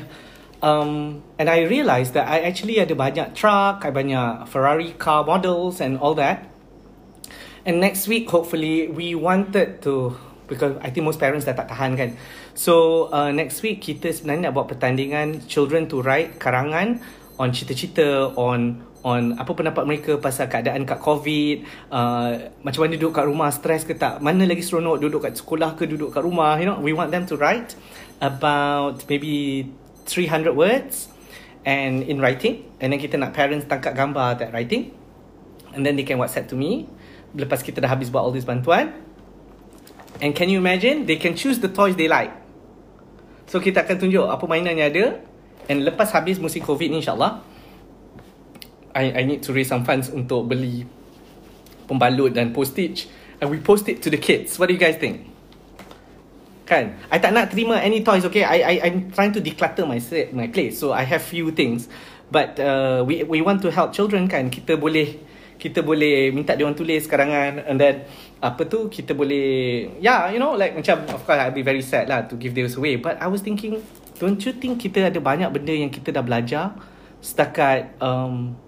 um, 0.65 1.21
and 1.37 1.51
I 1.51 1.69
realized 1.69 2.15
that 2.15 2.25
I 2.25 2.41
actually 2.49 2.81
ada 2.81 2.97
banyak 2.97 3.37
truck, 3.37 3.85
I 3.85 3.93
banyak 3.93 4.49
Ferrari 4.49 4.97
car 4.97 5.21
models 5.27 5.85
and 5.85 6.01
all 6.01 6.17
that. 6.17 6.49
And 7.69 7.81
next 7.81 8.09
week, 8.09 8.29
hopefully, 8.29 8.89
we 8.89 9.13
wanted 9.17 9.81
to 9.85 10.17
because 10.49 10.77
I 10.81 10.93
think 10.93 11.05
most 11.05 11.21
parents 11.21 11.49
dah 11.49 11.57
tak 11.57 11.73
tahan 11.73 11.97
kan. 11.97 12.11
So 12.53 13.09
uh, 13.09 13.33
next 13.33 13.65
week 13.65 13.81
kita 13.81 14.13
sebenarnya 14.13 14.53
nak 14.53 14.55
buat 14.57 14.69
pertandingan 14.69 15.49
children 15.49 15.89
to 15.89 16.05
write 16.05 16.37
karangan 16.37 17.01
on 17.41 17.49
cita-cita 17.51 18.33
on 18.37 18.85
on 19.05 19.37
apa 19.37 19.53
pendapat 19.53 19.85
mereka 19.85 20.17
pasal 20.17 20.49
keadaan 20.49 20.89
kat 20.89 20.97
COVID, 20.97 21.57
uh, 21.93 22.49
macam 22.65 22.81
mana 22.89 22.97
duduk 22.97 23.13
kat 23.13 23.29
rumah, 23.29 23.53
stres 23.53 23.85
ke 23.85 23.93
tak, 23.93 24.25
mana 24.25 24.49
lagi 24.49 24.65
seronok 24.65 24.97
duduk 24.97 25.29
kat 25.29 25.37
sekolah 25.37 25.77
ke 25.77 25.85
duduk 25.85 26.09
kat 26.09 26.25
rumah, 26.25 26.57
you 26.57 26.65
know, 26.65 26.81
we 26.81 26.97
want 26.97 27.13
them 27.13 27.29
to 27.29 27.37
write 27.37 27.77
about 28.25 29.05
maybe 29.13 29.69
300 30.09 30.57
words 30.57 31.13
and 31.69 32.05
in 32.09 32.17
writing 32.17 32.65
and 32.81 32.93
then 32.93 33.01
kita 33.01 33.21
nak 33.21 33.37
parents 33.37 33.69
tangkap 33.69 33.93
gambar 33.93 34.41
that 34.41 34.53
writing 34.53 34.93
and 35.77 35.85
then 35.85 35.97
they 35.97 36.05
can 36.05 36.17
whatsapp 36.17 36.49
to 36.49 36.57
me 36.57 36.89
lepas 37.35 37.61
kita 37.61 37.83
dah 37.83 37.91
habis 37.91 38.09
buat 38.09 38.23
all 38.23 38.35
this 38.35 38.47
bantuan. 38.47 38.95
And 40.23 40.31
can 40.33 40.47
you 40.47 40.63
imagine 40.63 41.11
they 41.11 41.19
can 41.19 41.35
choose 41.35 41.59
the 41.59 41.69
toys 41.69 41.99
they 41.99 42.07
like. 42.07 42.31
So 43.51 43.59
kita 43.59 43.83
akan 43.83 43.97
tunjuk 43.99 44.25
apa 44.25 44.45
mainan 44.47 44.79
yang 44.79 44.89
ada 44.89 45.05
and 45.67 45.83
lepas 45.83 46.15
habis 46.15 46.39
musim 46.39 46.63
covid 46.63 46.89
ni 46.89 47.03
insyaAllah 47.03 47.43
I, 48.95 49.21
I 49.21 49.23
need 49.27 49.43
to 49.45 49.51
raise 49.53 49.69
some 49.69 49.83
funds 49.83 50.09
untuk 50.09 50.47
beli 50.49 50.87
pembalut 51.91 52.33
dan 52.33 52.55
postage 52.55 53.11
and 53.43 53.51
we 53.51 53.61
post 53.61 53.91
it 53.91 54.01
to 54.01 54.09
the 54.09 54.19
kids 54.19 54.57
what 54.57 54.71
do 54.71 54.75
you 54.75 54.81
guys 54.81 54.97
think 54.97 55.35
Kan? 56.65 56.97
I 57.13 57.21
tak 57.21 57.37
nak 57.37 57.53
terima 57.53 57.77
any 57.77 58.01
toys, 58.01 58.25
okay? 58.25 58.41
I 58.41 58.65
I 58.65 58.75
I'm 58.89 59.13
trying 59.13 59.37
to 59.37 59.41
declutter 59.45 59.85
my 59.85 60.01
set, 60.01 60.33
my 60.33 60.49
place. 60.49 60.81
So 60.81 60.97
I 60.97 61.05
have 61.05 61.21
few 61.21 61.53
things. 61.53 61.93
But 62.33 62.57
uh, 62.57 63.05
we 63.05 63.21
we 63.21 63.45
want 63.45 63.61
to 63.63 63.71
help 63.71 63.93
children 63.93 64.33
kan. 64.33 64.49
Kita 64.49 64.81
boleh 64.81 65.21
kita 65.61 65.85
boleh 65.85 66.35
minta 66.35 66.57
dia 66.57 66.67
orang 66.67 66.77
tulis 66.77 67.07
karangan 67.07 67.63
and 67.65 67.79
then 67.79 68.05
apa 68.43 68.67
tu 68.67 68.91
kita 68.91 69.15
boleh 69.15 69.87
yeah 70.03 70.29
you 70.29 70.43
know 70.43 70.59
like 70.59 70.75
macam 70.75 71.07
of 71.09 71.23
course 71.23 71.41
I'll 71.41 71.55
be 71.55 71.63
very 71.63 71.81
sad 71.81 72.11
lah 72.11 72.27
to 72.27 72.35
give 72.35 72.53
this 72.53 72.75
away 72.75 72.99
but 72.99 73.17
I 73.23 73.31
was 73.31 73.41
thinking 73.41 73.81
don't 74.19 74.37
you 74.43 74.53
think 74.53 74.83
kita 74.83 75.09
ada 75.09 75.23
banyak 75.23 75.49
benda 75.55 75.73
yang 75.73 75.89
kita 75.89 76.11
dah 76.11 76.27
belajar 76.27 76.75
setakat 77.23 77.97
um, 78.03 78.59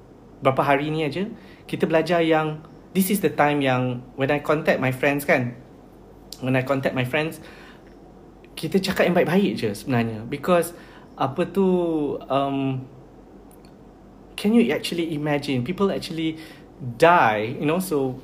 berapa 0.41 0.62
hari 0.62 0.93
ni 0.93 1.07
aja 1.07 1.28
kita 1.66 1.89
belajar 1.89 2.22
yang 2.22 2.62
this 2.93 3.12
is 3.12 3.20
the 3.20 3.32
time 3.32 3.61
yang 3.61 4.01
when 4.16 4.32
I 4.32 4.41
contact 4.41 4.80
my 4.80 4.93
friends 4.93 5.26
kan. 5.28 5.57
When 6.41 6.53
I 6.53 6.62
contact 6.62 6.93
my 6.93 7.05
friends 7.09 7.41
kita 8.57 8.80
cakap 8.80 9.12
yang 9.12 9.16
baik-baik 9.16 9.53
je 9.61 9.70
sebenarnya. 9.76 10.24
Because 10.28 10.72
apa 11.16 11.49
tu 11.49 11.64
um, 12.28 12.84
can 14.37 14.53
you 14.53 14.68
actually 14.72 15.12
imagine? 15.12 15.64
People 15.64 15.93
actually 15.93 16.41
die 17.01 17.57
you 17.57 17.64
know 17.64 17.80
so 17.80 18.20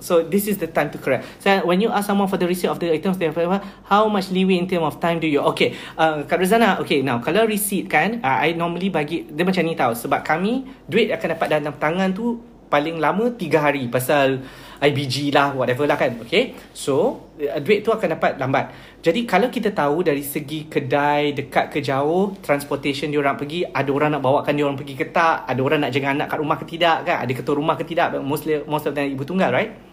so 0.00 0.22
this 0.22 0.46
is 0.46 0.58
the 0.58 0.66
time 0.66 0.90
to 0.90 0.98
correct. 0.98 1.26
So 1.42 1.64
when 1.66 1.80
you 1.80 1.90
ask 1.90 2.06
someone 2.06 2.28
for 2.28 2.38
the 2.38 2.46
receipt 2.46 2.70
of 2.70 2.78
the 2.78 2.92
items 2.92 3.18
they 3.18 3.30
have 3.30 3.62
how 3.84 4.08
much 4.08 4.30
leeway 4.30 4.58
in 4.58 4.66
term 4.66 4.82
of 4.82 4.98
time 4.98 5.18
do 5.20 5.26
you 5.26 5.40
okay 5.54 5.74
uh, 5.98 6.22
Kak 6.24 6.38
Rizana 6.38 6.78
okay 6.82 7.02
now 7.02 7.18
kalau 7.18 7.46
receipt 7.46 7.90
kan 7.90 8.22
uh, 8.22 8.38
I 8.42 8.54
normally 8.54 8.90
bagi 8.90 9.26
dia 9.26 9.42
macam 9.42 9.62
ni 9.66 9.74
tau 9.74 9.92
sebab 9.94 10.22
kami 10.22 10.66
duit 10.86 11.10
akan 11.10 11.28
dapat 11.34 11.46
dalam 11.50 11.74
tangan 11.76 12.10
tu 12.14 12.38
paling 12.68 13.00
lama 13.00 13.32
3 13.32 13.48
hari 13.56 13.88
pasal 13.88 14.44
IBG 14.78 15.34
lah 15.34 15.56
whatever 15.56 15.88
lah 15.88 15.98
kan 15.98 16.20
okay? 16.22 16.54
So 16.70 17.26
uh, 17.40 17.58
duit 17.58 17.82
tu 17.82 17.90
akan 17.90 18.14
dapat 18.14 18.38
lambat. 18.38 18.70
Jadi 19.02 19.26
kalau 19.26 19.50
kita 19.50 19.74
tahu 19.74 20.06
dari 20.06 20.22
segi 20.22 20.70
kedai 20.70 21.34
dekat 21.34 21.72
ke 21.74 21.78
jauh 21.82 22.36
transportation 22.44 23.10
dia 23.10 23.18
orang 23.18 23.34
pergi 23.34 23.66
ada 23.66 23.90
orang 23.90 24.14
nak 24.14 24.22
bawakan 24.22 24.52
dia 24.54 24.64
orang 24.68 24.78
pergi 24.78 24.94
ke 24.94 25.10
tak 25.10 25.48
ada 25.48 25.60
orang 25.64 25.82
nak 25.82 25.90
jaga 25.90 26.14
anak 26.14 26.26
kat 26.30 26.38
rumah 26.38 26.56
ke 26.60 26.64
tidak 26.68 26.96
kan 27.08 27.16
ada 27.24 27.32
ketua 27.32 27.54
rumah 27.58 27.74
ke 27.74 27.84
tidak 27.88 28.14
mostly 28.22 28.62
most 28.68 28.86
of 28.86 28.92
them 28.94 29.08
ibu 29.08 29.24
tunggal 29.26 29.50
right 29.50 29.87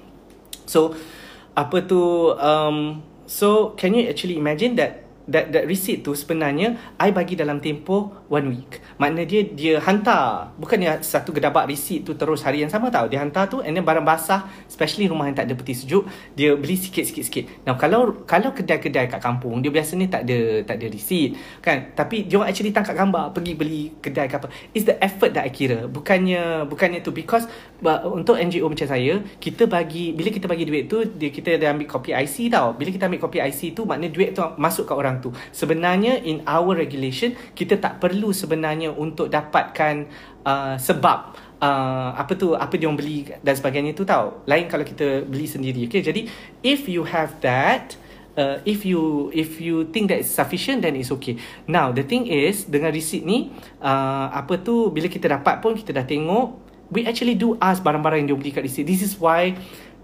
so 0.66 0.93
apa 1.55 1.82
tu 1.86 2.34
um, 2.36 2.99
so 3.26 3.72
can 3.80 3.95
you 3.95 4.09
actually 4.09 4.36
imagine 4.36 4.76
that 4.76 5.04
that 5.30 5.49
that 5.49 5.65
receipt 5.65 6.05
tu 6.05 6.13
sebenarnya 6.13 6.78
I 7.01 7.09
bagi 7.09 7.34
dalam 7.34 7.57
tempoh 7.61 8.26
one 8.30 8.47
week. 8.53 8.82
Maknanya 9.01 9.26
dia 9.26 9.41
dia 9.49 9.76
hantar 9.82 10.53
bukannya 10.57 11.01
satu 11.01 11.34
gedabak 11.34 11.65
receipt 11.65 12.05
tu 12.05 12.13
terus 12.13 12.45
hari 12.45 12.61
yang 12.61 12.71
sama 12.71 12.93
tau. 12.93 13.09
Dia 13.09 13.21
hantar 13.21 13.49
tu 13.49 13.61
and 13.61 13.73
then 13.73 13.86
barang 13.86 14.05
basah 14.05 14.45
especially 14.69 15.09
rumah 15.09 15.26
yang 15.26 15.38
tak 15.38 15.49
ada 15.49 15.57
peti 15.57 15.73
sejuk 15.73 16.05
dia 16.38 16.53
beli 16.53 16.78
sikit-sikit 16.78 17.23
sikit. 17.26 17.45
Now 17.65 17.76
kalau 17.76 18.26
kalau 18.30 18.53
kedai-kedai 18.53 19.09
kat 19.09 19.19
kampung 19.21 19.59
dia 19.65 19.73
biasanya 19.73 20.07
tak 20.07 20.21
ada 20.30 20.39
tak 20.63 20.76
ada 20.82 20.88
receipt 20.89 21.38
kan. 21.59 21.93
Tapi 21.97 22.30
dia 22.30 22.39
actually 22.45 22.71
tangkap 22.71 22.93
gambar 22.93 23.34
pergi 23.34 23.53
beli 23.57 23.82
kedai 23.99 24.30
ke 24.30 24.36
apa. 24.38 24.47
Is 24.78 24.86
the 24.86 24.95
effort 25.01 25.34
that 25.34 25.45
I 25.45 25.51
kira. 25.51 25.89
Bukannya 25.89 26.69
bukannya 26.69 27.01
tu 27.01 27.09
because 27.09 27.49
uh, 27.82 28.05
untuk 28.09 28.38
NGO 28.38 28.69
macam 28.69 28.86
saya 28.86 29.26
kita 29.41 29.65
bagi 29.65 30.13
bila 30.13 30.30
kita 30.30 30.45
bagi 30.45 30.63
duit 30.69 30.86
tu 30.86 31.01
dia 31.17 31.34
kita 31.34 31.57
ada 31.57 31.73
ambil 31.73 31.89
kopi 31.89 32.13
IC 32.13 32.53
tau. 32.53 32.78
Bila 32.78 32.89
kita 32.93 33.09
ambil 33.09 33.21
kopi 33.21 33.41
IC 33.41 33.73
tu 33.73 33.89
maknanya 33.89 34.13
duit 34.13 34.30
tu 34.38 34.45
masuk 34.61 34.86
kat 34.86 34.95
orang 34.95 35.14
orang 35.16 35.24
tu. 35.24 35.32
Sebenarnya 35.55 36.20
in 36.20 36.43
our 36.43 36.76
regulation 36.76 37.34
kita 37.55 37.80
tak 37.80 38.03
perlu 38.03 38.36
sebenarnya 38.36 38.91
untuk 38.91 39.32
dapatkan 39.32 40.11
uh, 40.43 40.76
sebab 40.76 41.18
uh, 41.63 42.11
apa 42.20 42.36
tu 42.36 42.51
apa 42.51 42.76
dia 42.76 42.91
orang 42.91 42.99
beli 42.99 43.32
dan 43.39 43.55
sebagainya 43.55 43.95
tu 43.95 44.03
tahu. 44.03 44.43
Lain 44.43 44.68
kalau 44.68 44.84
kita 44.84 45.24
beli 45.24 45.47
sendiri. 45.47 45.88
Okay, 45.88 46.03
jadi 46.03 46.28
if 46.59 46.91
you 46.91 47.07
have 47.07 47.39
that 47.39 47.95
Uh, 48.36 48.59
if 48.68 48.84
you 48.84 49.32
if 49.32 49.63
you 49.63 49.88
think 49.95 50.11
that 50.11 50.20
is 50.20 50.28
sufficient 50.28 50.84
then 50.84 50.91
it's 50.99 51.07
okay. 51.07 51.39
Now 51.72 51.95
the 51.95 52.03
thing 52.03 52.28
is 52.28 52.68
dengan 52.68 52.91
receipt 52.91 53.24
ni 53.24 53.47
uh, 53.80 54.28
apa 54.28 54.59
tu 54.59 54.91
bila 54.91 55.07
kita 55.07 55.32
dapat 55.32 55.63
pun 55.63 55.72
kita 55.72 55.95
dah 55.95 56.03
tengok 56.03 56.51
we 56.91 57.07
actually 57.07 57.39
do 57.39 57.55
ask 57.63 57.80
barang-barang 57.80 58.28
yang 58.28 58.36
dia 58.36 58.38
beli 58.43 58.51
kat 58.51 58.68
receipt. 58.68 58.84
This 58.84 59.07
is 59.07 59.16
why 59.16 59.55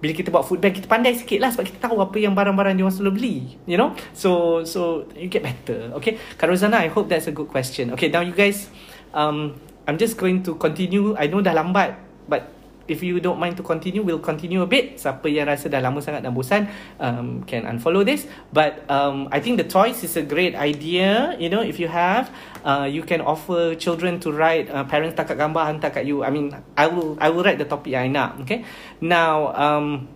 bila 0.02 0.12
kita 0.18 0.34
buat 0.34 0.44
food 0.44 0.58
bank 0.58 0.82
kita 0.82 0.90
pandai 0.90 1.14
sikit 1.14 1.38
lah 1.38 1.54
sebab 1.54 1.70
kita 1.70 1.80
tahu 1.88 2.02
apa 2.02 2.18
yang 2.18 2.34
barang-barang 2.34 2.74
dia 2.74 2.84
orang 2.84 2.96
selalu 2.98 3.14
beli 3.16 3.38
you 3.70 3.78
know? 3.78 3.94
So 4.18 4.62
so 4.66 5.06
you 5.14 5.30
get 5.30 5.46
better 5.46 5.94
okay? 5.96 6.18
Kak 6.36 6.50
Rozana 6.50 6.82
I 6.82 6.90
hope 6.90 7.08
that's 7.08 7.30
a 7.30 7.34
good 7.34 7.48
question. 7.48 7.94
Okay 7.94 8.10
now 8.10 8.26
you 8.26 8.34
guys 8.34 8.68
um 9.14 9.56
I'm 9.86 9.98
just 9.98 10.18
going 10.18 10.46
to 10.46 10.58
continue. 10.62 11.18
I 11.18 11.26
know 11.30 11.42
dah 11.42 11.54
lambat 11.58 11.98
but 12.30 12.61
if 12.92 13.00
you 13.00 13.24
don't 13.24 13.40
mind 13.40 13.56
to 13.56 13.64
continue 13.64 14.04
we'll 14.04 14.22
continue 14.22 14.62
a 14.62 14.70
bit. 14.70 15.00
Siapa 15.00 15.32
yang 15.32 15.48
rasa 15.48 15.72
dah 15.72 15.80
lama 15.80 16.04
sangat 16.04 16.22
dan 16.22 16.36
bosan 16.36 16.68
um, 17.00 17.42
can 17.48 17.64
unfollow 17.64 18.04
this. 18.04 18.28
But 18.52 18.84
um, 18.92 19.32
I 19.32 19.40
think 19.40 19.58
the 19.58 19.66
toys 19.66 20.04
is 20.04 20.20
a 20.20 20.26
great 20.28 20.54
idea. 20.54 21.40
You 21.40 21.48
know 21.48 21.64
if 21.64 21.80
you 21.80 21.88
have 21.88 22.30
uh, 22.68 22.86
you 22.86 23.08
can 23.08 23.24
offer 23.24 23.74
children 23.80 24.20
to 24.22 24.36
write 24.36 24.68
uh, 24.68 24.84
parents 24.84 25.16
tak 25.16 25.32
gambar 25.32 25.72
hantar 25.72 25.96
kat 25.96 26.04
you. 26.04 26.22
I 26.22 26.30
mean 26.30 26.52
I 26.76 26.92
will 26.92 27.16
I 27.18 27.32
will 27.32 27.42
write 27.42 27.58
the 27.58 27.66
topic 27.66 27.96
yang 27.96 28.02
I 28.02 28.10
nak 28.12 28.30
okay? 28.44 28.68
Now 29.00 29.56
um, 29.56 30.12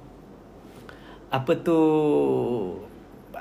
apa 1.31 1.51
tu 1.63 1.79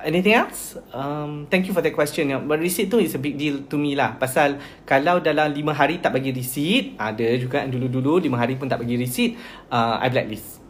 anything 0.05 0.37
else? 0.37 0.77
Um, 0.93 1.49
thank 1.49 1.67
you 1.67 1.73
for 1.73 1.81
that 1.81 1.97
question. 1.97 2.31
But 2.45 2.61
receipt 2.61 2.93
tu 2.93 3.01
is 3.01 3.17
a 3.17 3.21
big 3.21 3.41
deal 3.41 3.65
to 3.67 3.77
me 3.81 3.97
lah. 3.97 4.21
Pasal 4.21 4.61
kalau 4.85 5.19
dalam 5.19 5.51
lima 5.51 5.73
hari 5.73 5.99
tak 5.99 6.15
bagi 6.15 6.31
receipt, 6.31 6.95
ada 7.01 7.25
juga 7.41 7.65
dulu-dulu 7.65 8.21
lima 8.21 8.39
hari 8.39 8.55
pun 8.61 8.69
tak 8.69 8.85
bagi 8.85 9.01
receipt, 9.01 9.35
uh, 9.73 9.99
I 9.99 10.13
blacklist. 10.13 10.61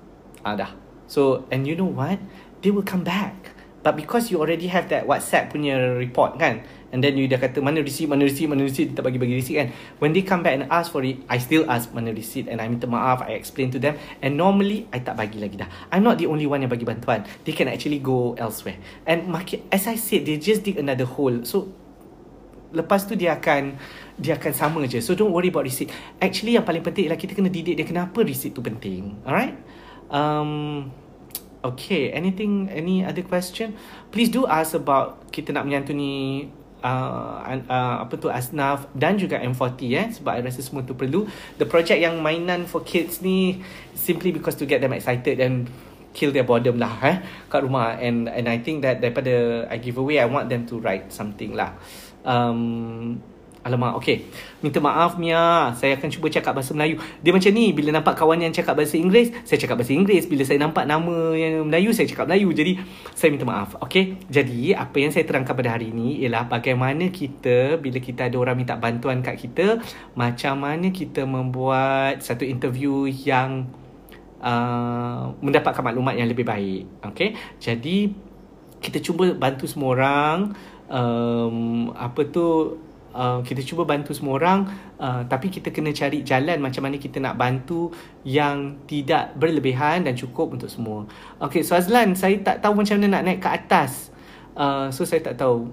Ah, 0.46 0.54
dah. 0.54 0.70
So, 1.10 1.44
and 1.52 1.66
you 1.66 1.76
know 1.76 1.90
what? 1.90 2.22
They 2.62 2.72
will 2.72 2.86
come 2.86 3.04
back. 3.04 3.52
But 3.84 4.00
because 4.00 4.32
you 4.32 4.40
already 4.40 4.72
have 4.72 4.88
that 4.88 5.04
WhatsApp 5.04 5.52
punya 5.52 5.76
report 6.00 6.40
kan, 6.40 6.64
And 6.94 7.02
then 7.02 7.18
you 7.18 7.26
dah 7.26 7.42
kata 7.42 7.58
mana 7.58 7.82
receipt, 7.82 8.06
mana 8.06 8.22
receipt, 8.22 8.46
mana 8.46 8.62
receipt, 8.62 8.94
tak 8.94 9.02
bagi-bagi 9.02 9.34
receipt 9.34 9.58
kan. 9.58 9.68
When 9.98 10.14
they 10.14 10.22
come 10.22 10.46
back 10.46 10.54
and 10.54 10.70
ask 10.70 10.94
for 10.94 11.02
it, 11.02 11.18
I 11.26 11.42
still 11.42 11.66
ask 11.66 11.90
mana 11.90 12.14
receipt 12.14 12.46
and 12.46 12.62
I 12.62 12.70
minta 12.70 12.86
maaf, 12.86 13.26
I 13.26 13.34
explain 13.34 13.74
to 13.74 13.82
them. 13.82 13.98
And 14.22 14.38
normally, 14.38 14.86
I 14.94 15.02
tak 15.02 15.18
bagi 15.18 15.42
lagi 15.42 15.58
dah. 15.58 15.66
I'm 15.90 16.06
not 16.06 16.22
the 16.22 16.30
only 16.30 16.46
one 16.46 16.62
yang 16.62 16.70
bagi 16.70 16.86
bantuan. 16.86 17.26
They 17.42 17.50
can 17.50 17.66
actually 17.66 17.98
go 17.98 18.38
elsewhere. 18.38 18.78
And 19.10 19.26
market, 19.26 19.66
as 19.74 19.90
I 19.90 19.98
said, 19.98 20.22
they 20.22 20.38
just 20.38 20.62
dig 20.62 20.78
another 20.78 21.10
hole. 21.10 21.42
So, 21.42 21.74
lepas 22.70 23.10
tu 23.10 23.18
dia 23.18 23.38
akan 23.38 23.74
dia 24.14 24.38
akan 24.38 24.52
sama 24.54 24.78
je. 24.86 25.02
So 25.02 25.18
don't 25.18 25.34
worry 25.34 25.50
about 25.50 25.66
receipt. 25.66 25.90
Actually 26.22 26.54
yang 26.54 26.66
paling 26.66 26.82
penting 26.82 27.10
ialah 27.10 27.18
kita 27.18 27.34
kena 27.34 27.50
didik 27.50 27.74
dia 27.74 27.86
kenapa 27.86 28.22
receipt 28.22 28.54
tu 28.54 28.62
penting. 28.62 29.18
Alright? 29.26 29.58
Um, 30.10 30.90
okay, 31.62 32.10
anything, 32.14 32.70
any 32.70 33.02
other 33.02 33.22
question? 33.26 33.74
Please 34.14 34.30
do 34.30 34.46
ask 34.46 34.74
about 34.74 35.30
kita 35.30 35.50
nak 35.54 35.66
menyantuni 35.66 36.46
uh, 36.84 37.40
uh, 37.48 37.96
apa 38.04 38.14
tu 38.20 38.28
Asnaf 38.28 38.86
dan 38.92 39.16
juga 39.16 39.40
M40 39.40 39.80
eh 39.96 40.06
sebab 40.12 40.36
I 40.36 40.44
rasa 40.44 40.60
semua 40.60 40.84
tu 40.84 40.92
perlu. 40.92 41.24
The 41.56 41.64
project 41.64 41.98
yang 41.98 42.20
mainan 42.20 42.68
for 42.68 42.84
kids 42.84 43.24
ni 43.24 43.64
simply 43.96 44.30
because 44.30 44.54
to 44.60 44.68
get 44.68 44.84
them 44.84 44.92
excited 44.92 45.40
and 45.40 45.66
kill 46.14 46.30
their 46.30 46.46
boredom 46.46 46.78
lah 46.78 46.94
eh 47.02 47.16
kat 47.50 47.66
rumah 47.66 47.98
and 47.98 48.30
and 48.30 48.46
I 48.46 48.62
think 48.62 48.86
that 48.86 49.02
daripada 49.02 49.66
I 49.66 49.82
give 49.82 49.98
away 49.98 50.22
I 50.22 50.28
want 50.28 50.52
them 50.52 50.68
to 50.70 50.78
write 50.78 51.10
something 51.10 51.56
lah. 51.56 51.74
Um, 52.22 53.18
Alamak, 53.64 53.96
okay. 53.96 54.28
Minta 54.60 54.76
maaf 54.76 55.16
Mia, 55.16 55.72
saya 55.72 55.96
akan 55.96 56.12
cuba 56.12 56.28
cakap 56.28 56.52
bahasa 56.52 56.76
Melayu. 56.76 57.00
Dia 57.24 57.32
macam 57.32 57.48
ni, 57.48 57.72
bila 57.72 57.96
nampak 57.96 58.14
kawan 58.20 58.44
yang 58.44 58.52
cakap 58.52 58.76
bahasa 58.76 59.00
Inggeris, 59.00 59.32
saya 59.48 59.56
cakap 59.56 59.80
bahasa 59.80 59.96
Inggeris. 59.96 60.28
Bila 60.28 60.44
saya 60.44 60.60
nampak 60.60 60.84
nama 60.84 61.32
yang 61.32 61.64
Melayu, 61.64 61.96
saya 61.96 62.04
cakap 62.04 62.28
Melayu. 62.28 62.52
Jadi, 62.52 62.76
saya 63.16 63.32
minta 63.32 63.48
maaf. 63.48 63.80
Okay, 63.80 64.20
jadi 64.28 64.76
apa 64.76 64.96
yang 65.00 65.10
saya 65.16 65.24
terangkan 65.24 65.56
pada 65.56 65.80
hari 65.80 65.96
ini 65.96 66.20
ialah 66.20 66.44
bagaimana 66.44 67.08
kita, 67.08 67.80
bila 67.80 67.96
kita 68.04 68.28
ada 68.28 68.36
orang 68.36 68.56
minta 68.60 68.76
bantuan 68.76 69.24
kat 69.24 69.40
kita, 69.40 69.80
macam 70.12 70.60
mana 70.60 70.92
kita 70.92 71.24
membuat 71.24 72.20
satu 72.20 72.44
interview 72.44 73.08
yang 73.08 73.64
uh, 74.44 75.32
mendapatkan 75.40 75.80
maklumat 75.80 76.20
yang 76.20 76.28
lebih 76.28 76.44
baik. 76.44 76.84
Okay, 77.16 77.32
jadi 77.56 78.12
kita 78.84 79.00
cuba 79.00 79.32
bantu 79.32 79.64
semua 79.64 79.96
orang 79.96 80.52
um, 80.92 81.88
apa 81.96 82.28
tu 82.28 82.76
uh, 83.14 83.40
kita 83.46 83.62
cuba 83.62 83.86
bantu 83.86 84.10
semua 84.12 84.36
orang 84.36 84.66
uh, 84.98 85.22
tapi 85.24 85.48
kita 85.48 85.70
kena 85.70 85.94
cari 85.94 86.26
jalan 86.26 86.58
macam 86.58 86.82
mana 86.84 86.98
kita 86.98 87.22
nak 87.22 87.38
bantu 87.38 87.94
yang 88.26 88.82
tidak 88.90 89.38
berlebihan 89.38 90.02
dan 90.02 90.18
cukup 90.18 90.52
untuk 90.58 90.68
semua. 90.68 91.06
Okay, 91.38 91.62
so 91.62 91.78
Azlan, 91.78 92.18
saya 92.18 92.36
tak 92.42 92.60
tahu 92.60 92.74
macam 92.74 92.98
mana 92.98 93.20
nak 93.20 93.22
naik 93.30 93.40
ke 93.40 93.48
atas. 93.48 94.10
Uh, 94.58 94.90
so 94.90 95.06
saya 95.06 95.22
tak 95.22 95.38
tahu. 95.38 95.70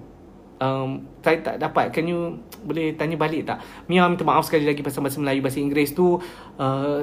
Um, 0.62 1.10
saya 1.26 1.42
tak 1.42 1.58
dapat 1.58 1.90
Can 1.90 2.06
you 2.06 2.38
Boleh 2.62 2.94
tanya 2.94 3.18
balik 3.18 3.42
tak 3.42 3.58
Mia 3.90 4.06
minta 4.06 4.22
maaf 4.22 4.46
sekali 4.46 4.62
lagi 4.62 4.78
Pasal 4.78 5.02
bahasa 5.02 5.18
Melayu 5.18 5.42
Bahasa 5.42 5.58
Inggeris 5.58 5.90
tu 5.90 6.22
uh, 6.22 7.02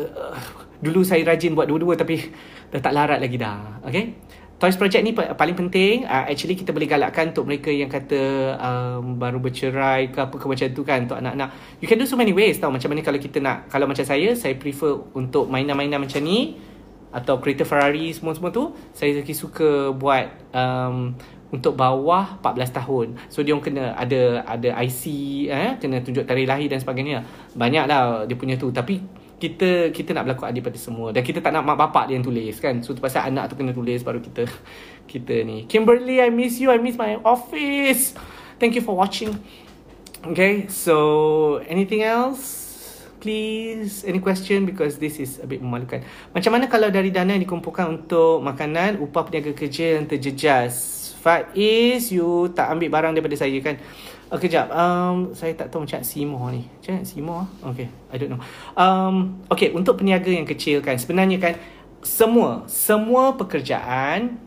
Dulu 0.79 1.03
saya 1.03 1.27
rajin 1.27 1.51
buat 1.51 1.67
dua-dua 1.67 1.99
Tapi 1.99 2.23
Dah 2.71 2.79
tak 2.79 2.95
larat 2.95 3.19
lagi 3.19 3.35
dah 3.35 3.83
Okay 3.83 4.15
Toys 4.60 4.76
Project 4.76 5.07
ni 5.07 5.16
paling 5.16 5.55
penting 5.55 6.03
uh, 6.03 6.28
Actually 6.28 6.60
kita 6.60 6.76
boleh 6.76 6.84
galakkan 6.84 7.32
Untuk 7.32 7.47
mereka 7.47 7.72
yang 7.72 7.88
kata 7.88 8.20
um, 8.60 9.16
Baru 9.16 9.39
bercerai 9.39 10.12
ke 10.12 10.20
apa 10.20 10.36
ke 10.36 10.45
macam 10.51 10.68
tu 10.76 10.84
kan 10.84 11.07
Untuk 11.07 11.16
anak-anak. 11.16 11.80
You 11.80 11.88
can 11.88 11.95
do 11.95 12.03
so 12.03 12.20
many 12.20 12.36
ways 12.36 12.60
tau. 12.60 12.68
Macam 12.68 12.91
mana 12.91 12.99
kalau 12.99 13.16
kita 13.24 13.39
nak 13.39 13.72
Kalau 13.72 13.88
macam 13.88 14.03
saya 14.03 14.36
Saya 14.36 14.60
prefer 14.60 14.99
untuk 15.16 15.47
mainan-mainan 15.47 16.03
macam 16.03 16.20
ni 16.20 16.60
Atau 17.16 17.39
kereta 17.39 17.64
Ferrari 17.64 18.12
semua-semua 18.12 18.51
tu 18.51 18.76
Saya 18.91 19.24
lagi 19.24 19.32
suka 19.32 19.95
buat 19.95 20.28
um, 20.51 21.16
Untuk 21.55 21.80
bawah 21.80 22.38
14 22.43 22.78
tahun. 22.84 23.07
So 23.32 23.41
dia 23.47 23.55
orang 23.55 23.64
kena 23.64 23.95
ada 23.95 24.43
ada 24.43 24.70
IC 24.84 25.03
eh, 25.47 25.80
Kena 25.80 26.03
tunjuk 26.03 26.28
tarikh 26.28 26.45
lahir 26.45 26.68
dan 26.68 26.84
sebagainya. 26.84 27.24
Banyak 27.55 27.88
lah 27.88 28.28
dia 28.28 28.36
punya 28.36 28.60
tu. 28.60 28.70
Tapi 28.76 29.18
kita 29.39 29.95
kita 29.95 30.11
nak 30.11 30.27
berlaku 30.27 30.43
adil 30.45 30.61
pada 30.61 30.75
semua. 30.75 31.15
Dan 31.15 31.23
kita 31.23 31.39
tak 31.39 31.55
nak 31.55 31.63
mak 31.63 31.79
bapak 31.79 32.11
dia 32.11 32.19
yang 32.19 32.27
tulis 32.27 32.59
kan? 32.59 32.83
So 32.83 32.91
tu 32.91 32.99
pasal 32.99 33.31
anak 33.31 33.49
tu 33.49 33.55
kena 33.55 33.71
tulis 33.71 34.03
baru 34.03 34.19
kita 34.19 34.43
kita 35.11 35.35
ni. 35.47 35.63
Kimberly 35.65 36.19
I 36.19 36.29
miss 36.29 36.59
you 36.59 36.69
I 36.69 36.77
miss 36.77 36.99
my 36.99 37.17
office. 37.23 38.13
Thank 38.59 38.75
you 38.75 38.83
for 38.83 38.93
watching. 38.93 39.39
Okay 40.21 40.67
so 40.67 41.63
anything 41.65 42.03
else? 42.03 42.67
Please 43.19 44.07
any 44.07 44.19
question? 44.19 44.63
Because 44.67 44.99
this 44.99 45.19
is 45.19 45.39
a 45.43 45.47
bit 45.47 45.59
memalukan. 45.59 46.03
Macam 46.31 46.55
mana 46.55 46.71
kalau 46.71 46.87
dari 46.87 47.11
dana 47.11 47.35
yang 47.35 47.43
dikumpulkan 47.43 48.03
untuk 48.03 48.39
makanan 48.39 48.99
upah 48.99 49.27
peniaga 49.27 49.51
kerja 49.51 49.99
yang 49.99 50.07
terjejas? 50.07 50.95
Faiz 51.19 52.15
you 52.15 52.47
tak 52.55 52.71
ambil 52.71 52.87
barang 52.87 53.11
daripada 53.19 53.35
saya 53.35 53.59
kan 53.59 53.75
Okay, 54.30 54.45
kejap. 54.45 54.69
Um, 54.69 55.34
saya 55.34 55.57
tak 55.57 55.73
tahu 55.73 55.89
macam 55.89 56.05
Seymour 56.05 56.53
ni. 56.53 56.61
Macam 56.61 57.01
Seymour? 57.01 57.49
Okay, 57.73 57.89
I 58.13 58.15
don't 58.21 58.38
know. 58.38 58.41
Um, 58.77 59.41
okay, 59.49 59.73
untuk 59.73 59.97
peniaga 59.97 60.30
yang 60.30 60.45
kecil 60.45 60.86
kan, 60.86 61.01
sebenarnya 61.01 61.41
kan, 61.41 61.53
semua, 62.05 62.61
semua 62.69 63.34
pekerjaan, 63.34 64.38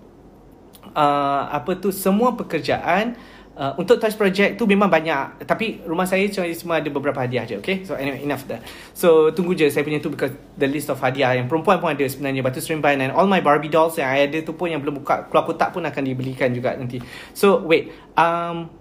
uh, 0.94 1.50
apa 1.50 1.74
tu, 1.82 1.90
semua 1.90 2.38
pekerjaan, 2.38 3.18
uh, 3.58 3.74
untuk 3.74 3.98
Toys 3.98 4.14
Project 4.14 4.54
tu 4.54 4.70
memang 4.70 4.86
banyak. 4.86 5.42
Tapi 5.50 5.82
rumah 5.82 6.06
saya 6.06 6.30
cuma, 6.30 6.78
ada 6.78 6.86
beberapa 6.86 7.18
hadiah 7.18 7.42
je, 7.42 7.58
okay? 7.58 7.82
So, 7.82 7.98
anyway, 7.98 8.22
enough 8.22 8.46
that. 8.46 8.62
So, 8.94 9.34
tunggu 9.34 9.58
je 9.58 9.66
saya 9.66 9.82
punya 9.82 9.98
tu 9.98 10.14
because 10.14 10.30
the 10.54 10.70
list 10.70 10.94
of 10.94 11.02
hadiah 11.02 11.34
yang 11.34 11.50
perempuan 11.50 11.82
pun 11.82 11.90
ada 11.90 12.06
sebenarnya. 12.06 12.38
Batu 12.46 12.62
Seremban 12.62 13.02
and 13.02 13.10
all 13.10 13.26
my 13.26 13.42
Barbie 13.42 13.66
dolls 13.66 13.98
yang 13.98 14.14
ada 14.14 14.38
tu 14.46 14.54
pun 14.54 14.70
yang 14.70 14.78
belum 14.78 15.02
buka, 15.02 15.26
keluar 15.26 15.42
kotak 15.42 15.74
pun 15.74 15.82
akan 15.82 16.02
dibelikan 16.06 16.54
juga 16.54 16.78
nanti. 16.78 17.02
So, 17.34 17.66
wait. 17.66 17.90
Um, 18.14 18.78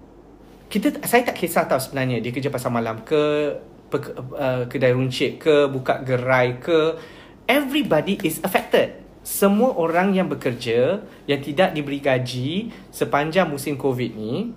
kita 0.72 1.04
saya 1.04 1.28
tak 1.28 1.36
kisah 1.36 1.68
tahu 1.68 1.84
sebenarnya 1.84 2.24
dia 2.24 2.32
kerja 2.32 2.48
pasal 2.48 2.72
malam 2.72 3.04
ke 3.04 3.52
pe, 3.92 4.00
uh, 4.16 4.64
kedai 4.72 4.96
runcit 4.96 5.36
ke 5.36 5.68
buka 5.68 6.00
gerai 6.08 6.64
ke. 6.64 6.96
Everybody 7.44 8.16
is 8.24 8.40
affected. 8.40 9.04
Semua 9.22 9.76
orang 9.76 10.16
yang 10.16 10.32
bekerja 10.32 11.04
yang 11.28 11.42
tidak 11.44 11.76
diberi 11.76 12.00
gaji 12.00 12.72
sepanjang 12.90 13.52
musim 13.52 13.76
covid 13.76 14.16
ni 14.16 14.56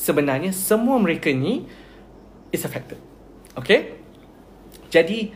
sebenarnya 0.00 0.50
semua 0.50 0.96
mereka 0.96 1.28
ni 1.28 1.68
is 2.48 2.64
affected. 2.64 2.98
Okay? 3.54 4.00
Jadi 4.88 5.30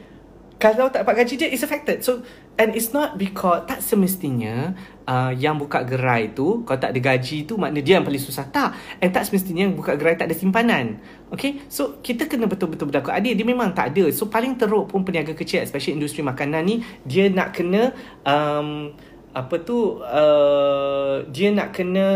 kalau 0.57 0.89
tak 0.89 1.05
dapat 1.05 1.23
gaji 1.23 1.37
dia 1.37 1.49
is 1.53 1.61
affected. 1.61 2.01
So 2.01 2.25
and 2.57 2.73
it's 2.73 2.97
not 2.97 3.21
because 3.21 3.69
tak 3.69 3.85
semestinya 3.85 4.73
uh, 5.07 5.33
yang 5.33 5.57
buka 5.57 5.87
gerai 5.87 6.35
tu 6.35 6.67
kalau 6.67 6.79
tak 6.79 6.93
ada 6.93 7.01
gaji 7.01 7.47
tu 7.47 7.57
maknanya 7.57 7.83
dia 7.83 7.95
yang 7.99 8.07
paling 8.07 8.21
susah. 8.21 8.45
Tak. 8.51 9.01
And 9.01 9.11
tak 9.15 9.31
semestinya 9.31 9.65
yang 9.71 9.79
buka 9.79 9.95
gerai 9.95 10.19
tak 10.19 10.29
ada 10.29 10.37
simpanan. 10.37 11.01
Okay? 11.33 11.63
So 11.71 12.03
kita 12.03 12.27
kena 12.27 12.51
betul-betul 12.51 12.91
berlaku 12.91 13.15
adil 13.15 13.33
dia 13.39 13.47
memang 13.47 13.73
tak 13.73 13.95
ada. 13.95 14.11
So 14.13 14.29
paling 14.29 14.59
teruk 14.59 14.91
pun 14.91 15.07
peniaga 15.07 15.33
kecil 15.33 15.63
especially 15.63 15.97
industri 15.97 16.21
makanan 16.27 16.63
ni 16.67 16.83
dia 17.07 17.31
nak 17.31 17.55
kena 17.55 17.95
um, 18.27 18.93
apa 19.37 19.55
tu 19.63 20.01
uh, 20.01 21.23
dia 21.29 21.53
nak 21.53 21.77
kena 21.77 22.07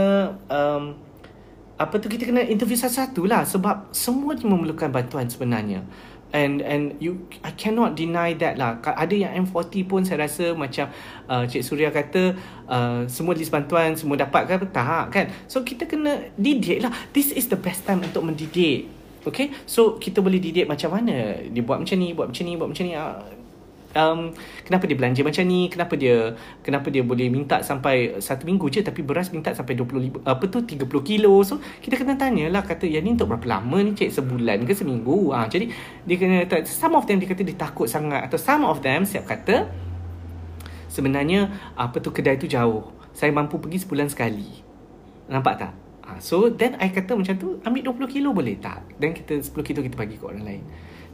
um, 0.49 0.97
apa 1.81 1.97
tu 1.97 2.13
kita 2.13 2.29
kena 2.29 2.45
interview 2.45 2.77
satu-satu 2.77 3.25
lah 3.25 3.45
sebab 3.49 3.89
semua 3.93 4.37
dia 4.37 4.45
memerlukan 4.45 4.93
bantuan 4.93 5.25
sebenarnya 5.29 5.81
and 6.33 6.63
and 6.63 6.97
you 7.03 7.27
I 7.43 7.53
cannot 7.55 7.99
deny 7.99 8.35
that 8.39 8.59
lah. 8.59 8.79
Ada 8.83 9.15
yang 9.15 9.33
M40 9.47 9.75
pun 9.87 10.03
saya 10.07 10.27
rasa 10.27 10.55
macam 10.55 10.91
uh, 11.27 11.45
Cik 11.47 11.63
Surya 11.63 11.91
kata 11.91 12.35
uh, 12.71 13.07
semua 13.11 13.35
list 13.35 13.51
bantuan 13.51 13.95
semua 13.99 14.19
dapat 14.19 14.47
kan 14.47 14.59
tak 14.71 15.05
kan? 15.11 15.27
So 15.51 15.63
kita 15.67 15.87
kena 15.87 16.31
didik 16.39 16.83
lah. 16.83 16.93
This 17.11 17.35
is 17.35 17.51
the 17.51 17.59
best 17.59 17.87
time 17.87 18.03
untuk 18.07 18.23
mendidik. 18.23 18.87
Okay? 19.27 19.53
So 19.69 20.01
kita 20.01 20.25
boleh 20.25 20.41
didik 20.41 20.71
macam 20.71 20.97
mana? 20.97 21.39
Dia 21.45 21.63
buat 21.63 21.83
macam 21.83 21.97
ni 21.99 22.15
buat 22.15 22.31
macam 22.31 22.45
ni 22.47 22.53
buat 22.57 22.69
macam 22.71 22.85
ni. 22.87 22.95
Uh, 22.95 23.40
um, 23.95 24.31
kenapa 24.67 24.85
dia 24.87 24.97
belanja? 24.97 25.21
Macam 25.23 25.43
ni 25.47 25.67
kenapa 25.71 25.95
dia 25.99 26.35
kenapa 26.63 26.87
dia 26.93 27.03
boleh 27.03 27.31
minta 27.31 27.63
sampai 27.63 28.19
satu 28.23 28.47
minggu 28.47 28.67
je 28.71 28.81
tapi 28.85 29.03
beras 29.03 29.31
minta 29.35 29.51
sampai 29.55 29.75
20 29.75 30.23
apa 30.27 30.45
tu 30.47 30.63
30 30.63 30.87
kilo. 31.03 31.35
So 31.43 31.59
kita 31.83 31.99
kena 31.99 32.15
tanya 32.15 32.51
lah 32.51 32.63
kata 32.63 32.87
yang 32.87 33.07
ni 33.07 33.15
untuk 33.15 33.31
berapa 33.31 33.59
lama 33.59 33.79
ni 33.83 33.97
cik? 33.97 34.11
Sebulan 34.15 34.67
ke 34.67 34.73
seminggu? 34.77 35.35
Ha, 35.35 35.51
jadi 35.51 35.71
dia 36.07 36.17
kena 36.17 36.47
some 36.67 36.95
of 36.95 37.07
them 37.07 37.19
dia 37.19 37.29
kata 37.31 37.43
dia 37.43 37.57
takut 37.57 37.87
sangat 37.91 38.27
atau 38.31 38.39
some 38.39 38.67
of 38.67 38.79
them 38.85 39.03
siap 39.07 39.27
kata 39.27 39.67
sebenarnya 40.91 41.51
apa 41.75 41.99
tu 41.99 42.11
kedai 42.15 42.39
tu 42.39 42.47
jauh. 42.47 42.91
Saya 43.11 43.35
mampu 43.35 43.59
pergi 43.59 43.83
sebulan 43.83 44.07
sekali. 44.07 44.49
Nampak 45.31 45.55
tak? 45.59 45.73
Ha, 46.07 46.19
so 46.19 46.51
then 46.51 46.79
I 46.79 46.91
kata 46.91 47.15
macam 47.15 47.35
tu 47.39 47.59
ambil 47.63 48.07
20 48.07 48.15
kilo 48.19 48.35
boleh 48.35 48.59
tak? 48.59 48.83
Dan 48.99 49.15
kita 49.15 49.39
10 49.39 49.55
kilo 49.63 49.81
kita 49.83 49.95
bagi 49.95 50.19
ke 50.19 50.25
orang 50.27 50.47
lain 50.47 50.65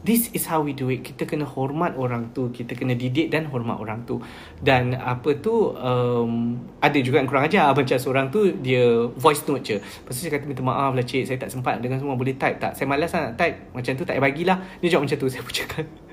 This 0.06 0.30
is 0.38 0.46
how 0.46 0.62
we 0.62 0.70
do 0.70 0.86
it. 0.86 1.02
Kita 1.02 1.26
kena 1.26 1.42
hormat 1.42 1.98
orang 1.98 2.30
tu. 2.30 2.54
Kita 2.54 2.78
kena 2.78 2.94
didik 2.94 3.26
dan 3.26 3.50
hormat 3.50 3.74
orang 3.82 4.06
tu. 4.06 4.22
Dan 4.62 4.94
apa 4.94 5.34
tu, 5.42 5.74
um, 5.74 6.54
ada 6.78 6.94
juga 7.02 7.18
yang 7.18 7.26
kurang 7.26 7.50
ajar. 7.50 7.74
Macam 7.74 7.98
seorang 7.98 8.30
tu, 8.30 8.54
dia 8.62 8.86
voice 9.18 9.42
note 9.50 9.66
je. 9.66 9.82
Lepas 9.82 10.14
tu 10.14 10.22
saya 10.22 10.38
kata, 10.38 10.46
minta 10.46 10.62
maaf 10.62 10.94
lah 10.94 11.02
cik. 11.02 11.26
Saya 11.26 11.42
tak 11.42 11.50
sempat 11.50 11.82
dengan 11.82 11.98
semua. 11.98 12.14
Boleh 12.14 12.38
type 12.38 12.62
tak? 12.62 12.78
Saya 12.78 12.86
malas 12.86 13.10
lah 13.10 13.34
nak 13.34 13.34
type. 13.34 13.74
Macam 13.74 13.92
tu 13.98 14.06
tak 14.06 14.14
payah 14.14 14.22
bagilah. 14.22 14.58
Dia 14.78 14.94
jawab 14.94 15.10
macam 15.10 15.18
tu. 15.18 15.26
Saya 15.34 15.42
pun. 15.42 16.06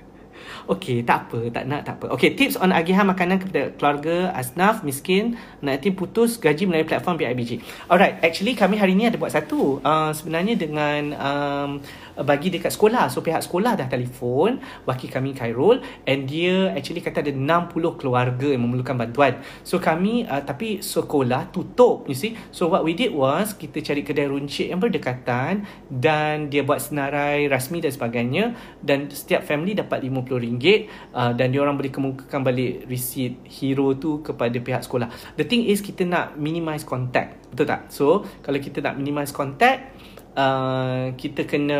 Okay, 0.63 1.03
tak 1.03 1.27
apa, 1.27 1.51
tak 1.51 1.67
nak, 1.67 1.83
tak 1.83 1.99
apa. 1.99 2.15
Okay, 2.15 2.39
tips 2.39 2.55
on 2.55 2.71
agihan 2.71 3.03
makanan 3.03 3.43
kepada 3.43 3.75
keluarga, 3.75 4.31
asnaf, 4.31 4.79
miskin, 4.87 5.35
anak 5.59 5.83
yatim 5.83 5.99
putus 5.99 6.39
gaji 6.39 6.63
melalui 6.63 6.87
platform 6.87 7.19
PIBG. 7.19 7.59
Alright, 7.91 8.23
actually 8.23 8.55
kami 8.55 8.79
hari 8.79 8.95
ni 8.95 9.03
ada 9.03 9.19
buat 9.19 9.35
satu. 9.35 9.83
Uh, 9.83 10.15
sebenarnya 10.15 10.55
dengan 10.55 11.01
um, 11.19 11.69
bagi 12.21 12.53
dekat 12.53 12.69
sekolah. 12.73 13.09
So 13.09 13.25
pihak 13.25 13.41
sekolah 13.41 13.73
dah 13.79 13.87
telefon 13.89 14.61
wakil 14.85 15.09
kami 15.09 15.33
Khairul 15.33 15.81
and 16.05 16.29
dia 16.29 16.69
actually 16.73 17.01
kata 17.01 17.25
ada 17.25 17.33
60 17.33 17.99
keluarga 17.99 18.47
yang 18.49 18.61
memerlukan 18.65 18.93
bantuan. 18.93 19.41
So 19.65 19.81
kami 19.81 20.29
uh, 20.29 20.45
tapi 20.45 20.85
sekolah 20.85 21.49
tutup 21.49 22.05
you 22.05 22.17
see. 22.17 22.37
So 22.53 22.69
what 22.69 22.85
we 22.85 22.93
did 22.93 23.15
was 23.15 23.57
kita 23.57 23.81
cari 23.81 24.05
kedai 24.05 24.29
runcit 24.29 24.69
yang 24.69 24.77
berdekatan 24.77 25.65
dan 25.89 26.53
dia 26.53 26.61
buat 26.61 26.83
senarai 26.83 27.49
rasmi 27.49 27.81
dan 27.81 27.91
sebagainya 27.91 28.43
dan 28.83 29.09
setiap 29.09 29.41
family 29.47 29.73
dapat 29.73 30.05
RM50 30.05 30.65
uh, 31.13 31.31
dan 31.33 31.49
dia 31.49 31.59
orang 31.61 31.79
boleh 31.79 31.89
kemukakan 31.93 32.41
balik 32.45 32.85
receipt 32.85 33.41
hero 33.47 33.97
tu 33.97 34.21
kepada 34.21 34.55
pihak 34.59 34.85
sekolah. 34.85 35.09
The 35.39 35.45
thing 35.47 35.65
is 35.65 35.81
kita 35.81 36.05
nak 36.05 36.35
minimize 36.37 36.85
contact. 36.85 37.49
Betul 37.53 37.69
tak? 37.69 37.89
So 37.93 38.25
kalau 38.41 38.57
kita 38.57 38.81
nak 38.81 38.97
minimize 38.97 39.33
contact 39.33 39.93
uh, 40.37 41.13
kita 41.17 41.45
kena 41.45 41.79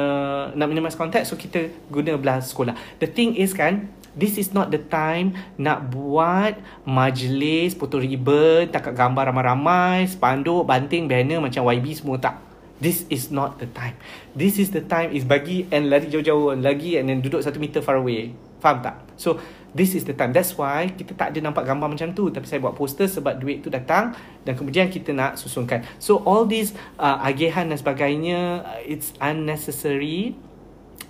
nak 0.54 0.68
minimize 0.70 0.98
contact 0.98 1.30
so 1.30 1.38
kita 1.38 1.70
guna 1.90 2.18
belah 2.18 2.40
sekolah. 2.42 2.74
The 3.02 3.10
thing 3.10 3.38
is 3.38 3.54
kan 3.54 3.90
this 4.14 4.38
is 4.38 4.54
not 4.54 4.70
the 4.70 4.82
time 4.82 5.38
nak 5.58 5.90
buat 5.90 6.58
majlis 6.86 7.74
foto 7.74 7.98
ribbon 7.98 8.70
takat 8.70 8.94
gambar 8.94 9.34
ramai-ramai 9.34 10.06
spanduk 10.06 10.66
banting 10.70 11.10
banner 11.10 11.42
macam 11.42 11.66
YB 11.66 11.86
semua. 11.98 12.18
Tak. 12.22 12.36
This 12.84 13.08
is 13.08 13.32
not 13.32 13.64
the 13.64 13.70
time. 13.72 13.96
This 14.36 14.60
is 14.60 14.76
the 14.76 14.84
time 14.84 15.16
is 15.16 15.24
bagi 15.24 15.64
and 15.72 15.88
lari 15.88 16.12
jauh-jauh 16.12 16.58
lagi 16.60 17.00
and 17.00 17.08
then 17.08 17.24
duduk 17.24 17.40
satu 17.40 17.56
meter 17.56 17.80
far 17.80 17.96
away. 17.96 18.36
Faham 18.60 18.84
tak? 18.84 19.00
So 19.16 19.40
this 19.74 19.98
is 19.98 20.06
the 20.06 20.14
time. 20.14 20.32
That's 20.32 20.54
why 20.56 20.94
kita 20.94 21.18
tak 21.18 21.34
ada 21.34 21.40
nampak 21.42 21.66
gambar 21.66 21.90
macam 21.90 22.14
tu. 22.14 22.30
Tapi 22.30 22.46
saya 22.46 22.62
buat 22.62 22.78
poster 22.78 23.10
sebab 23.10 23.42
duit 23.42 23.66
tu 23.66 23.74
datang 23.74 24.14
dan 24.46 24.54
kemudian 24.54 24.88
kita 24.88 25.12
nak 25.12 25.36
susunkan. 25.36 25.84
So 25.98 26.22
all 26.24 26.46
these 26.46 26.78
uh, 27.02 27.20
agihan 27.26 27.68
dan 27.68 27.78
sebagainya 27.78 28.64
uh, 28.64 28.82
it's 28.86 29.12
unnecessary. 29.20 30.38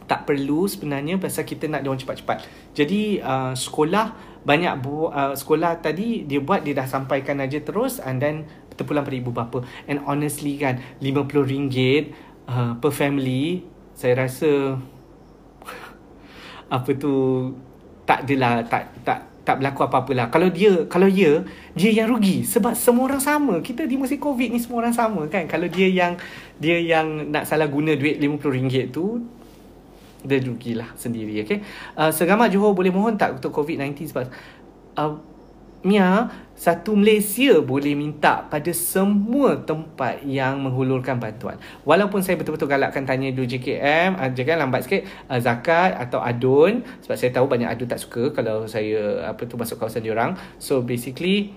Tak 0.03 0.27
perlu 0.27 0.67
sebenarnya 0.67 1.15
pasal 1.15 1.47
kita 1.47 1.67
nak 1.71 1.83
dia 1.83 1.89
orang 1.91 2.01
cepat-cepat. 2.01 2.37
Jadi 2.75 3.23
uh, 3.23 3.55
sekolah 3.55 4.35
banyak 4.43 4.73
bu- 4.83 5.07
uh, 5.07 5.31
sekolah 5.31 5.79
tadi 5.79 6.27
dia 6.27 6.43
buat 6.43 6.67
dia 6.67 6.75
dah 6.75 6.87
sampaikan 6.87 7.39
aja 7.39 7.63
terus 7.63 8.03
and 8.03 8.19
then 8.19 8.43
terpulang 8.75 9.07
pada 9.07 9.15
ibu 9.15 9.31
bapa. 9.31 9.63
And 9.87 10.03
honestly 10.03 10.59
kan 10.59 10.83
RM50 10.99 11.77
uh, 12.51 12.73
per 12.83 12.91
family 12.91 13.63
saya 13.95 14.27
rasa 14.27 14.75
apa 16.75 16.89
tu 16.99 17.13
tak 18.03 18.27
adalah 18.27 18.63
tak 18.67 18.83
tak 19.03 19.19
tak 19.43 19.59
berlaku 19.59 19.83
apa-apa 19.83 20.11
lah. 20.15 20.27
Kalau 20.31 20.47
dia, 20.47 20.87
kalau 20.87 21.11
dia, 21.11 21.43
dia 21.75 21.91
yang 21.91 22.07
rugi. 22.07 22.47
Sebab 22.47 22.79
semua 22.79 23.11
orang 23.11 23.19
sama. 23.19 23.59
Kita 23.59 23.83
di 23.83 23.99
musim 23.99 24.15
COVID 24.15 24.55
ni 24.55 24.59
semua 24.59 24.87
orang 24.87 24.95
sama 24.95 25.27
kan. 25.27 25.43
Kalau 25.51 25.67
dia 25.67 25.91
yang 25.91 26.15
dia 26.55 26.79
yang 26.79 27.27
nak 27.27 27.43
salah 27.43 27.67
guna 27.67 27.91
duit 27.99 28.23
RM50 28.23 28.95
tu, 28.95 29.19
dia 30.23 30.39
rugilah 30.39 30.95
sendiri. 30.95 31.43
Okay? 31.43 31.59
Uh, 31.99 32.07
Segamat 32.15 32.55
Johor 32.55 32.71
boleh 32.71 32.89
mohon 32.89 33.19
tak 33.19 33.35
untuk 33.35 33.51
COVID-19 33.51 34.15
sebab 34.15 34.31
uh, 34.95 35.19
Mia, 35.83 36.31
satu 36.55 36.95
Malaysia 36.95 37.59
boleh 37.59 37.91
minta 37.91 38.47
pada 38.47 38.71
semua 38.71 39.59
tempat 39.59 40.23
yang 40.23 40.63
menghulurkan 40.63 41.19
bantuan. 41.19 41.59
Walaupun 41.83 42.23
saya 42.23 42.39
betul-betul 42.39 42.71
galakkan 42.71 43.03
tanya 43.03 43.35
dulu 43.35 43.43
JKM, 43.43 44.15
uh, 44.15 44.31
jangan 44.31 44.63
lambat 44.63 44.87
sikit, 44.87 45.03
uh, 45.27 45.43
zakat 45.43 45.91
atau 45.99 46.23
adun. 46.23 46.87
Sebab 47.03 47.15
saya 47.19 47.35
tahu 47.35 47.51
banyak 47.51 47.67
adun 47.67 47.91
tak 47.91 47.99
suka 47.99 48.31
kalau 48.31 48.63
saya 48.63 49.27
apa 49.27 49.43
tu 49.43 49.59
masuk 49.59 49.75
kawasan 49.75 50.07
diorang. 50.07 50.39
So 50.55 50.79
basically, 50.87 51.51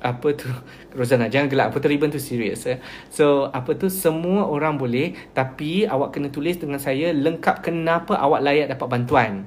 apa 0.00 0.32
tu 0.32 0.48
Rozana 0.96 1.28
jangan 1.28 1.52
gelak 1.52 1.66
apa 1.68 1.76
tu 1.82 1.88
ribbon 1.90 2.10
tu 2.10 2.22
serius 2.22 2.70
eh. 2.70 2.78
so 3.10 3.50
apa 3.50 3.74
tu 3.74 3.90
semua 3.90 4.46
orang 4.46 4.78
boleh 4.78 5.10
tapi 5.34 5.90
awak 5.90 6.14
kena 6.14 6.30
tulis 6.30 6.54
dengan 6.54 6.78
saya 6.78 7.10
lengkap 7.10 7.66
kenapa 7.66 8.14
awak 8.14 8.46
layak 8.46 8.70
dapat 8.70 8.86
bantuan 8.86 9.42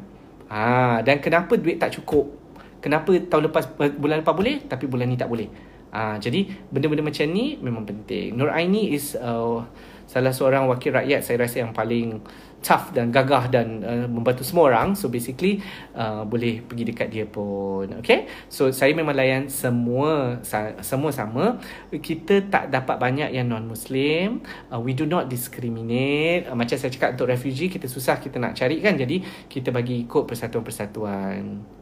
ha 0.52 1.00
dan 1.08 1.24
kenapa 1.24 1.56
duit 1.56 1.80
tak 1.80 1.96
cukup 1.96 2.41
kenapa 2.82 3.14
tahun 3.30 3.54
lepas 3.54 3.78
eh, 3.80 3.94
bulan 3.94 4.26
lepas 4.26 4.36
boleh 4.36 4.66
tapi 4.66 4.90
bulan 4.90 5.08
ni 5.08 5.16
tak 5.16 5.30
boleh. 5.30 5.48
Uh, 5.92 6.16
jadi 6.24 6.48
benda-benda 6.72 7.04
macam 7.04 7.28
ni 7.28 7.60
memang 7.60 7.84
penting. 7.84 8.40
Nur 8.40 8.48
Aini 8.48 8.96
is 8.96 9.12
uh, 9.20 9.60
salah 10.08 10.32
seorang 10.32 10.64
wakil 10.72 10.96
rakyat 10.96 11.20
saya 11.20 11.44
rasa 11.44 11.64
yang 11.68 11.76
paling 11.76 12.24
tough 12.64 12.94
dan 12.96 13.12
gagah 13.12 13.52
dan 13.52 13.84
uh, 13.84 14.08
membantu 14.08 14.48
semua 14.48 14.72
orang. 14.72 14.96
So 14.96 15.12
basically 15.12 15.60
uh, 15.92 16.24
boleh 16.24 16.64
pergi 16.64 16.84
dekat 16.88 17.08
dia 17.12 17.28
pun. 17.28 17.92
Okay? 18.00 18.32
So 18.48 18.72
saya 18.72 18.96
memang 18.96 19.20
layan 19.20 19.52
semua 19.52 20.40
semua 20.80 21.12
sama. 21.12 21.60
Kita 21.92 22.40
tak 22.48 22.72
dapat 22.72 22.96
banyak 22.96 23.36
yang 23.36 23.52
non 23.52 23.68
muslim 23.68 24.40
uh, 24.72 24.80
we 24.80 24.96
do 24.96 25.04
not 25.04 25.28
discriminate. 25.28 26.48
Uh, 26.48 26.56
macam 26.56 26.80
saya 26.80 26.88
cakap 26.88 27.20
untuk 27.20 27.28
refugee 27.28 27.68
kita 27.68 27.92
susah 27.92 28.16
kita 28.24 28.40
nak 28.40 28.56
cari 28.56 28.80
kan 28.80 28.96
jadi 28.96 29.20
kita 29.52 29.76
bagi 29.76 30.08
ikut 30.08 30.24
persatuan-persatuan 30.24 31.81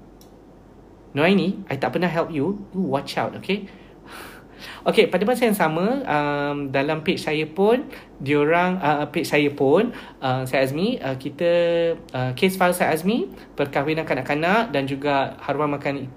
Noaini, 1.13 1.65
I 1.65 1.75
tak 1.81 1.97
pernah 1.97 2.09
help 2.09 2.29
you. 2.29 2.61
You 2.73 2.81
watch 2.85 3.17
out, 3.17 3.33
okay? 3.37 3.65
Okay, 4.83 5.07
pada 5.07 5.23
masa 5.23 5.47
yang 5.47 5.55
sama, 5.55 6.03
um, 6.03 6.67
dalam 6.67 6.99
page 6.99 7.23
saya 7.23 7.47
pun, 7.47 7.87
diorang, 8.19 8.75
uh, 8.79 9.07
page 9.07 9.27
saya 9.27 9.47
pun, 9.51 9.95
uh, 10.19 10.43
saya 10.43 10.67
Azmi, 10.67 10.99
uh, 10.99 11.15
kita, 11.15 11.51
uh, 12.11 12.31
case 12.35 12.59
file 12.59 12.75
saya 12.75 12.91
Azmi, 12.91 13.31
perkahwinan 13.55 14.03
kanak-kanak 14.03 14.75
dan 14.75 14.83
juga 14.83 15.39
haruan 15.43 15.71
makan 15.71 16.11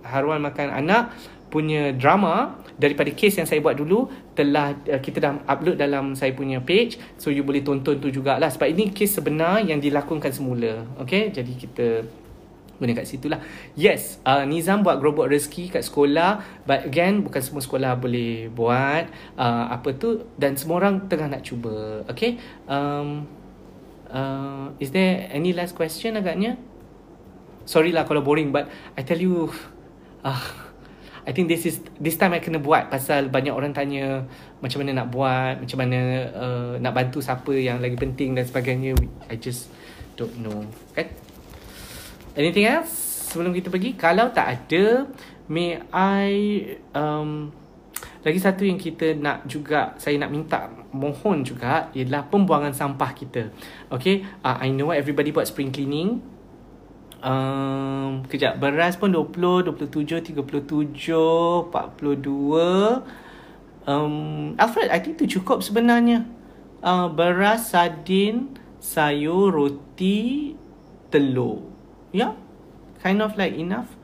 haruan 0.00 0.40
makan 0.40 0.72
anak 0.72 1.12
punya 1.50 1.90
drama 1.92 2.56
daripada 2.78 3.10
case 3.12 3.42
yang 3.42 3.48
saya 3.48 3.58
buat 3.58 3.74
dulu 3.74 4.06
telah 4.38 4.72
uh, 4.86 5.02
kita 5.02 5.18
dah 5.18 5.32
upload 5.50 5.76
dalam 5.76 6.14
saya 6.14 6.32
punya 6.32 6.62
page 6.62 6.96
so 7.18 7.28
you 7.28 7.42
boleh 7.42 7.60
tonton 7.60 7.98
tu 7.98 8.08
jugalah 8.08 8.48
sebab 8.48 8.70
ini 8.70 8.94
case 8.94 9.18
sebenar 9.18 9.60
yang 9.66 9.82
dilakonkan 9.82 10.30
semula 10.30 10.86
okay 10.96 11.34
jadi 11.34 11.52
kita 11.58 11.86
guna 12.80 12.96
kat 12.96 13.04
situ 13.04 13.28
lah. 13.28 13.44
Yes, 13.76 14.16
uh, 14.24 14.48
Nizam 14.48 14.80
buat 14.80 14.96
gerobok 14.96 15.28
rezeki 15.28 15.76
kat 15.76 15.84
sekolah. 15.84 16.64
But 16.64 16.88
again, 16.88 17.20
bukan 17.20 17.44
semua 17.44 17.60
sekolah 17.60 18.00
boleh 18.00 18.48
buat. 18.48 19.12
Uh, 19.36 19.68
apa 19.68 19.92
tu. 20.00 20.24
Dan 20.40 20.56
semua 20.56 20.80
orang 20.80 21.04
tengah 21.06 21.28
nak 21.28 21.44
cuba. 21.44 22.08
Okay. 22.08 22.40
Um, 22.64 23.28
uh, 24.08 24.72
is 24.80 24.96
there 24.96 25.28
any 25.28 25.52
last 25.52 25.76
question 25.76 26.16
agaknya? 26.16 26.56
Sorry 27.68 27.92
lah 27.92 28.08
kalau 28.08 28.24
boring. 28.24 28.48
But 28.48 28.72
I 28.96 29.04
tell 29.04 29.20
you. 29.20 29.52
Uh, 30.24 30.72
I 31.28 31.36
think 31.36 31.52
this 31.52 31.68
is 31.68 31.84
this 32.00 32.16
time 32.16 32.32
I 32.32 32.40
kena 32.40 32.56
buat 32.58 32.88
pasal 32.88 33.28
banyak 33.28 33.52
orang 33.52 33.76
tanya 33.76 34.24
macam 34.64 34.80
mana 34.80 35.04
nak 35.04 35.12
buat, 35.12 35.60
macam 35.60 35.78
mana 35.84 36.00
uh, 36.32 36.72
nak 36.80 36.96
bantu 36.96 37.20
siapa 37.20 37.52
yang 37.52 37.78
lagi 37.78 37.94
penting 38.00 38.32
dan 38.32 38.48
sebagainya. 38.48 38.96
I 39.28 39.36
just 39.36 39.68
don't 40.16 40.32
know. 40.40 40.64
Okay? 40.96 41.12
Anything 42.40 42.64
else 42.64 42.88
sebelum 43.28 43.52
kita 43.52 43.68
pergi? 43.68 43.92
Kalau 44.00 44.32
tak 44.32 44.48
ada, 44.48 45.04
may 45.44 45.76
I 45.92 46.32
um, 46.96 47.52
lagi 48.24 48.40
satu 48.40 48.64
yang 48.64 48.80
kita 48.80 49.12
nak 49.12 49.44
juga 49.44 49.92
saya 50.00 50.16
nak 50.16 50.32
minta 50.32 50.72
mohon 50.88 51.44
juga 51.44 51.92
ialah 51.92 52.24
pembuangan 52.32 52.72
sampah 52.72 53.12
kita. 53.12 53.52
Okay, 53.92 54.24
uh, 54.40 54.56
I 54.56 54.72
know 54.72 54.88
everybody 54.88 55.36
buat 55.36 55.44
spring 55.52 55.68
cleaning. 55.68 56.24
Um, 57.20 58.24
kejap, 58.24 58.56
beras 58.56 58.96
pun 58.96 59.12
20, 59.12 59.68
27, 59.68 60.32
37, 60.32 61.68
42. 61.68 63.04
Um, 63.84 64.56
Alfred, 64.56 64.88
I 64.88 65.04
think 65.04 65.20
tu 65.20 65.28
cukup 65.28 65.60
sebenarnya. 65.60 66.24
Uh, 66.80 67.12
beras, 67.12 67.68
sardin, 67.68 68.56
sayur, 68.80 69.52
roti, 69.52 70.56
telur. 71.12 71.69
Yeah, 72.12 72.34
kind 73.02 73.22
of 73.22 73.36
like 73.38 73.54
enough. 73.54 73.96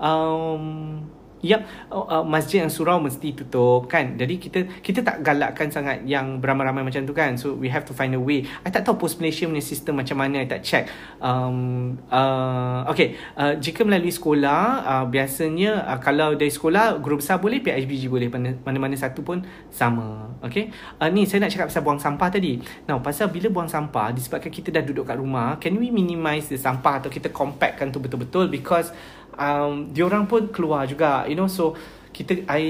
Um, 0.00 1.10
Yep, 1.46 1.60
oh, 1.94 2.10
uh, 2.10 2.24
masjid 2.26 2.66
yang 2.66 2.72
surau 2.72 2.98
mesti 2.98 3.38
tutup 3.38 3.86
kan. 3.86 4.18
Jadi 4.18 4.42
kita 4.42 4.66
kita 4.82 5.06
tak 5.06 5.22
galakkan 5.22 5.70
sangat 5.70 6.02
yang 6.02 6.42
beramai-ramai 6.42 6.82
macam 6.82 7.06
tu 7.06 7.14
kan. 7.14 7.38
So 7.38 7.54
we 7.54 7.70
have 7.70 7.86
to 7.86 7.94
find 7.94 8.10
a 8.18 8.20
way. 8.20 8.42
I 8.66 8.74
tak 8.74 8.82
tahu 8.82 8.98
post 8.98 9.22
Malaysia 9.22 9.46
punya 9.46 9.62
sistem 9.62 10.02
macam 10.02 10.18
mana. 10.18 10.42
I 10.42 10.50
tak 10.50 10.66
check. 10.66 10.90
Um, 11.22 11.94
uh, 12.10 12.90
okay, 12.90 13.14
uh, 13.38 13.54
jika 13.62 13.86
melalui 13.86 14.10
sekolah, 14.10 14.62
uh, 14.82 15.04
biasanya 15.06 15.86
uh, 15.86 15.98
kalau 16.02 16.34
dari 16.34 16.50
sekolah, 16.50 16.98
guru 16.98 17.22
besar 17.22 17.38
boleh, 17.38 17.62
PHBG 17.62 18.10
boleh. 18.10 18.26
Mana-mana 18.66 18.98
satu 18.98 19.22
pun 19.22 19.46
sama. 19.70 20.34
Okay. 20.42 20.74
Uh, 20.98 21.08
ni 21.14 21.24
saya 21.30 21.46
nak 21.46 21.54
cakap 21.54 21.70
pasal 21.70 21.86
buang 21.86 22.02
sampah 22.02 22.28
tadi. 22.28 22.58
Now, 22.90 22.98
pasal 22.98 23.30
bila 23.30 23.46
buang 23.52 23.70
sampah, 23.70 24.10
disebabkan 24.10 24.50
kita 24.50 24.74
dah 24.74 24.82
duduk 24.82 25.06
kat 25.06 25.20
rumah, 25.20 25.60
can 25.62 25.78
we 25.78 25.94
minimize 25.94 26.50
the 26.50 26.58
sampah 26.58 27.04
atau 27.04 27.10
kita 27.12 27.30
compactkan 27.30 27.94
tu 27.94 28.02
betul-betul 28.02 28.50
because 28.50 28.90
um, 29.36 29.92
diorang 29.92 30.26
pun 30.26 30.48
keluar 30.50 30.88
juga. 30.88 31.24
You 31.28 31.36
know 31.38 31.48
so 31.48 31.76
kita 32.10 32.44
I 32.48 32.64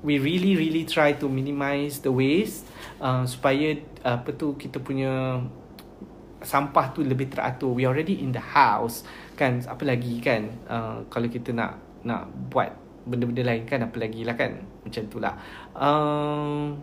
we 0.00 0.16
really 0.16 0.56
really 0.56 0.88
try 0.88 1.12
to 1.20 1.28
minimize 1.28 2.00
the 2.00 2.12
waste 2.12 2.64
uh, 3.00 3.28
supaya 3.28 3.76
apa 4.00 4.32
tu 4.32 4.56
kita 4.56 4.80
punya 4.80 5.44
sampah 6.40 6.92
tu 6.96 7.04
lebih 7.04 7.28
teratur. 7.28 7.76
We 7.76 7.84
already 7.84 8.24
in 8.24 8.32
the 8.32 8.42
house 8.42 9.04
kan? 9.36 9.60
Apa 9.68 9.84
lagi 9.84 10.18
kan? 10.24 10.48
Uh, 10.64 11.04
kalau 11.12 11.28
kita 11.28 11.52
nak 11.52 11.76
nak 12.00 12.32
buat 12.48 12.72
benda-benda 13.04 13.44
lain 13.44 13.68
kan? 13.68 13.84
Apa 13.84 13.96
lagi 14.00 14.24
lah 14.24 14.36
kan? 14.36 14.64
Macam 14.80 15.02
tu 15.12 15.20
lah. 15.20 15.36
Um, 15.76 16.80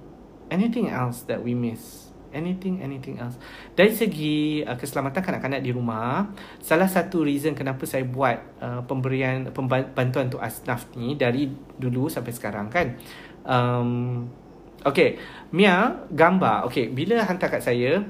anything 0.54 0.94
else 0.94 1.26
that 1.26 1.42
we 1.42 1.58
miss 1.58 2.07
anything 2.38 2.80
anything 2.86 3.18
else. 3.18 3.42
Dari 3.74 3.90
segi 3.90 4.62
uh, 4.62 4.78
keselamatan 4.78 5.26
kanak-kanak 5.26 5.66
di 5.66 5.74
rumah 5.74 6.30
salah 6.62 6.86
satu 6.86 7.26
reason 7.26 7.58
kenapa 7.58 7.90
saya 7.90 8.06
buat 8.06 8.38
uh, 8.62 8.82
pemberian 8.86 9.50
bantuan 9.98 10.30
untuk 10.30 10.40
asnaf 10.40 10.94
ni 10.94 11.18
dari 11.18 11.50
dulu 11.82 12.06
sampai 12.08 12.32
sekarang 12.32 12.70
kan 12.70 12.94
um, 13.44 14.30
okay 14.86 15.18
Mia 15.50 16.06
gambar. 16.14 16.70
Okay 16.70 16.94
bila 16.94 17.26
hantar 17.26 17.50
kat 17.50 17.66
saya 17.66 18.06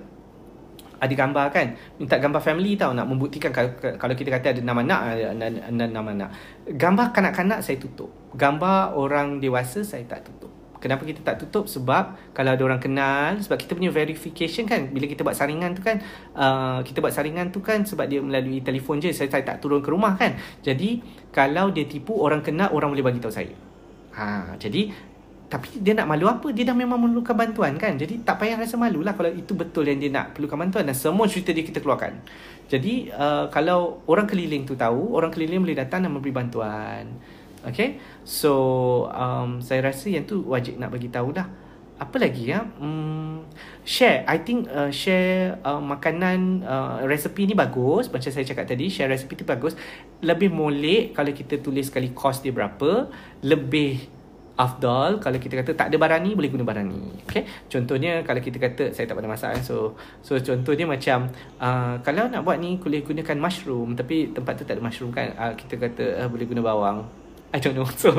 ada 0.97 1.13
gambar 1.13 1.53
kan? 1.53 1.77
Minta 2.01 2.17
gambar 2.17 2.41
family 2.41 2.73
tau 2.73 2.89
nak 2.91 3.05
membuktikan 3.05 3.53
kalau 3.53 4.15
kita 4.17 4.33
kata 4.33 4.57
ada 4.57 4.61
nama 4.65 4.81
nak 4.81 5.01
ada 5.13 5.85
nama 5.85 6.11
nak. 6.11 6.29
Gambar 6.65 7.13
kanak-kanak 7.13 7.61
saya 7.61 7.77
tutup. 7.77 8.09
Gambar 8.33 8.97
orang 8.97 9.37
dewasa 9.37 9.85
saya 9.85 10.03
tak 10.09 10.25
tutup 10.25 10.56
kenapa 10.87 11.03
kita 11.03 11.19
tak 11.19 11.43
tutup 11.43 11.67
sebab 11.67 12.15
kalau 12.31 12.55
ada 12.55 12.63
orang 12.63 12.79
kenal 12.79 13.35
sebab 13.43 13.59
kita 13.59 13.75
punya 13.75 13.91
verification 13.91 14.63
kan 14.63 14.87
bila 14.87 15.03
kita 15.03 15.27
buat 15.27 15.35
saringan 15.35 15.75
tu 15.75 15.83
kan 15.83 15.99
uh, 16.31 16.79
kita 16.87 17.03
buat 17.03 17.11
saringan 17.11 17.51
tu 17.51 17.59
kan 17.59 17.83
sebab 17.83 18.07
dia 18.07 18.23
melalui 18.23 18.63
telefon 18.63 19.03
je 19.03 19.11
saya, 19.11 19.27
saya 19.27 19.43
tak 19.43 19.59
turun 19.59 19.83
ke 19.83 19.91
rumah 19.91 20.15
kan 20.15 20.39
jadi 20.63 21.03
kalau 21.35 21.75
dia 21.75 21.83
tipu 21.83 22.15
orang 22.15 22.39
kenal 22.39 22.71
orang 22.71 22.95
boleh 22.95 23.03
bagi 23.03 23.19
tahu 23.19 23.35
saya 23.35 23.51
ha 24.15 24.55
jadi 24.55 24.95
tapi 25.47 25.79
dia 25.79 25.95
nak 25.95 26.11
malu 26.11 26.27
apa? 26.27 26.51
Dia 26.51 26.67
dah 26.67 26.75
memang 26.75 26.99
memerlukan 26.99 27.31
bantuan 27.31 27.79
kan? 27.79 27.95
Jadi 27.95 28.19
tak 28.27 28.43
payah 28.43 28.59
rasa 28.59 28.75
malu 28.75 28.99
lah 28.99 29.15
kalau 29.15 29.31
itu 29.31 29.55
betul 29.55 29.87
yang 29.87 29.95
dia 29.95 30.11
nak 30.11 30.35
perlukan 30.35 30.59
bantuan. 30.59 30.83
Dan 30.83 30.91
semua 30.91 31.23
cerita 31.31 31.55
dia 31.55 31.63
kita 31.63 31.79
keluarkan. 31.79 32.19
Jadi 32.67 33.07
uh, 33.15 33.47
kalau 33.47 34.03
orang 34.11 34.27
keliling 34.27 34.67
tu 34.67 34.75
tahu, 34.75 35.15
orang 35.15 35.31
keliling 35.31 35.63
boleh 35.63 35.79
datang 35.79 36.03
dan 36.03 36.11
memberi 36.11 36.35
bantuan. 36.35 37.15
Okay? 37.69 37.99
So 38.23 38.51
um, 39.11 39.59
saya 39.59 39.83
rasa 39.83 40.07
yang 40.07 40.23
tu 40.23 40.43
wajib 40.47 40.79
nak 40.79 40.93
bagi 40.93 41.11
tahu 41.11 41.35
dah. 41.35 41.47
Apa 41.97 42.21
lagi 42.21 42.53
ya? 42.53 42.61
Hmm, 42.77 43.41
share. 43.81 44.21
I 44.29 44.45
think 44.45 44.69
uh, 44.69 44.93
share 44.93 45.57
uh, 45.65 45.81
makanan 45.81 46.61
uh, 46.61 47.01
resepi 47.09 47.49
ni 47.49 47.57
bagus. 47.57 48.13
Macam 48.13 48.29
saya 48.29 48.45
cakap 48.45 48.69
tadi, 48.69 48.85
share 48.85 49.09
resepi 49.09 49.33
tu 49.33 49.49
bagus. 49.49 49.73
Lebih 50.21 50.53
molek 50.53 51.17
kalau 51.17 51.33
kita 51.33 51.57
tulis 51.57 51.89
sekali 51.89 52.13
kos 52.13 52.45
dia 52.45 52.53
berapa. 52.53 53.09
Lebih 53.41 54.17
afdal 54.57 55.21
kalau 55.21 55.37
kita 55.37 55.61
kata 55.61 55.77
tak 55.77 55.87
ada 55.93 55.97
barang 56.01 56.21
ni 56.25 56.33
boleh 56.33 56.49
guna 56.49 56.65
barang 56.65 56.85
ni 56.89 57.01
okey 57.29 57.45
contohnya 57.69 58.25
kalau 58.25 58.41
kita 58.41 58.57
kata 58.57 58.89
saya 58.89 59.05
tak 59.05 59.21
pernah 59.21 59.37
masak 59.37 59.53
kan 59.53 59.61
so 59.61 59.93
so 60.25 60.33
contohnya 60.41 60.89
macam 60.89 61.29
uh, 61.61 62.01
kalau 62.01 62.25
nak 62.25 62.41
buat 62.41 62.57
ni 62.57 62.81
boleh 62.81 63.05
gunakan 63.05 63.37
mushroom 63.37 63.93
tapi 63.93 64.33
tempat 64.33 64.57
tu 64.57 64.65
tak 64.65 64.81
ada 64.81 64.83
mushroom 64.83 65.13
kan 65.13 65.29
uh, 65.37 65.53
kita 65.53 65.77
kata 65.77 66.25
uh, 66.25 66.27
boleh 66.27 66.49
guna 66.49 66.65
bawang 66.65 67.05
i 67.53 67.57
don't 67.59 67.75
know 67.75 67.87
so 68.01 68.11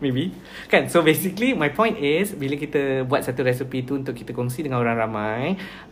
maybe. 0.00 0.32
Kan 0.68 0.90
so 0.90 1.02
basically 1.02 1.54
my 1.54 1.70
point 1.70 1.98
is 1.98 2.34
bila 2.34 2.58
kita 2.58 3.06
buat 3.06 3.22
satu 3.22 3.46
resepi 3.46 3.86
tu 3.86 3.98
untuk 3.98 4.14
kita 4.14 4.34
kongsi 4.34 4.66
dengan 4.66 4.82
orang 4.82 4.96
ramai 4.98 5.42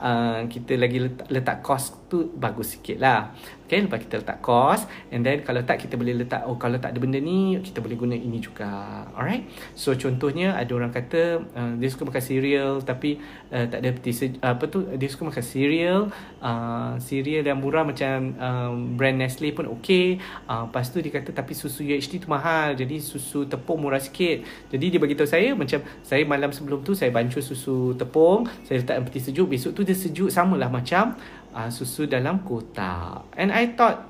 uh, 0.03 0.45
kita 0.51 0.76
lagi 0.76 0.99
letak, 1.09 1.26
letak 1.30 1.57
cost 1.64 2.11
tu 2.11 2.30
bagus 2.34 2.78
sikit 2.78 3.01
lah 3.01 3.32
Okay, 3.75 3.83
lepas 3.91 4.07
kita 4.07 4.22
letak 4.22 4.39
cost 4.39 4.87
and 5.11 5.27
then 5.27 5.43
kalau 5.43 5.59
tak 5.66 5.83
kita 5.83 5.99
boleh 5.99 6.14
letak 6.14 6.47
oh 6.47 6.55
kalau 6.55 6.79
tak 6.79 6.95
ada 6.95 7.03
benda 7.03 7.18
ni 7.18 7.59
kita 7.59 7.83
boleh 7.83 7.99
guna 7.99 8.14
ini 8.14 8.39
juga. 8.39 9.03
Alright? 9.18 9.51
So 9.75 9.99
contohnya 9.99 10.55
ada 10.55 10.70
orang 10.79 10.95
kata 10.95 11.43
uh, 11.43 11.75
dia 11.75 11.91
suka 11.91 12.07
makan 12.07 12.22
cereal 12.22 12.87
tapi 12.87 13.18
uh, 13.51 13.66
tak 13.66 13.83
ada 13.83 13.91
peti 13.91 14.14
uh, 14.14 14.55
apa 14.55 14.70
tu? 14.70 14.87
Dia 14.95 15.11
suka 15.11 15.27
makan 15.27 15.43
cereal 15.43 16.01
uh, 16.39 16.95
cereal 17.03 17.43
yang 17.43 17.59
murah 17.59 17.83
macam 17.83 18.39
um, 18.39 18.95
brand 18.95 19.18
Nestle 19.18 19.51
pun 19.51 19.66
okey 19.83 20.22
uh, 20.47 20.70
lepas 20.70 20.95
tu 20.95 21.03
dia 21.03 21.11
kata 21.11 21.35
tapi 21.35 21.59
susu 21.59 21.83
UHT 21.83 22.22
tu 22.22 22.31
mahal 22.31 22.79
jadi 22.79 23.03
susu 23.03 23.51
tepung 23.51 23.83
murah 23.83 23.99
sikit. 23.99 24.70
Jadi 24.70 24.87
dia 24.87 25.03
bagi 25.03 25.18
tahu 25.18 25.27
saya 25.27 25.51
macam 25.59 25.83
saya 26.07 26.22
malam 26.22 26.55
sebelum 26.55 26.87
tu 26.87 26.95
saya 26.95 27.11
bancuh 27.11 27.43
susu 27.43 27.99
tepung 27.99 28.47
saya 28.62 28.87
letak 28.87 29.03
peti 29.11 29.18
sejuk 29.18 29.51
besok 29.51 29.75
tu 29.75 29.83
dia 29.83 29.99
sejuk 29.99 30.31
samalah 30.31 30.70
macam 30.70 31.18
uh, 31.55 31.70
susu 31.70 32.11
dalam 32.11 32.42
kotak. 32.42 33.30
And 33.38 33.55
I 33.55 33.72
thought 33.78 34.02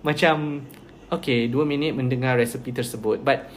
macam 0.00 0.64
okay, 1.12 1.46
dua 1.52 1.68
minit 1.68 1.92
mendengar 1.92 2.40
resepi 2.40 2.72
tersebut. 2.72 3.20
But 3.20 3.52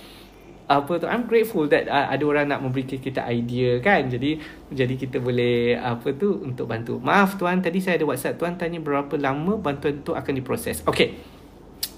apa 0.64 0.96
tu 0.96 1.06
I'm 1.12 1.28
grateful 1.28 1.68
that 1.70 1.92
uh, 1.92 2.08
ada 2.08 2.24
orang 2.24 2.48
nak 2.48 2.60
memberi 2.64 2.88
kita 2.88 3.24
idea 3.28 3.80
kan. 3.80 4.08
Jadi 4.12 4.40
jadi 4.72 4.94
kita 5.00 5.18
boleh 5.24 5.80
apa 5.80 6.12
tu 6.16 6.44
untuk 6.44 6.68
bantu. 6.68 7.00
Maaf 7.00 7.40
tuan, 7.40 7.64
tadi 7.64 7.80
saya 7.80 8.00
ada 8.00 8.06
WhatsApp 8.08 8.40
tuan 8.40 8.56
tanya 8.60 8.80
berapa 8.84 9.16
lama 9.20 9.60
bantuan 9.60 10.04
tu 10.04 10.12
akan 10.16 10.34
diproses. 10.36 10.84
Okay. 10.84 11.16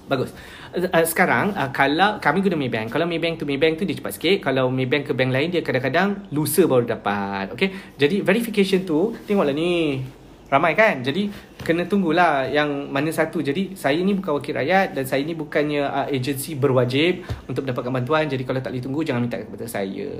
Bagus. 0.06 0.30
Uh, 0.70 1.02
sekarang 1.02 1.50
uh, 1.58 1.74
kalau 1.74 2.22
kami 2.22 2.38
guna 2.38 2.54
Maybank, 2.54 2.94
kalau 2.94 3.10
Maybank 3.10 3.42
tu 3.42 3.44
Maybank 3.48 3.82
tu 3.82 3.82
dia 3.82 3.98
cepat 3.98 4.14
sikit. 4.14 4.38
Kalau 4.38 4.70
Maybank 4.70 5.10
ke 5.10 5.12
bank 5.18 5.34
lain 5.34 5.50
dia 5.50 5.66
kadang-kadang 5.66 6.30
lusa 6.30 6.62
baru 6.62 6.86
dapat. 6.86 7.50
Okay. 7.58 7.74
Jadi 7.98 8.22
verification 8.22 8.86
tu 8.86 9.18
tengoklah 9.26 9.50
ni 9.50 10.02
ramai 10.46 10.78
kan? 10.78 11.02
Jadi 11.02 11.28
kena 11.66 11.86
tunggulah 11.90 12.46
yang 12.46 12.90
mana 12.90 13.10
satu. 13.10 13.42
Jadi 13.42 13.74
saya 13.74 13.98
ni 13.98 14.14
bukan 14.14 14.38
wakil 14.38 14.54
rakyat 14.54 14.94
dan 14.94 15.04
saya 15.06 15.22
ni 15.26 15.34
bukannya 15.34 15.82
uh, 15.82 16.06
agensi 16.06 16.54
berwajib 16.54 17.26
untuk 17.50 17.66
mendapatkan 17.66 17.90
bantuan. 17.90 18.30
Jadi 18.30 18.46
kalau 18.46 18.62
tak 18.62 18.70
boleh 18.70 18.84
tunggu 18.84 19.00
jangan 19.02 19.26
minta 19.26 19.42
kepada 19.42 19.66
saya. 19.66 20.10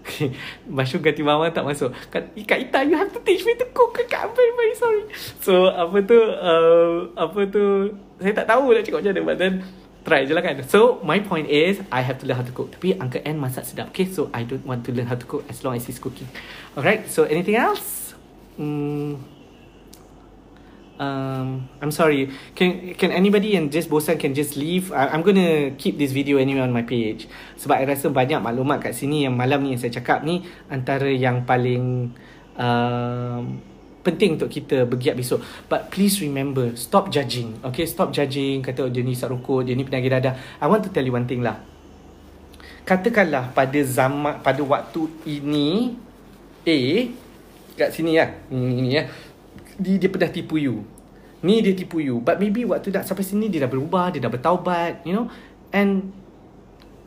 Masuk 0.78 1.02
ganti 1.04 1.20
mama 1.20 1.50
tak 1.52 1.66
masuk. 1.66 1.92
Kat, 2.08 2.32
Kak 2.32 2.58
Ita 2.58 2.80
you 2.88 2.96
have 2.96 3.12
to 3.12 3.20
teach 3.20 3.44
me 3.44 3.52
to 3.58 3.66
cook. 3.74 3.98
Kak 4.08 4.32
very 4.32 4.52
very 4.56 4.74
sorry. 4.74 5.04
So 5.44 5.68
apa 5.68 6.00
tu 6.02 6.16
uh, 6.18 7.12
Apa 7.14 7.46
tu 7.52 7.94
Saya 8.16 8.32
tak 8.32 8.48
tahu 8.48 8.72
nak 8.72 8.82
cakap 8.82 9.04
macam 9.04 9.12
mana 9.12 9.28
But 9.28 9.36
then 9.36 9.54
Try 10.00 10.24
je 10.24 10.32
lah 10.32 10.40
kan. 10.40 10.56
So 10.64 10.96
my 11.04 11.20
point 11.20 11.52
is 11.52 11.84
I 11.92 12.00
have 12.00 12.16
to 12.20 12.24
learn 12.24 12.40
how 12.40 12.46
to 12.48 12.54
cook. 12.56 12.72
Tapi 12.72 12.96
Uncle 12.96 13.20
N 13.20 13.36
masak 13.36 13.68
sedap. 13.68 13.92
Okay 13.92 14.08
so 14.08 14.32
I 14.32 14.48
don't 14.48 14.64
want 14.64 14.88
to 14.88 14.96
learn 14.96 15.04
how 15.04 15.20
to 15.20 15.28
cook 15.28 15.44
As 15.52 15.60
long 15.60 15.76
as 15.76 15.84
he's 15.84 16.00
cooking. 16.00 16.26
Alright 16.72 17.12
so 17.12 17.28
anything 17.28 17.60
else? 17.60 18.16
Hmm 18.56 19.39
um, 21.00 21.64
I'm 21.80 21.90
sorry. 21.90 22.28
Can 22.52 22.92
can 22.94 23.10
anybody 23.10 23.56
yang 23.56 23.72
just 23.72 23.88
bosan 23.88 24.20
can 24.20 24.36
just 24.36 24.54
leave? 24.54 24.92
I, 24.92 25.10
I'm 25.10 25.24
gonna 25.24 25.72
keep 25.80 25.96
this 25.96 26.12
video 26.12 26.36
anyway 26.36 26.62
on 26.62 26.70
my 26.70 26.84
page. 26.84 27.26
Sebab 27.56 27.80
I 27.80 27.88
rasa 27.88 28.12
banyak 28.12 28.38
maklumat 28.38 28.84
kat 28.84 28.92
sini 28.92 29.24
yang 29.24 29.34
malam 29.34 29.64
ni 29.64 29.74
yang 29.74 29.80
saya 29.80 29.96
cakap 29.96 30.22
ni 30.22 30.44
antara 30.68 31.08
yang 31.08 31.48
paling 31.48 32.12
um, 32.60 33.42
penting 34.04 34.36
untuk 34.36 34.52
kita 34.52 34.84
bergiat 34.84 35.16
besok. 35.16 35.40
But 35.66 35.88
please 35.88 36.20
remember, 36.20 36.76
stop 36.76 37.08
judging. 37.08 37.58
Okay, 37.64 37.88
stop 37.88 38.12
judging. 38.12 38.60
Kata 38.60 38.86
oh, 38.86 38.92
dia 38.92 39.00
ni 39.00 39.16
sarukut, 39.16 39.64
dia 39.64 39.72
ni 39.72 39.82
penyakit 39.82 40.12
dadah. 40.12 40.34
I 40.60 40.68
want 40.68 40.84
to 40.84 40.92
tell 40.92 41.02
you 41.02 41.16
one 41.16 41.24
thing 41.24 41.40
lah. 41.40 41.58
Katakanlah 42.84 43.52
pada 43.52 43.76
zaman, 43.84 44.40
pada 44.40 44.64
waktu 44.64 45.04
ini, 45.28 45.94
A, 46.64 46.80
kat 47.76 47.92
sini 47.92 48.16
lah. 48.18 48.34
Ini, 48.48 48.72
ini 48.82 48.90
ya 48.96 49.04
dia, 49.80 49.96
dia 49.96 50.08
pernah 50.12 50.28
tipu 50.28 50.60
you. 50.60 50.84
Ni 51.40 51.64
dia 51.64 51.72
tipu 51.72 52.04
you. 52.04 52.20
But 52.20 52.36
maybe 52.36 52.68
waktu 52.68 52.92
dah 52.92 53.00
sampai 53.00 53.24
sini 53.24 53.48
Dia 53.48 53.64
dah 53.64 53.70
berubah 53.72 54.12
Dia 54.12 54.20
dah 54.20 54.28
bertaubat 54.28 55.08
You 55.08 55.16
know? 55.16 55.26
And 55.72 56.12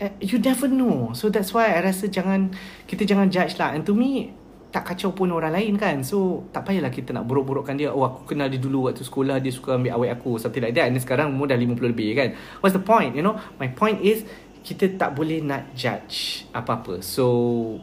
uh, 0.02 0.10
You 0.18 0.42
never 0.42 0.66
know. 0.66 1.14
So 1.14 1.30
that's 1.30 1.54
why 1.54 1.70
I 1.70 1.86
rasa 1.86 2.10
jangan 2.10 2.50
Kita 2.90 3.06
jangan 3.06 3.30
judge 3.30 3.62
lah. 3.62 3.78
And 3.78 3.86
to 3.86 3.94
me 3.94 4.34
Tak 4.74 4.90
kacau 4.90 5.14
pun 5.14 5.30
orang 5.30 5.54
lain 5.54 5.78
kan. 5.78 6.02
So 6.02 6.50
tak 6.50 6.66
payahlah 6.66 6.90
kita 6.90 7.14
nak 7.14 7.30
buruk-burukkan 7.30 7.78
dia. 7.78 7.94
Oh 7.94 8.02
aku 8.10 8.34
kenal 8.34 8.50
dia 8.50 8.58
dulu 8.58 8.90
Waktu 8.90 9.06
sekolah 9.06 9.38
Dia 9.38 9.54
suka 9.54 9.78
ambil 9.78 10.02
awet 10.02 10.18
aku 10.18 10.42
Something 10.42 10.66
like 10.66 10.74
that. 10.74 10.90
And 10.90 10.98
sekarang 10.98 11.38
umur 11.38 11.54
dah 11.54 11.58
50 11.58 11.94
lebih 11.94 12.18
kan. 12.18 12.34
What's 12.66 12.74
the 12.74 12.82
point 12.82 13.14
You 13.14 13.22
know? 13.22 13.38
My 13.62 13.70
point 13.70 14.02
is 14.02 14.26
Kita 14.66 14.90
tak 14.98 15.14
boleh 15.14 15.46
nak 15.46 15.78
judge 15.78 16.50
Apa-apa. 16.50 17.06
So 17.06 17.78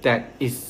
That 0.00 0.32
is 0.40 0.64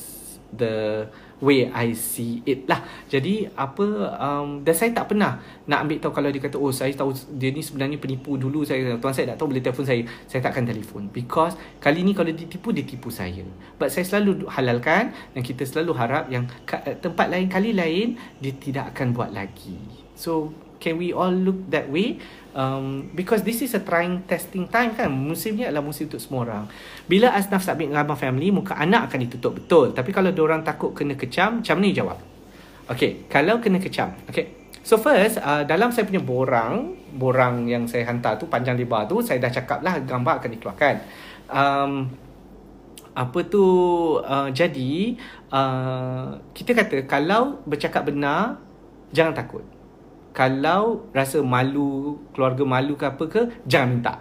The 0.49 1.07
way 1.39 1.67
I 1.71 1.95
see 1.95 2.43
it 2.43 2.67
lah. 2.67 2.83
Jadi 3.07 3.47
apa 3.55 3.87
um, 4.19 4.61
dan 4.63 4.75
saya 4.75 4.91
tak 4.91 5.11
pernah 5.11 5.39
nak 5.67 5.87
ambil 5.87 5.97
tahu 5.99 6.13
kalau 6.15 6.29
dia 6.29 6.41
kata 6.43 6.55
oh 6.59 6.71
saya 6.71 6.91
tahu 6.95 7.11
dia 7.35 7.49
ni 7.51 7.63
sebenarnya 7.63 7.97
penipu 7.99 8.35
dulu 8.35 8.63
saya 8.67 8.95
tuan 8.99 9.15
saya 9.15 9.35
tak 9.35 9.37
tahu 9.39 9.55
boleh 9.55 9.63
telefon 9.63 9.85
saya. 9.87 10.01
Saya 10.27 10.41
takkan 10.43 10.67
telefon 10.67 11.07
because 11.09 11.55
kali 11.79 12.03
ni 12.03 12.11
kalau 12.11 12.31
ditipu 12.31 12.75
dia 12.75 12.83
tipu 12.83 13.07
saya. 13.09 13.43
But 13.79 13.91
saya 13.91 14.05
selalu 14.07 14.47
halalkan 14.51 15.15
dan 15.33 15.41
kita 15.41 15.63
selalu 15.63 15.91
harap 15.95 16.27
yang 16.27 16.45
tempat 16.99 17.27
lain 17.31 17.47
kali 17.47 17.71
lain 17.71 18.19
dia 18.39 18.53
tidak 18.55 18.95
akan 18.95 19.15
buat 19.15 19.31
lagi. 19.31 19.79
So 20.19 20.51
can 20.79 20.95
we 20.99 21.11
all 21.11 21.31
look 21.31 21.71
that 21.71 21.87
way? 21.91 22.19
Um, 22.53 23.09
because 23.13 23.45
this 23.45 23.61
is 23.61 23.75
a 23.75 23.81
trying 23.81 24.23
testing 24.25 24.69
time 24.69 24.95
kan? 24.95 25.09
Musim 25.11 25.57
ni 25.57 25.65
adalah 25.65 25.85
musim 25.85 26.09
untuk 26.09 26.21
semua 26.21 26.39
orang. 26.45 26.63
Bila 27.05 27.33
asnaf 27.33 27.61
submit 27.61 27.91
dengan 27.91 28.05
abang 28.05 28.19
family 28.19 28.49
muka 28.49 28.77
anak 28.77 29.11
akan 29.11 29.19
ditutup 29.25 29.57
betul. 29.57 29.91
Tapi 29.93 30.09
kalau 30.13 30.33
orang 30.41 30.61
takut 30.65 30.93
kena 30.93 31.13
kecam 31.13 31.61
macam 31.61 31.77
ni 31.81 31.93
jawab. 31.93 32.17
Okay, 32.89 33.29
kalau 33.29 33.61
kena 33.61 33.77
kecam 33.77 34.17
Okay, 34.25 34.73
so 34.81 34.97
first 34.97 35.37
uh, 35.45 35.61
dalam 35.61 35.93
saya 35.93 36.09
punya 36.09 36.25
borang 36.25 36.97
borang 37.13 37.69
yang 37.69 37.85
saya 37.85 38.09
hantar 38.09 38.41
tu 38.41 38.49
panjang 38.49 38.73
lebar 38.73 39.05
tu 39.05 39.21
saya 39.21 39.37
dah 39.37 39.53
cakap 39.53 39.85
lah 39.85 40.01
gambar 40.01 40.41
akan 40.41 40.49
dikeluarkan. 40.57 40.95
Um, 41.49 41.93
apa 43.13 43.39
tu 43.49 43.65
uh, 44.21 44.49
jadi 44.53 45.17
uh, 45.51 46.39
kita 46.53 46.71
kata 46.77 47.03
kalau 47.09 47.59
bercakap 47.65 48.07
benar 48.07 48.61
jangan 49.11 49.33
takut 49.33 49.65
kalau 50.31 51.09
rasa 51.11 51.41
malu 51.41 52.17
keluarga 52.31 52.63
malu 52.63 52.93
ke 52.95 53.05
apa 53.05 53.23
ke 53.25 53.41
jangan 53.65 53.89
minta. 53.89 54.13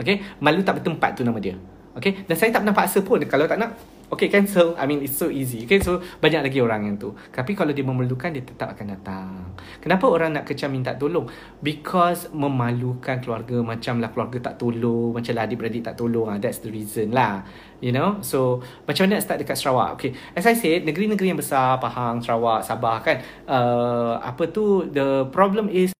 Okay? 0.00 0.24
Malu 0.42 0.64
tak 0.66 0.82
bertempat 0.82 1.14
tu 1.14 1.22
nama 1.22 1.38
dia. 1.38 1.54
Okay? 1.94 2.26
Dan 2.26 2.34
saya 2.34 2.50
tak 2.50 2.66
pernah 2.66 2.76
paksa 2.76 2.98
pun. 3.04 3.22
Kalau 3.22 3.46
tak 3.46 3.58
nak 3.60 3.76
Okay 4.14 4.30
cancel. 4.30 4.78
I 4.78 4.86
mean 4.86 5.02
it's 5.02 5.18
so 5.18 5.26
easy. 5.26 5.66
Okay 5.66 5.82
so 5.82 5.98
banyak 6.22 6.46
lagi 6.46 6.58
orang 6.62 6.86
yang 6.86 6.96
tu. 6.96 7.12
Tapi 7.34 7.58
kalau 7.58 7.74
dia 7.74 7.82
memerlukan 7.82 8.30
Dia 8.30 8.46
tetap 8.46 8.78
akan 8.78 8.86
datang. 8.94 9.58
Kenapa 9.82 10.06
orang 10.06 10.38
nak 10.38 10.46
kecam 10.46 10.70
minta 10.70 10.94
tolong? 10.94 11.26
Because 11.58 12.30
memalukan 12.30 13.18
keluarga. 13.18 13.60
Macam 13.60 13.98
lah 13.98 14.14
keluarga 14.14 14.50
tak 14.50 14.62
tolong. 14.62 15.12
Macam 15.12 15.32
lah 15.34 15.42
adik-beradik 15.44 15.82
tak 15.82 15.98
tolong. 15.98 16.30
Ah, 16.30 16.38
That's 16.38 16.62
the 16.62 16.70
reason 16.70 17.10
lah. 17.10 17.42
You 17.82 17.92
know? 17.92 18.22
So 18.22 18.64
macam 18.86 19.10
mana 19.10 19.18
nak 19.18 19.24
start 19.26 19.38
dekat 19.42 19.58
Sarawak? 19.60 20.00
Okay 20.00 20.16
As 20.32 20.48
I 20.48 20.56
said 20.56 20.88
Negeri-negeri 20.88 21.34
yang 21.34 21.40
besar 21.40 21.76
Pahang, 21.82 22.24
Sarawak, 22.24 22.64
Sabah 22.64 23.04
kan 23.04 23.20
uh, 23.44 24.16
Apa 24.24 24.48
tu 24.48 24.88
The 24.88 25.28
problem 25.28 25.68
is 25.68 25.92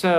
So 0.00 0.16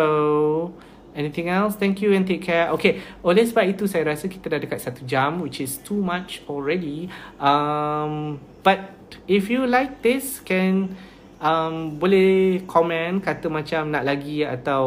Anything 1.16 1.48
else? 1.48 1.80
Thank 1.80 2.04
you 2.04 2.12
and 2.12 2.28
take 2.28 2.44
care. 2.44 2.68
Okay, 2.76 3.00
oleh 3.24 3.48
sebab 3.48 3.72
itu 3.72 3.88
saya 3.88 4.12
rasa 4.12 4.28
kita 4.28 4.52
dah 4.52 4.60
dekat 4.60 4.84
satu 4.84 5.08
jam 5.08 5.40
which 5.40 5.64
is 5.64 5.80
too 5.80 5.98
much 5.98 6.44
already. 6.52 7.08
Um, 7.40 8.44
but 8.68 8.92
if 9.24 9.48
you 9.48 9.64
like 9.64 10.04
this, 10.04 10.44
can 10.44 10.92
um, 11.40 11.96
boleh 11.96 12.68
komen 12.68 13.24
kata 13.24 13.48
macam 13.48 13.96
nak 13.96 14.04
lagi 14.04 14.44
atau 14.44 14.86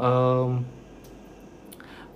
um, 0.00 0.50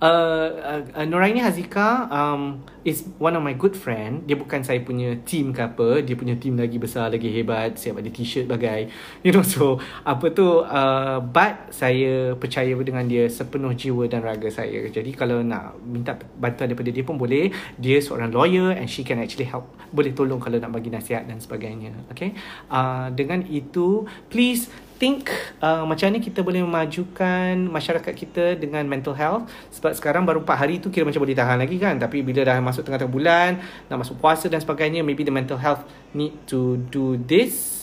uh, 0.01 0.49
uh, 0.57 0.81
uh, 0.97 1.05
Nuraini 1.05 1.39
Hazika 1.39 2.09
um, 2.09 2.65
is 2.83 3.05
one 3.21 3.37
of 3.37 3.45
my 3.45 3.53
good 3.53 3.77
friend. 3.77 4.25
Dia 4.25 4.35
bukan 4.35 4.65
saya 4.65 4.81
punya 4.81 5.15
team 5.23 5.53
ke 5.53 5.61
apa. 5.61 6.01
Dia 6.01 6.17
punya 6.17 6.35
team 6.35 6.57
lagi 6.57 6.81
besar, 6.81 7.13
lagi 7.13 7.29
hebat. 7.29 7.77
Siap 7.77 8.01
ada 8.01 8.09
t-shirt 8.09 8.49
bagai. 8.49 8.89
You 9.25 9.37
know, 9.37 9.45
so 9.45 9.77
apa 10.01 10.33
tu. 10.33 10.65
Uh, 10.65 11.21
but 11.21 11.69
saya 11.69 12.33
percaya 12.33 12.73
dengan 12.81 13.05
dia 13.05 13.29
sepenuh 13.29 13.77
jiwa 13.77 14.09
dan 14.09 14.25
raga 14.25 14.49
saya. 14.49 14.89
Jadi 14.89 15.13
kalau 15.13 15.45
nak 15.45 15.77
minta 15.85 16.17
bantuan 16.41 16.73
daripada 16.73 16.89
dia 16.89 17.05
pun 17.05 17.21
boleh. 17.21 17.53
Dia 17.77 18.01
seorang 18.01 18.33
lawyer 18.33 18.73
and 18.73 18.89
she 18.89 19.05
can 19.05 19.21
actually 19.21 19.45
help. 19.45 19.69
Boleh 19.93 20.11
tolong 20.17 20.41
kalau 20.41 20.57
nak 20.57 20.73
bagi 20.73 20.89
nasihat 20.89 21.29
dan 21.29 21.37
sebagainya. 21.37 21.93
Okay. 22.09 22.33
Uh, 22.73 23.13
dengan 23.13 23.45
itu, 23.45 24.09
please 24.33 24.65
think 25.01 25.33
uh, 25.65 25.81
macam 25.81 26.13
mana 26.13 26.21
kita 26.21 26.45
boleh 26.45 26.61
memajukan 26.61 27.57
masyarakat 27.65 28.13
kita 28.13 28.53
dengan 28.53 28.85
mental 28.85 29.17
health. 29.17 29.49
Sebab 29.73 29.97
sekarang 29.97 30.29
baru 30.29 30.45
4 30.45 30.61
hari 30.61 30.77
tu 30.77 30.93
kira 30.93 31.01
macam 31.01 31.25
boleh 31.25 31.33
tahan 31.33 31.57
lagi 31.57 31.81
kan. 31.81 31.97
Tapi 31.97 32.21
bila 32.21 32.45
dah 32.45 32.61
masuk 32.61 32.85
tengah-tengah 32.85 33.09
bulan 33.09 33.57
nak 33.89 34.05
masuk 34.05 34.21
puasa 34.21 34.45
dan 34.45 34.61
sebagainya 34.61 35.01
maybe 35.01 35.25
the 35.25 35.33
mental 35.33 35.57
health 35.57 35.81
need 36.13 36.37
to 36.45 36.77
do 36.93 37.17
this. 37.17 37.81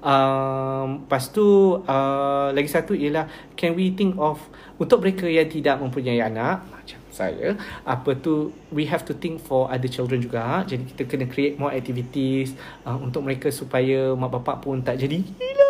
Um, 0.00 1.04
lepas 1.04 1.28
tu 1.28 1.76
uh, 1.84 2.48
lagi 2.56 2.70
satu 2.72 2.96
ialah 2.96 3.28
can 3.52 3.76
we 3.76 3.92
think 3.92 4.16
of 4.16 4.40
untuk 4.80 5.04
mereka 5.04 5.28
yang 5.28 5.44
tidak 5.44 5.76
mempunyai 5.76 6.24
anak 6.24 6.64
macam 6.72 6.96
saya 7.12 7.52
apa 7.84 8.16
tu 8.16 8.48
we 8.72 8.88
have 8.88 9.04
to 9.04 9.12
think 9.12 9.42
for 9.42 9.68
other 9.68 9.90
children 9.92 10.22
juga. 10.22 10.64
Jadi 10.64 10.88
kita 10.94 11.02
kena 11.04 11.26
create 11.28 11.60
more 11.60 11.74
activities 11.74 12.56
uh, 12.86 12.96
untuk 12.96 13.26
mereka 13.26 13.52
supaya 13.52 14.16
mak 14.16 14.40
bapak 14.40 14.64
pun 14.64 14.80
tak 14.80 14.96
jadi 15.04 15.20
gila 15.20 15.69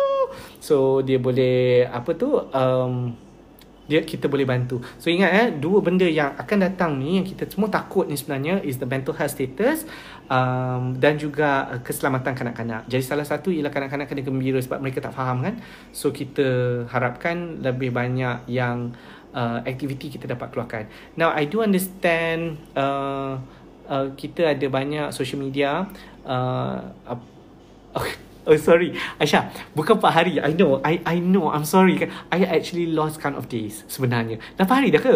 So 0.59 1.05
dia 1.05 1.17
boleh 1.17 1.85
apa 1.87 2.11
tu 2.15 2.39
um, 2.39 3.13
dia 3.91 4.07
kita 4.07 4.31
boleh 4.31 4.47
bantu. 4.47 4.79
So 4.95 5.11
ingat 5.11 5.31
eh 5.35 5.47
dua 5.51 5.83
benda 5.83 6.07
yang 6.07 6.31
akan 6.39 6.57
datang 6.63 6.95
ni 6.95 7.19
yang 7.19 7.27
kita 7.27 7.43
semua 7.51 7.67
takut 7.67 8.07
ni 8.07 8.15
sebenarnya 8.15 8.63
is 8.63 8.79
the 8.79 8.87
mental 8.87 9.11
health 9.11 9.35
status 9.35 9.83
um, 10.31 10.95
dan 10.95 11.19
juga 11.19 11.67
uh, 11.67 11.83
keselamatan 11.83 12.31
kanak-kanak. 12.31 12.87
Jadi 12.87 13.03
salah 13.03 13.27
satu 13.27 13.51
ialah 13.51 13.67
kanak-kanak 13.67 14.07
kena 14.07 14.23
gembira 14.23 14.63
sebab 14.63 14.79
mereka 14.79 15.03
tak 15.03 15.11
faham 15.11 15.43
kan. 15.43 15.59
So 15.91 16.15
kita 16.15 16.47
harapkan 16.87 17.59
lebih 17.59 17.91
banyak 17.91 18.47
yang 18.47 18.95
uh, 19.35 19.59
aktiviti 19.67 20.07
kita 20.07 20.23
dapat 20.23 20.55
keluarkan. 20.55 20.87
Now 21.19 21.35
I 21.35 21.51
do 21.51 21.59
understand 21.59 22.63
uh, 22.79 23.43
uh, 23.91 24.07
kita 24.15 24.55
ada 24.55 24.67
banyak 24.71 25.11
social 25.11 25.43
media 25.43 25.83
uh, 26.23 26.79
uh, 27.11 27.19
Oh 28.41 28.57
sorry. 28.57 28.97
Aisyah 29.21 29.53
Bukan 29.77 30.01
4 30.01 30.09
hari. 30.09 30.33
I 30.41 30.53
know 30.57 30.81
I 30.81 30.97
I 31.05 31.21
know. 31.21 31.53
I'm 31.53 31.65
sorry. 31.65 32.01
I 32.33 32.41
actually 32.49 32.89
lost 32.89 33.21
count 33.21 33.37
of 33.37 33.45
days 33.45 33.85
Sebenarnya. 33.85 34.41
8 34.57 34.65
hari 34.65 34.89
dah 34.89 35.01
ke? 35.01 35.15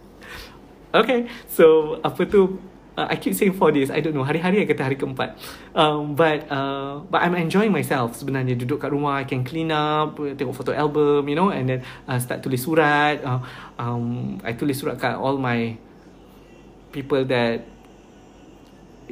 okay 1.00 1.28
So 1.48 1.98
Apa 2.00 2.24
tu? 2.24 2.56
Uh, 2.92 3.08
I 3.08 3.16
keep 3.16 3.32
saying 3.32 3.56
4 3.56 3.72
days. 3.72 3.88
I 3.88 4.04
don't 4.04 4.12
know. 4.12 4.20
Hari-hari 4.20 4.60
I 4.60 4.68
kata 4.68 4.84
hari 4.84 5.00
keempat. 5.00 5.36
Um, 5.72 6.12
But 6.12 6.44
uh, 6.48 7.04
But 7.08 7.24
I'm 7.24 7.36
enjoying 7.36 7.72
myself 7.72 8.16
Sebenarnya. 8.16 8.56
Duduk 8.56 8.80
kat 8.80 8.92
rumah 8.92 9.20
I 9.20 9.28
can 9.28 9.44
clean 9.44 9.68
up 9.72 10.16
Tengok 10.16 10.56
foto 10.56 10.72
album 10.72 11.28
You 11.28 11.36
know 11.36 11.52
And 11.52 11.68
then 11.68 11.80
uh, 12.08 12.16
Start 12.16 12.40
tulis 12.40 12.64
surat. 12.64 13.20
Uh, 13.20 13.40
um, 13.76 14.36
I 14.40 14.56
tulis 14.56 14.80
surat 14.80 14.96
kat 14.96 15.20
all 15.20 15.36
my 15.36 15.76
People 16.92 17.24
that 17.28 17.71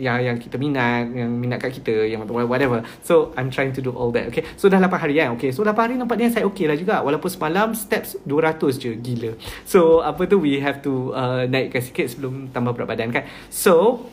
yang 0.00 0.18
yang 0.24 0.36
kita 0.40 0.56
minat 0.56 1.12
yang 1.12 1.28
minat 1.28 1.60
kat 1.60 1.76
kita 1.76 2.08
yang 2.08 2.24
whatever. 2.24 2.80
So 3.04 3.36
i'm 3.36 3.52
trying 3.52 3.76
to 3.76 3.84
do 3.84 3.92
all 3.92 4.08
that 4.16 4.32
okay? 4.32 4.42
So 4.56 4.72
dah 4.72 4.80
8 4.80 4.88
hari 4.96 5.20
kan? 5.20 5.36
Okay 5.36 5.52
so 5.52 5.60
8 5.60 5.76
hari 5.76 5.94
nampaknya 6.00 6.32
saya 6.32 6.48
okay 6.48 6.64
lah 6.64 6.76
juga. 6.80 7.04
Walaupun 7.04 7.28
semalam 7.28 7.76
steps 7.76 8.16
200 8.24 8.80
je 8.80 8.90
gila. 8.96 9.36
So 9.68 10.00
apa 10.00 10.24
tu 10.24 10.40
we 10.40 10.58
have 10.64 10.80
to 10.80 11.12
uh, 11.12 11.44
naikkan 11.44 11.84
sikit 11.84 12.08
sebelum 12.08 12.48
tambah 12.48 12.72
berat 12.72 12.88
badan 12.96 13.12
kan? 13.12 13.28
So 13.52 14.08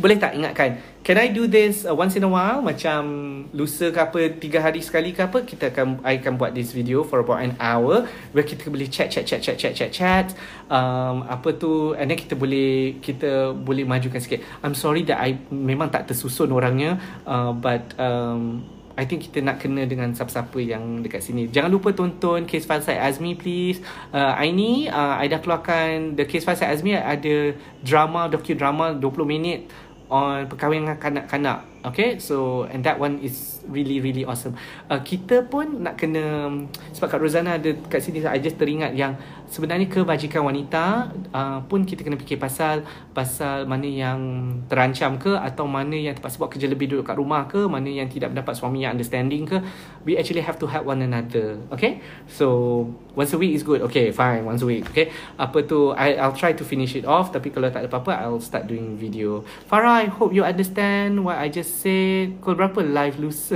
boleh 0.00 0.16
tak 0.16 0.32
ingatkan 0.34 0.80
Can 1.02 1.18
I 1.18 1.34
do 1.34 1.50
this 1.50 1.82
uh, 1.82 1.98
once 1.98 2.14
in 2.14 2.22
a 2.22 2.30
while? 2.30 2.62
Macam 2.62 3.02
lusa 3.50 3.90
ke 3.90 3.98
apa 3.98 4.38
Tiga 4.38 4.62
hari 4.62 4.78
sekali 4.78 5.10
ke 5.10 5.26
apa? 5.26 5.42
Kita 5.42 5.74
akan 5.74 5.98
I 6.06 6.22
akan 6.22 6.38
buat 6.38 6.54
this 6.54 6.70
video 6.70 7.02
For 7.02 7.26
about 7.26 7.42
an 7.42 7.58
hour 7.58 8.06
Where 8.30 8.46
kita 8.46 8.70
boleh 8.70 8.86
chat 8.86 9.10
chat 9.10 9.26
chat 9.26 9.42
chat 9.42 9.58
chat 9.58 9.74
chat 9.74 9.90
chat. 9.90 10.26
Um, 10.70 11.26
Apa 11.26 11.58
tu 11.58 11.98
And 11.98 12.06
then 12.06 12.14
kita 12.14 12.38
boleh 12.38 13.02
Kita 13.02 13.50
boleh 13.50 13.82
majukan 13.82 14.22
sikit. 14.22 14.46
I'm 14.62 14.78
sorry 14.78 15.02
that 15.10 15.18
I 15.18 15.42
Memang 15.50 15.90
tak 15.90 16.06
tersusun 16.06 16.54
orangnya 16.54 17.02
uh, 17.26 17.50
But 17.50 17.98
um, 17.98 18.62
I 18.92 19.08
think 19.08 19.24
kita 19.24 19.40
nak 19.40 19.56
kena 19.58 19.88
dengan 19.88 20.12
siapa-siapa 20.12 20.60
yang 20.60 21.00
dekat 21.00 21.24
sini. 21.24 21.48
Jangan 21.48 21.72
lupa 21.72 21.96
tonton 21.96 22.44
Case 22.44 22.68
File 22.68 22.84
Side 22.84 23.00
Azmi 23.00 23.32
please. 23.32 23.80
Uh, 24.12 24.36
Aini, 24.36 24.84
uh, 24.92 25.16
I 25.16 25.32
dah 25.32 25.40
keluarkan 25.40 26.12
The 26.12 26.28
Case 26.28 26.44
File 26.44 26.60
Side 26.60 26.68
Azmi 26.76 26.92
ada 26.92 27.56
drama, 27.80 28.28
docu-drama 28.28 28.92
20 29.00 29.24
minit 29.24 29.64
on 30.12 30.44
perkahwinan 30.44 31.00
kanak-kanak. 31.00 31.64
Okay, 31.88 32.20
so 32.20 32.68
and 32.68 32.84
that 32.84 33.00
one 33.00 33.16
is 33.24 33.61
really 33.68 34.02
really 34.02 34.24
awesome. 34.26 34.56
Uh, 34.90 34.98
kita 35.02 35.46
pun 35.46 35.82
nak 35.84 35.98
kena 35.98 36.50
sebab 36.96 37.08
Kak 37.08 37.20
Rozana 37.22 37.58
ada 37.60 37.70
kat 37.86 38.02
sini 38.02 38.24
I 38.24 38.40
just 38.42 38.58
teringat 38.58 38.96
yang 38.96 39.14
sebenarnya 39.46 39.86
kebajikan 39.86 40.42
wanita 40.42 41.12
uh, 41.30 41.60
pun 41.68 41.84
kita 41.84 42.00
kena 42.00 42.16
fikir 42.16 42.40
pasal 42.40 42.82
pasal 43.12 43.68
mana 43.68 43.84
yang 43.84 44.18
terancam 44.66 45.20
ke 45.20 45.36
atau 45.36 45.68
mana 45.68 45.92
yang 45.92 46.16
terpaksa 46.16 46.40
buat 46.40 46.50
kerja 46.50 46.66
lebih 46.66 46.96
duduk 46.96 47.12
kat 47.12 47.16
rumah 47.20 47.44
ke 47.44 47.60
mana 47.68 47.86
yang 47.86 48.08
tidak 48.08 48.32
mendapat 48.32 48.56
suami 48.56 48.88
yang 48.88 48.96
understanding 48.96 49.44
ke. 49.44 49.60
We 50.02 50.18
actually 50.18 50.42
have 50.42 50.58
to 50.58 50.66
help 50.66 50.88
one 50.88 51.04
another 51.04 51.60
okay? 51.70 52.00
So 52.26 52.88
once 53.12 53.36
a 53.36 53.38
week 53.38 53.52
is 53.52 53.62
good. 53.62 53.84
Okay 53.92 54.10
fine 54.10 54.48
once 54.48 54.64
a 54.64 54.68
week 54.68 54.88
okay? 54.88 55.12
Apa 55.36 55.62
tu 55.68 55.92
I, 55.92 56.16
I'll 56.16 56.36
try 56.36 56.56
to 56.56 56.64
finish 56.64 56.96
it 56.96 57.04
off 57.04 57.30
tapi 57.30 57.52
kalau 57.52 57.68
tak 57.68 57.84
ada 57.84 57.88
apa-apa 57.92 58.24
I'll 58.24 58.40
start 58.40 58.66
doing 58.66 58.96
video. 58.96 59.44
Farah 59.68 60.04
I 60.04 60.08
hope 60.08 60.32
you 60.32 60.42
understand 60.42 61.20
what 61.20 61.36
I 61.36 61.52
just 61.52 61.84
said. 61.84 62.40
Kau 62.40 62.56
berapa 62.56 62.80
live 62.80 63.20
lusa 63.20 63.51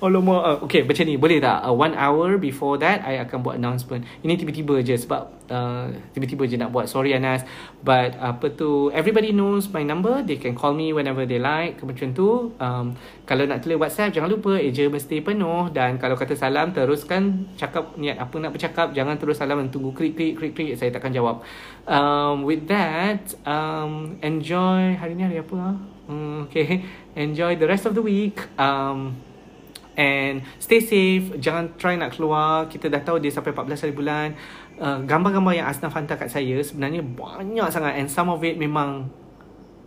Alamak 0.00 0.40
uh, 0.48 0.56
okay 0.64 0.82
macam 0.84 1.04
ni 1.04 1.20
boleh 1.20 1.38
tak? 1.38 1.64
Uh, 1.64 1.74
one 1.74 1.92
hour 1.94 2.40
before 2.40 2.80
that 2.80 3.04
I 3.04 3.20
akan 3.20 3.44
buat 3.44 3.56
announcement. 3.60 4.04
Ini 4.24 4.40
tiba-tiba 4.40 4.80
je 4.80 4.96
sebab 4.96 5.22
uh, 5.52 5.92
tiba-tiba 6.16 6.48
je 6.48 6.56
nak 6.56 6.72
buat. 6.72 6.88
Sorry 6.88 7.12
Anas. 7.12 7.44
But 7.84 8.16
apa 8.16 8.48
tu 8.52 8.88
everybody 8.90 9.36
knows 9.36 9.68
my 9.68 9.84
number. 9.84 10.24
They 10.24 10.40
can 10.40 10.56
call 10.56 10.72
me 10.72 10.96
whenever 10.96 11.28
they 11.28 11.40
like. 11.40 11.80
Macam 11.84 12.16
tu 12.16 12.56
um, 12.56 12.86
kalau 13.28 13.44
nak 13.44 13.60
tulis 13.60 13.76
whatsapp 13.76 14.12
jangan 14.12 14.32
lupa 14.32 14.56
eja 14.56 14.88
mesti 14.88 15.20
penuh. 15.20 15.68
Dan 15.72 16.00
kalau 16.00 16.16
kata 16.16 16.32
salam 16.32 16.72
teruskan 16.72 17.52
cakap 17.60 17.94
niat 18.00 18.16
apa 18.16 18.34
nak 18.40 18.56
bercakap. 18.56 18.96
Jangan 18.96 19.20
terus 19.20 19.36
salam 19.36 19.60
dan 19.60 19.68
tunggu 19.68 19.92
klik 19.92 20.16
klik 20.16 20.76
saya 20.80 20.88
takkan 20.88 21.12
jawab. 21.12 21.44
Um, 21.84 22.48
with 22.48 22.64
that 22.72 23.36
um, 23.44 24.16
enjoy 24.24 24.96
hari 24.96 25.12
ni 25.18 25.22
hari 25.24 25.38
apa 25.44 25.56
ha? 25.60 25.72
Hmm, 26.06 26.44
okay. 26.48 26.84
Enjoy 27.16 27.56
the 27.56 27.66
rest 27.66 27.86
of 27.86 27.94
the 27.94 28.02
week. 28.02 28.36
Um, 28.60 29.16
And 29.94 30.42
stay 30.58 30.82
safe. 30.82 31.38
Jangan 31.38 31.78
try 31.78 31.94
nak 31.94 32.18
keluar. 32.18 32.66
Kita 32.66 32.90
dah 32.90 33.02
tahu 33.02 33.22
dia 33.22 33.30
sampai 33.30 33.54
14 33.54 33.86
hari 33.86 33.94
bulan. 33.94 34.28
Uh, 34.74 34.98
gambar-gambar 35.06 35.54
yang 35.54 35.66
Asnaf 35.70 35.94
hantar 35.94 36.18
kat 36.18 36.30
saya 36.30 36.58
sebenarnya 36.62 37.02
banyak 37.02 37.68
sangat. 37.70 37.94
And 38.02 38.10
some 38.10 38.26
of 38.30 38.42
it 38.42 38.58
memang 38.58 39.10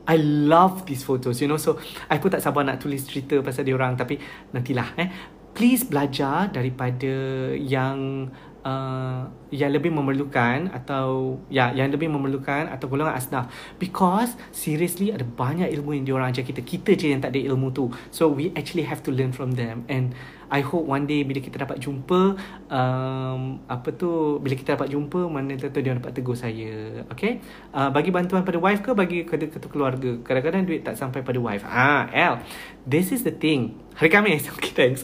I 0.07 0.15
love 0.23 0.87
these 0.87 1.03
photos 1.03 1.43
you 1.43 1.51
know. 1.51 1.59
So 1.59 1.75
I 2.07 2.23
pun 2.23 2.31
tak 2.31 2.39
sabar 2.39 2.63
nak 2.63 2.79
tulis 2.79 3.03
cerita 3.03 3.35
pasal 3.43 3.67
dia 3.67 3.75
orang. 3.75 3.99
Tapi 3.99 4.15
nantilah 4.55 4.89
eh. 4.95 5.07
Please 5.51 5.83
belajar 5.83 6.53
daripada 6.53 7.09
yang 7.57 8.29
uh, 8.63 9.29
yang 9.53 9.71
lebih 9.71 9.91
memerlukan 9.93 10.71
atau 10.73 11.39
ya 11.47 11.71
yang 11.71 11.91
lebih 11.93 12.11
memerlukan 12.11 12.67
atau 12.71 12.85
golongan 12.89 13.15
asnaf. 13.15 13.49
Because 13.77 14.35
seriously 14.51 15.13
ada 15.13 15.23
banyak 15.23 15.69
ilmu 15.79 15.97
yang 15.97 16.05
diorang 16.07 16.27
ajar 16.31 16.43
kita. 16.43 16.63
Kita 16.63 16.95
je 16.97 17.13
yang 17.13 17.21
tak 17.23 17.35
ada 17.35 17.41
ilmu 17.41 17.71
tu. 17.71 17.91
So 18.09 18.31
we 18.31 18.51
actually 18.55 18.87
have 18.87 19.03
to 19.07 19.11
learn 19.13 19.31
from 19.31 19.55
them. 19.55 19.87
And 19.87 20.17
I 20.47 20.63
hope 20.63 20.87
one 20.87 21.07
day 21.07 21.27
bila 21.27 21.43
kita 21.43 21.59
dapat 21.59 21.83
jumpa 21.83 22.39
um, 22.71 23.59
apa 23.67 23.89
tu 23.91 24.39
bila 24.39 24.55
kita 24.55 24.79
dapat 24.79 24.95
jumpa 24.95 25.27
mana 25.27 25.59
tentu 25.59 25.83
dia 25.83 25.95
dapat 25.95 26.15
tegur 26.15 26.39
saya. 26.39 27.03
Okay? 27.11 27.43
Uh, 27.75 27.91
bagi 27.91 28.11
bantuan 28.15 28.47
pada 28.47 28.55
wife 28.59 28.83
ke 28.83 28.91
bagi 28.95 29.27
ketua 29.27 29.71
keluarga? 29.71 30.15
Kadang-kadang 30.23 30.63
duit 30.63 30.87
tak 30.87 30.95
sampai 30.95 31.23
pada 31.23 31.39
wife. 31.39 31.67
Ah 31.67 32.07
L. 32.11 32.39
This 32.87 33.11
is 33.11 33.27
the 33.27 33.35
thing. 33.35 33.75
Hari 33.99 34.07
Khamis 34.11 34.47
okay 34.55 34.71
thanks. 34.71 35.01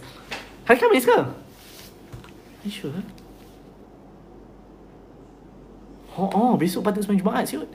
Hari 0.67 0.79
Khamis 0.79 1.03
ke? 1.03 1.19
You 2.63 2.71
sure 2.71 3.22
Oh, 6.13 6.29
oh 6.29 6.53
besok 6.55 6.85
patut 6.85 7.01
sembahyang 7.01 7.21
Jumaat 7.25 7.45
siut. 7.49 7.69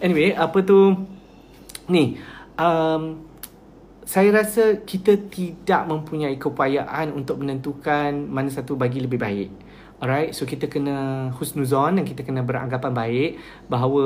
Anyway, 0.00 0.32
apa 0.32 0.64
tu 0.64 0.96
ni 1.92 2.16
um, 2.56 3.20
saya 4.02 4.28
rasa 4.32 4.82
kita 4.82 5.28
tidak 5.28 5.88
mempunyai 5.88 6.36
keupayaan 6.36 7.12
untuk 7.12 7.40
menentukan 7.44 8.12
mana 8.16 8.48
satu 8.48 8.74
bagi 8.74 9.00
lebih 9.04 9.20
baik. 9.20 9.50
Alright, 10.02 10.34
so 10.34 10.42
kita 10.42 10.66
kena 10.66 11.30
husnuzon 11.38 12.02
dan 12.02 12.04
kita 12.04 12.26
kena 12.26 12.42
beranggapan 12.42 12.90
baik 12.90 13.30
bahawa 13.70 14.04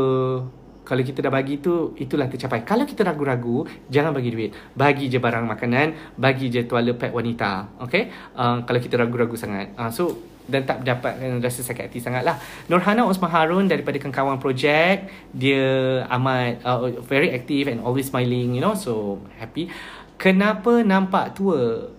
kalau 0.86 1.02
kita 1.02 1.24
dah 1.24 1.32
bagi 1.32 1.58
tu 1.58 1.96
itulah 1.98 2.28
tercapai. 2.30 2.62
Kalau 2.62 2.86
kita 2.86 3.02
ragu-ragu, 3.02 3.66
jangan 3.90 4.14
bagi 4.14 4.30
duit. 4.30 4.54
Bagi 4.76 5.10
je 5.10 5.18
barang 5.18 5.42
makanan, 5.48 6.14
bagi 6.14 6.46
je 6.52 6.62
tuala 6.68 6.94
pet 6.94 7.10
wanita. 7.10 7.82
Okay? 7.88 8.12
Uh, 8.36 8.62
kalau 8.62 8.78
kita 8.78 9.00
ragu-ragu 9.00 9.34
sangat. 9.34 9.74
Uh, 9.74 9.90
so 9.90 10.14
dan 10.46 10.62
tak 10.62 10.86
dapat 10.86 11.18
rasa 11.42 11.66
sakit 11.66 11.90
hati 11.90 11.98
sangat 11.98 12.22
lah. 12.22 12.38
Nurhana 12.70 13.02
Osman 13.06 13.30
Harun 13.30 13.66
daripada 13.66 13.98
Kengkawan 13.98 14.38
Project. 14.38 15.10
Dia 15.34 16.02
amat 16.10 16.62
uh, 16.62 17.02
very 17.02 17.34
active 17.34 17.66
and 17.70 17.82
always 17.82 18.08
smiling, 18.08 18.54
you 18.54 18.62
know. 18.62 18.78
So, 18.78 19.22
happy. 19.38 19.68
Kenapa 20.16 20.80
nampak 20.86 21.36
tua? 21.36 21.90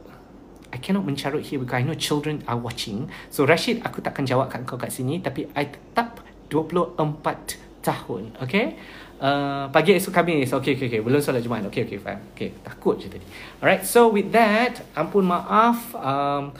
I 0.68 0.78
cannot 0.84 1.08
mencarut 1.08 1.48
here 1.48 1.64
because 1.64 1.80
I 1.80 1.84
know 1.84 1.96
children 1.96 2.44
are 2.48 2.60
watching. 2.60 3.08
So, 3.32 3.48
Rashid, 3.48 3.84
aku 3.88 4.04
takkan 4.04 4.28
jawab 4.28 4.52
kat 4.52 4.68
kau 4.68 4.76
kat 4.76 4.92
sini. 4.92 5.24
Tapi, 5.24 5.48
I 5.56 5.72
tetap 5.72 6.20
24 6.52 7.00
tahun. 7.84 8.36
Okay? 8.44 8.76
Uh, 9.18 9.66
pagi 9.74 9.98
esok 9.98 10.14
Khamis 10.14 10.54
Okay 10.54 10.78
okay 10.78 10.86
okay 10.86 11.02
Belum 11.02 11.18
solat 11.18 11.42
Jumaat 11.42 11.66
Okay 11.74 11.90
okay 11.90 11.98
fine 11.98 12.22
Okay 12.38 12.54
takut 12.62 13.02
je 13.02 13.10
tadi 13.10 13.26
Alright 13.58 13.82
so 13.82 14.14
with 14.14 14.30
that 14.30 14.78
Ampun 14.94 15.26
maaf 15.26 15.90
um, 15.98 16.54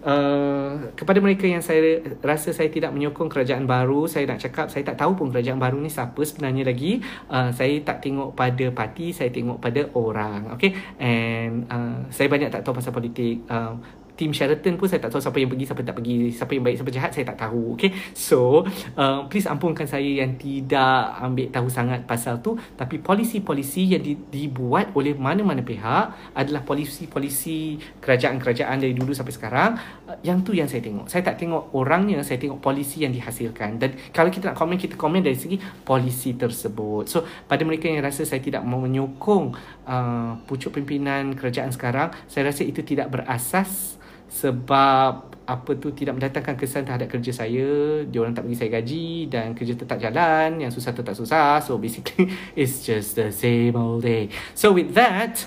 Uh, 0.00 0.96
kepada 0.96 1.20
mereka 1.20 1.44
yang 1.44 1.60
saya 1.60 2.00
rasa 2.24 2.56
saya 2.56 2.72
tidak 2.72 2.88
menyokong 2.96 3.28
kerajaan 3.28 3.68
baru 3.68 4.08
saya 4.08 4.24
nak 4.24 4.40
cakap 4.40 4.72
saya 4.72 4.80
tak 4.80 4.96
tahu 4.96 5.12
pun 5.12 5.28
kerajaan 5.28 5.60
baru 5.60 5.76
ni 5.76 5.92
siapa 5.92 6.20
sebenarnya 6.24 6.64
lagi. 6.64 7.04
Uh, 7.28 7.52
saya 7.52 7.76
tak 7.84 8.00
tengok 8.00 8.32
pada 8.32 8.66
parti 8.72 9.12
saya 9.12 9.28
tengok 9.28 9.60
pada 9.60 9.84
orang 9.92 10.56
okay? 10.56 10.72
And 10.96 11.68
uh, 11.68 12.08
saya 12.08 12.32
banyak 12.32 12.48
tak 12.48 12.64
tahu 12.64 12.80
pasal 12.80 12.96
politik. 12.96 13.44
Uh, 13.44 13.76
Team 14.20 14.36
Sheraton 14.36 14.76
pun 14.76 14.84
saya 14.84 15.00
tak 15.00 15.16
tahu 15.16 15.24
siapa 15.24 15.40
yang 15.40 15.48
pergi, 15.48 15.64
siapa 15.64 15.80
tak 15.80 15.96
pergi, 15.96 16.28
siapa 16.28 16.52
yang 16.52 16.64
baik, 16.68 16.76
siapa 16.76 16.92
jahat, 16.92 17.10
saya 17.16 17.24
tak 17.32 17.38
tahu. 17.40 17.80
Okay. 17.80 17.96
So, 18.12 18.68
uh, 19.00 19.24
please 19.32 19.48
ampunkan 19.48 19.88
saya 19.88 20.04
yang 20.04 20.36
tidak 20.36 21.16
ambil 21.24 21.48
tahu 21.48 21.72
sangat 21.72 22.04
pasal 22.04 22.44
tu. 22.44 22.60
Tapi 22.76 23.00
polisi-polisi 23.00 23.96
yang 23.96 24.04
di, 24.04 24.20
dibuat 24.28 24.92
oleh 24.92 25.16
mana-mana 25.16 25.64
pihak 25.64 26.36
adalah 26.36 26.60
polisi-polisi 26.60 27.80
kerajaan-kerajaan 28.04 28.76
dari 28.84 28.92
dulu 28.92 29.16
sampai 29.16 29.32
sekarang. 29.32 29.70
Uh, 30.04 30.20
yang 30.20 30.44
tu 30.44 30.52
yang 30.52 30.68
saya 30.68 30.84
tengok. 30.84 31.08
Saya 31.08 31.24
tak 31.24 31.40
tengok 31.40 31.72
orangnya, 31.72 32.20
saya 32.20 32.36
tengok 32.36 32.60
polisi 32.60 33.08
yang 33.08 33.16
dihasilkan. 33.16 33.80
Dan 33.80 33.96
kalau 34.12 34.28
kita 34.28 34.52
nak 34.52 34.60
komen, 34.60 34.76
kita 34.76 35.00
komen 35.00 35.24
dari 35.24 35.40
segi 35.40 35.56
polisi 35.80 36.36
tersebut. 36.36 37.08
So, 37.08 37.24
pada 37.48 37.64
mereka 37.64 37.88
yang 37.88 38.04
rasa 38.04 38.28
saya 38.28 38.44
tidak 38.44 38.68
menyokong 38.68 39.56
uh, 39.88 40.36
pucuk 40.44 40.76
pimpinan 40.76 41.32
kerajaan 41.32 41.72
sekarang, 41.72 42.12
saya 42.28 42.52
rasa 42.52 42.68
itu 42.68 42.84
tidak 42.84 43.08
berasas 43.08 43.96
sebab 44.30 45.30
apa 45.50 45.70
tu 45.82 45.90
tidak 45.90 46.14
mendatangkan 46.14 46.54
kesan 46.54 46.86
terhadap 46.86 47.10
kerja 47.10 47.34
saya 47.34 48.06
dia 48.06 48.18
orang 48.22 48.30
tak 48.30 48.46
bagi 48.46 48.54
saya 48.54 48.70
gaji 48.70 49.26
dan 49.26 49.50
kerja 49.50 49.74
tetap 49.74 49.98
jalan 49.98 50.62
yang 50.62 50.70
susah 50.70 50.94
tetap 50.94 51.18
susah. 51.18 51.58
So 51.58 51.82
basically 51.82 52.30
it's 52.60 52.86
just 52.86 53.18
the 53.18 53.34
same 53.34 53.74
old 53.74 54.06
day. 54.06 54.30
So 54.54 54.70
with 54.70 54.94
that 54.94 55.42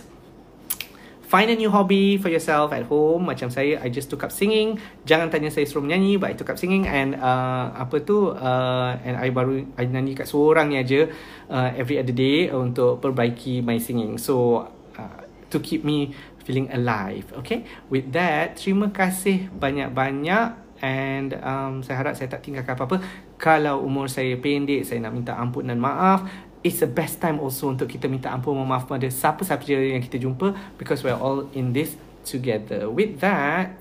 find 1.23 1.49
a 1.49 1.57
new 1.57 1.71
hobby 1.71 2.19
for 2.19 2.27
yourself 2.27 2.75
at 2.75 2.83
home. 2.91 3.31
Macam 3.31 3.47
saya 3.47 3.79
I 3.79 3.87
just 3.87 4.11
took 4.11 4.27
up 4.27 4.35
singing. 4.35 4.75
Jangan 5.07 5.31
tanya 5.31 5.47
saya 5.47 5.63
suruh 5.63 5.87
menyanyi 5.87 6.19
but 6.19 6.29
I 6.29 6.35
took 6.35 6.51
up 6.51 6.59
singing 6.59 6.83
and 6.83 7.15
uh, 7.15 7.71
apa 7.71 8.03
tu 8.03 8.35
uh, 8.35 8.91
and 9.07 9.15
I 9.15 9.31
baru 9.31 9.63
I 9.79 9.87
nyanyi 9.87 10.19
kat 10.19 10.27
seorang 10.27 10.75
ni 10.75 10.83
aja 10.83 11.07
uh, 11.47 11.71
every 11.79 11.95
other 11.95 12.13
day 12.13 12.51
untuk 12.51 12.99
perbaiki 12.99 13.63
my 13.63 13.79
singing. 13.79 14.19
So 14.19 14.67
uh, 14.99 15.23
to 15.53 15.61
keep 15.61 15.85
me 15.85 16.11
feeling 16.43 16.69
alive. 16.69 17.27
Okay, 17.43 17.65
with 17.87 18.11
that, 18.13 18.59
terima 18.59 18.91
kasih 18.91 19.49
banyak-banyak 19.51 20.63
and 20.83 21.39
um, 21.39 21.79
saya 21.79 22.03
harap 22.03 22.13
saya 22.13 22.27
tak 22.27 22.43
tinggalkan 22.43 22.75
apa-apa. 22.75 22.99
Kalau 23.39 23.83
umur 23.83 24.11
saya 24.11 24.35
pendek, 24.39 24.83
saya 24.83 24.99
nak 25.03 25.15
minta 25.15 25.35
ampun 25.39 25.67
dan 25.67 25.79
maaf. 25.79 26.27
It's 26.63 26.79
the 26.79 26.87
best 26.87 27.19
time 27.19 27.43
also 27.43 27.71
untuk 27.71 27.91
kita 27.91 28.07
minta 28.07 28.31
ampun 28.31 28.55
dan 28.55 28.67
maaf 28.67 28.87
pada 28.87 29.07
siapa-siapa 29.07 29.63
yang 29.67 30.03
kita 30.03 30.19
jumpa 30.19 30.55
because 30.79 31.03
we're 31.03 31.17
all 31.17 31.47
in 31.55 31.75
this 31.75 31.95
together. 32.23 32.87
With 32.87 33.19
that, 33.19 33.79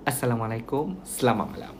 Assalamualaikum, 0.00 0.96
selamat 1.04 1.46
malam. 1.52 1.79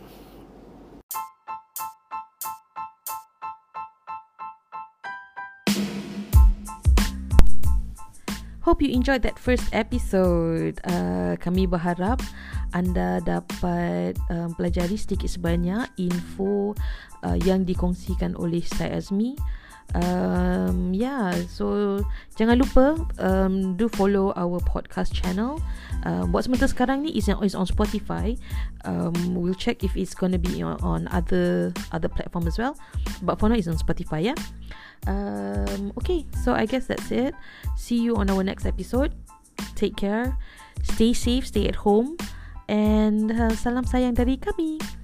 Hope 8.60 8.84
you 8.84 8.92
enjoyed 8.92 9.24
that 9.24 9.40
first 9.40 9.72
episode. 9.72 10.76
Uh, 10.84 11.32
kami 11.40 11.64
berharap 11.64 12.20
anda 12.76 13.16
dapat 13.24 14.20
um, 14.28 14.52
pelajari 14.52 15.00
sedikit 15.00 15.32
sebanyak 15.32 15.88
info 15.96 16.76
uh, 17.24 17.36
yang 17.40 17.64
dikongsikan 17.64 18.36
oleh 18.36 18.60
saya 18.60 19.00
Azmi. 19.00 19.32
Um, 19.90 20.94
yeah, 20.94 21.34
so 21.50 21.98
jangan 22.38 22.62
lupa 22.62 22.94
um, 23.18 23.74
do 23.74 23.90
follow 23.90 24.30
our 24.38 24.62
podcast 24.62 25.10
channel. 25.10 25.58
Um, 26.06 26.30
buat 26.30 26.46
sementara 26.46 26.70
sekarang 26.70 27.02
ni 27.02 27.16
is 27.16 27.26
on, 27.26 27.42
is 27.42 27.58
on 27.58 27.66
Spotify. 27.66 28.38
Um, 28.86 29.16
we'll 29.34 29.56
check 29.56 29.82
if 29.82 29.96
it's 29.98 30.14
gonna 30.14 30.38
be 30.38 30.62
on, 30.62 30.78
on 30.84 31.10
other 31.10 31.74
other 31.90 32.12
platform 32.12 32.46
as 32.46 32.54
well. 32.54 32.78
But 33.24 33.42
for 33.42 33.50
now, 33.50 33.58
it's 33.58 33.66
on 33.66 33.80
Spotify. 33.82 34.30
Yeah. 34.30 34.38
Um, 35.06 35.92
okay, 35.98 36.26
so 36.44 36.52
I 36.52 36.66
guess 36.66 36.86
that's 36.86 37.10
it. 37.10 37.34
See 37.76 38.00
you 38.00 38.16
on 38.16 38.28
our 38.28 38.44
next 38.44 38.66
episode. 38.66 39.14
Take 39.74 39.96
care, 39.96 40.36
stay 40.82 41.12
safe, 41.12 41.46
stay 41.46 41.68
at 41.68 41.76
home, 41.76 42.16
and 42.68 43.32
uh, 43.32 43.54
salam 43.56 43.84
sayang 43.84 44.16
dari 44.16 44.36
kami. 44.36 44.99